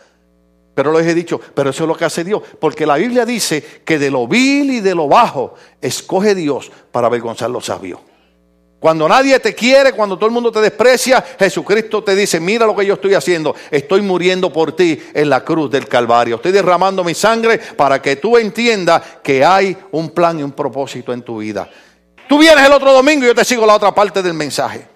Pero 0.75 0.93
les 0.93 1.07
he 1.07 1.15
dicho, 1.15 1.41
pero 1.55 1.71
eso 1.71 1.85
es 1.85 1.89
lo 1.89 1.97
que 1.97 2.05
hace 2.05 2.25
Dios. 2.25 2.43
Porque 2.59 2.87
la 2.87 2.97
Biblia 2.97 3.27
dice 3.27 3.63
que 3.85 3.99
de 3.99 4.11
lo 4.11 4.27
vil 4.27 4.71
y 4.71 4.81
de 4.81 4.95
lo 4.95 5.07
bajo 5.09 5.55
escoge 5.81 6.35
Dios 6.35 6.71
para 6.91 7.09
avergonzar 7.09 7.51
los 7.51 7.67
sabios. 7.67 8.01
Cuando 8.83 9.09
nadie 9.09 9.39
te 9.39 9.55
quiere, 9.55 9.93
cuando 9.93 10.17
todo 10.17 10.27
el 10.27 10.33
mundo 10.33 10.51
te 10.51 10.61
desprecia, 10.61 11.25
Jesucristo 11.39 12.03
te 12.03 12.17
dice, 12.17 12.41
mira 12.41 12.67
lo 12.67 12.75
que 12.75 12.85
yo 12.85 12.95
estoy 12.95 13.15
haciendo, 13.15 13.55
estoy 13.71 14.01
muriendo 14.01 14.53
por 14.53 14.75
ti 14.75 15.01
en 15.15 15.31
la 15.31 15.45
cruz 15.45 15.71
del 15.71 15.87
Calvario, 15.87 16.35
estoy 16.35 16.51
derramando 16.51 17.05
mi 17.05 17.15
sangre 17.15 17.59
para 17.59 18.03
que 18.03 18.17
tú 18.17 18.37
entiendas 18.37 19.01
que 19.23 19.45
hay 19.45 19.77
un 19.93 20.11
plan 20.11 20.41
y 20.41 20.43
un 20.43 20.51
propósito 20.51 21.13
en 21.13 21.23
tu 21.23 21.39
vida. 21.39 21.71
Tú 22.29 22.39
vienes 22.39 22.67
el 22.67 22.73
otro 22.73 22.93
domingo 22.93 23.23
y 23.23 23.29
yo 23.29 23.35
te 23.37 23.45
sigo 23.45 23.65
la 23.65 23.77
otra 23.77 23.95
parte 23.95 24.21
del 24.21 24.35
mensaje. 24.35 24.89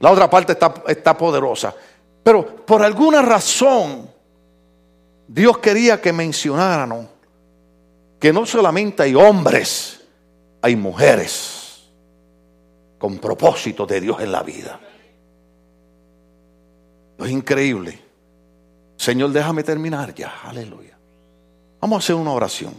La 0.00 0.10
otra 0.10 0.28
parte 0.28 0.52
está, 0.52 0.74
está 0.86 1.16
poderosa. 1.16 1.74
Pero 2.22 2.44
por 2.66 2.82
alguna 2.82 3.22
razón, 3.22 4.10
Dios 5.32 5.58
quería 5.58 6.00
que 6.00 6.12
mencionáramos 6.12 7.06
que 8.18 8.32
no 8.32 8.44
solamente 8.44 9.04
hay 9.04 9.14
hombres, 9.14 10.04
hay 10.60 10.74
mujeres 10.74 11.88
con 12.98 13.16
propósito 13.18 13.86
de 13.86 14.00
Dios 14.00 14.20
en 14.20 14.32
la 14.32 14.42
vida. 14.42 14.80
Es 17.16 17.30
increíble. 17.30 17.96
Señor, 18.96 19.30
déjame 19.30 19.62
terminar 19.62 20.12
ya. 20.12 20.32
Aleluya. 20.42 20.98
Vamos 21.80 21.96
a 21.96 21.98
hacer 22.04 22.16
una 22.16 22.32
oración. 22.32 22.74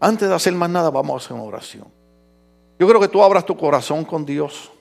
Antes 0.00 0.28
de 0.28 0.34
hacer 0.34 0.54
más 0.54 0.70
nada, 0.70 0.90
vamos 0.90 1.22
a 1.22 1.24
hacer 1.24 1.36
una 1.36 1.46
oración. 1.46 1.86
Yo 2.76 2.88
creo 2.88 3.00
que 3.00 3.08
tú 3.08 3.22
abras 3.22 3.46
tu 3.46 3.56
corazón 3.56 4.04
con 4.04 4.26
Dios. 4.26 4.72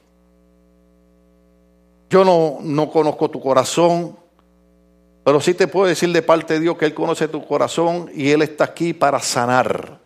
Yo 2.09 2.25
no, 2.25 2.57
no 2.59 2.89
conozco 2.89 3.29
tu 3.29 3.39
corazón, 3.39 4.17
pero 5.27 5.41
sí 5.41 5.53
te 5.53 5.67
puedo 5.67 5.87
decir 5.87 6.13
de 6.13 6.21
parte 6.21 6.53
de 6.53 6.61
Dios 6.61 6.77
que 6.77 6.85
Él 6.85 6.93
conoce 6.93 7.27
tu 7.27 7.45
corazón 7.45 8.09
y 8.15 8.31
Él 8.31 8.43
está 8.43 8.63
aquí 8.63 8.93
para 8.93 9.19
sanar 9.19 9.99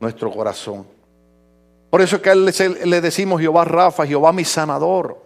nuestro 0.00 0.30
corazón. 0.30 0.86
Por 1.90 2.00
eso 2.00 2.16
es 2.16 2.22
que 2.22 2.30
a 2.30 2.32
él 2.32 2.50
le 2.86 3.00
decimos 3.02 3.42
Jehová 3.42 3.66
Rafa, 3.66 4.06
Jehová 4.06 4.32
mi 4.32 4.46
sanador. 4.46 5.20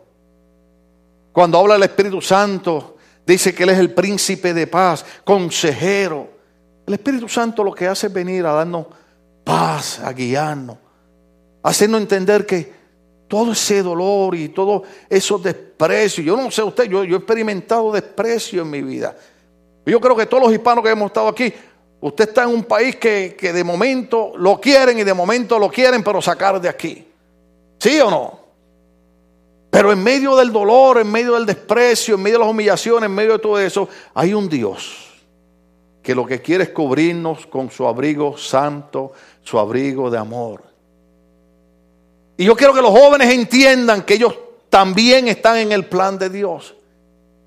Cuando 1.30 1.56
habla 1.56 1.76
el 1.76 1.84
Espíritu 1.84 2.20
Santo, 2.20 2.96
dice 3.24 3.54
que 3.54 3.62
Él 3.62 3.68
es 3.68 3.78
el 3.78 3.94
príncipe 3.94 4.52
de 4.52 4.66
paz, 4.66 5.06
consejero. 5.22 6.28
El 6.84 6.94
Espíritu 6.94 7.28
Santo 7.28 7.62
lo 7.62 7.74
que 7.74 7.86
hace 7.86 8.08
es 8.08 8.12
venir 8.12 8.44
a 8.44 8.54
darnos 8.54 8.88
paz, 9.44 10.00
a 10.00 10.12
guiarnos, 10.12 10.78
hacernos 11.62 12.00
entender 12.00 12.44
que 12.44 12.72
todo 13.32 13.52
ese 13.52 13.82
dolor 13.82 14.34
y 14.34 14.50
todo 14.50 14.82
esos 15.08 15.42
desprecios, 15.42 16.26
yo 16.26 16.36
no 16.36 16.50
sé 16.50 16.62
usted, 16.62 16.84
yo, 16.84 17.02
yo 17.02 17.16
he 17.16 17.18
experimentado 17.18 17.90
desprecio 17.90 18.60
en 18.60 18.68
mi 18.68 18.82
vida. 18.82 19.16
Yo 19.86 19.98
creo 20.02 20.14
que 20.14 20.26
todos 20.26 20.42
los 20.42 20.52
hispanos 20.52 20.84
que 20.84 20.90
hemos 20.90 21.06
estado 21.06 21.28
aquí, 21.28 21.50
Usted 22.02 22.28
está 22.28 22.42
en 22.42 22.50
un 22.50 22.64
país 22.64 22.96
que, 22.96 23.34
de 23.40 23.64
momento 23.64 24.32
lo 24.36 24.60
quieren 24.60 24.98
y 24.98 25.02
de 25.02 25.14
momento 25.14 25.58
lo 25.58 25.70
quieren, 25.70 26.04
pero 26.04 26.20
sacar 26.20 26.60
de 26.60 26.68
aquí. 26.68 27.06
¿Sí 27.78 27.98
o 28.00 28.10
no? 28.10 28.38
Pero 29.70 29.90
en 29.92 30.02
medio 30.02 30.36
del 30.36 30.52
dolor, 30.52 30.98
en 30.98 31.10
medio 31.10 31.32
del 31.32 31.46
desprecio, 31.46 32.16
en 32.16 32.22
medio 32.22 32.38
de 32.38 32.44
las 32.44 32.50
humillaciones, 32.50 33.06
en 33.06 33.14
medio 33.14 33.32
de 33.32 33.38
todo 33.38 33.58
eso, 33.58 33.88
hay 34.12 34.34
un 34.34 34.46
Dios 34.46 35.10
que 36.02 36.14
lo 36.14 36.26
que 36.26 36.42
quiere 36.42 36.64
es 36.64 36.70
cubrirnos 36.70 37.46
con 37.46 37.70
su 37.70 37.86
abrigo 37.86 38.36
santo, 38.36 39.12
su 39.42 39.58
abrigo 39.58 40.10
de 40.10 40.18
amor. 40.18 40.71
Y 42.42 42.44
yo 42.44 42.56
quiero 42.56 42.74
que 42.74 42.82
los 42.82 42.90
jóvenes 42.90 43.32
entiendan 43.32 44.02
que 44.02 44.14
ellos 44.14 44.36
también 44.68 45.28
están 45.28 45.58
en 45.58 45.70
el 45.70 45.86
plan 45.86 46.18
de 46.18 46.28
Dios. 46.28 46.74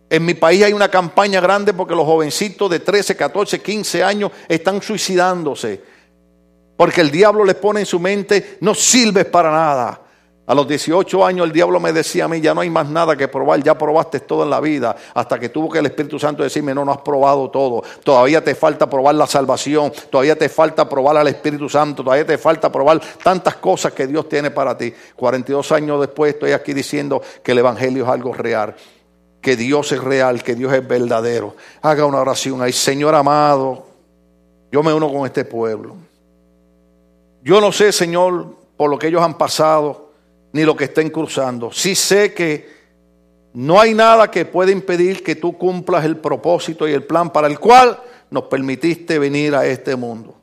En 0.10 0.24
mi 0.24 0.36
país 0.36 0.64
hay 0.64 0.72
una 0.72 0.88
campaña 0.88 1.42
grande 1.42 1.74
porque 1.74 1.94
los 1.94 2.06
jovencitos 2.06 2.70
de 2.70 2.80
13, 2.80 3.14
14, 3.18 3.62
15 3.62 4.02
años 4.06 4.32
están 4.48 4.82
suicidándose. 4.82 5.82
Porque 6.78 7.02
el 7.02 7.12
diablo 7.12 7.44
les 7.44 7.56
pone 7.56 7.82
en 7.82 7.86
su 7.86 8.00
mente, 8.00 8.58
no 8.62 8.74
sirves 8.74 9.26
para 9.26 9.52
nada. 9.52 10.02
A 10.48 10.54
los 10.54 10.68
18 10.68 11.26
años 11.26 11.48
el 11.48 11.52
diablo 11.52 11.80
me 11.80 11.92
decía 11.92 12.26
a 12.26 12.28
mí, 12.28 12.40
ya 12.40 12.54
no 12.54 12.62
hay 12.62 12.70
más 12.70 12.88
nada 12.88 13.16
que 13.16 13.28
probar, 13.28 13.64
ya 13.64 13.76
probaste 13.76 14.20
todo 14.20 14.44
en 14.44 14.52
la 14.52 14.60
vida, 14.60 14.96
hasta 15.16 15.40
que 15.40 15.50
tuvo 15.50 15.70
que 15.70 15.80
el 15.80 15.88
Espíritu 15.88 16.20
Santo 16.20 16.44
decirme, 16.44 16.76
no, 16.76 16.86
no 16.86 16.92
has 16.92 17.00
probado 17.00 17.50
todo, 17.50 17.84
todavía 18.04 18.44
te 18.44 18.54
falta 18.54 18.88
probar 18.88 19.16
la 19.16 19.26
salvación, 19.26 19.92
todavía 20.12 20.38
te 20.38 20.48
falta 20.48 20.88
probar 20.88 21.18
al 21.18 21.28
Espíritu 21.28 21.68
Santo, 21.68 22.04
todavía 22.04 22.28
te 22.28 22.38
falta 22.38 22.72
probar 22.72 23.02
tantas 23.24 23.56
cosas 23.56 23.94
que 23.94 24.06
Dios 24.06 24.30
tiene 24.30 24.52
para 24.52 24.78
ti. 24.78 24.94
42 25.16 25.72
años 25.72 26.00
después 26.00 26.36
estoy 26.36 26.52
aquí 26.52 26.74
diciendo 26.74 27.24
que 27.44 27.54
el 27.54 27.60
Evangelio 27.60 28.04
es 28.04 28.10
algo 28.10 28.34
real 28.34 28.76
que 29.42 29.56
Dios 29.56 29.92
es 29.92 30.04
real, 30.04 30.42
que 30.42 30.56
Dios 30.56 30.74
es 30.74 30.88
verdadero. 30.88 31.56
Haga 31.84 32.08
una 32.08 32.20
oración 32.20 32.64
ahí. 32.64 32.74
Señor 32.74 33.14
amado, 33.14 33.86
yo 34.72 34.82
me 34.82 34.92
uno 34.92 35.08
con 35.14 35.24
este 35.28 35.46
pueblo. 35.46 35.96
Yo 37.44 37.62
no 37.62 37.72
sé, 37.72 37.92
Señor, 37.92 38.56
por 38.76 38.90
lo 38.90 38.98
que 38.98 39.06
ellos 39.06 39.22
han 39.22 39.38
pasado, 39.38 40.05
ni 40.56 40.64
lo 40.64 40.74
que 40.74 40.86
estén 40.86 41.10
cruzando. 41.10 41.70
Sí 41.74 41.96
sé 41.96 42.34
que 42.34 42.70
no 43.56 43.78
hay 43.78 43.94
nada 43.94 44.32
que 44.32 44.46
pueda 44.46 44.72
impedir 44.72 45.22
que 45.22 45.36
tú 45.36 45.58
cumplas 45.58 46.06
el 46.06 46.16
propósito 46.16 46.88
y 46.88 46.94
el 46.94 47.04
plan 47.04 47.30
para 47.30 47.48
el 47.48 47.60
cual 47.60 48.00
nos 48.30 48.44
permitiste 48.44 49.20
venir 49.20 49.54
a 49.54 49.66
este 49.66 49.98
mundo. 49.98 50.34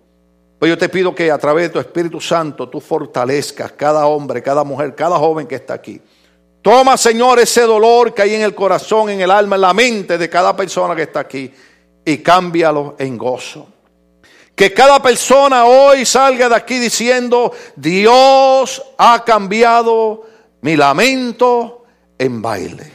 Pues 0.59 0.69
yo 0.69 0.77
te 0.77 0.91
pido 0.91 1.15
que 1.15 1.31
a 1.31 1.39
través 1.39 1.69
de 1.69 1.69
tu 1.71 1.79
Espíritu 1.79 2.21
Santo 2.21 2.69
tú 2.69 2.79
fortalezcas 2.79 3.73
cada 3.73 4.05
hombre, 4.05 4.43
cada 4.43 4.65
mujer, 4.65 4.95
cada 4.95 5.17
joven 5.17 5.47
que 5.47 5.55
está 5.55 5.73
aquí. 5.73 5.99
Toma, 6.61 6.99
Señor, 6.99 7.39
ese 7.39 7.63
dolor 7.63 8.13
que 8.13 8.21
hay 8.21 8.35
en 8.35 8.43
el 8.43 8.55
corazón, 8.55 9.09
en 9.09 9.23
el 9.23 9.31
alma, 9.31 9.57
en 9.57 9.63
la 9.63 9.73
mente 9.73 10.19
de 10.19 10.29
cada 10.29 10.55
persona 10.55 10.95
que 10.95 11.05
está 11.05 11.21
aquí 11.21 11.51
y 12.05 12.19
cámbialo 12.19 12.97
en 12.99 13.17
gozo. 13.17 13.67
Que 14.55 14.72
cada 14.72 15.03
persona 15.03 15.64
hoy 15.64 16.05
salga 16.05 16.48
de 16.48 16.55
aquí 16.55 16.78
diciendo, 16.78 17.53
Dios 17.76 18.82
ha 18.98 19.24
cambiado 19.24 20.26
mi 20.61 20.76
lamento 20.76 21.84
en 22.18 22.42
baile. 22.42 22.92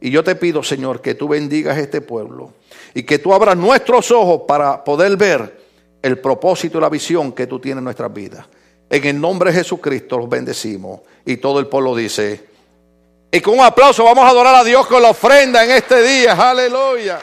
Y 0.00 0.10
yo 0.10 0.22
te 0.22 0.36
pido, 0.36 0.62
Señor, 0.62 1.00
que 1.00 1.14
tú 1.14 1.28
bendigas 1.28 1.78
este 1.78 2.00
pueblo 2.00 2.52
y 2.94 3.02
que 3.02 3.18
tú 3.18 3.34
abras 3.34 3.56
nuestros 3.56 4.10
ojos 4.10 4.42
para 4.46 4.84
poder 4.84 5.16
ver 5.16 5.60
el 6.02 6.18
propósito 6.18 6.78
y 6.78 6.80
la 6.80 6.88
visión 6.88 7.32
que 7.32 7.46
tú 7.46 7.58
tienes 7.58 7.78
en 7.78 7.84
nuestras 7.84 8.12
vidas. 8.12 8.46
En 8.88 9.04
el 9.04 9.20
nombre 9.20 9.50
de 9.50 9.58
Jesucristo 9.58 10.18
los 10.18 10.28
bendecimos. 10.28 11.00
Y 11.24 11.38
todo 11.38 11.58
el 11.58 11.66
pueblo 11.66 11.96
dice, 11.96 12.46
y 13.30 13.40
con 13.40 13.58
un 13.58 13.64
aplauso 13.64 14.04
vamos 14.04 14.24
a 14.24 14.28
adorar 14.28 14.54
a 14.54 14.64
Dios 14.64 14.86
con 14.86 15.02
la 15.02 15.10
ofrenda 15.10 15.64
en 15.64 15.72
este 15.72 16.00
día. 16.02 16.32
Aleluya. 16.32 17.18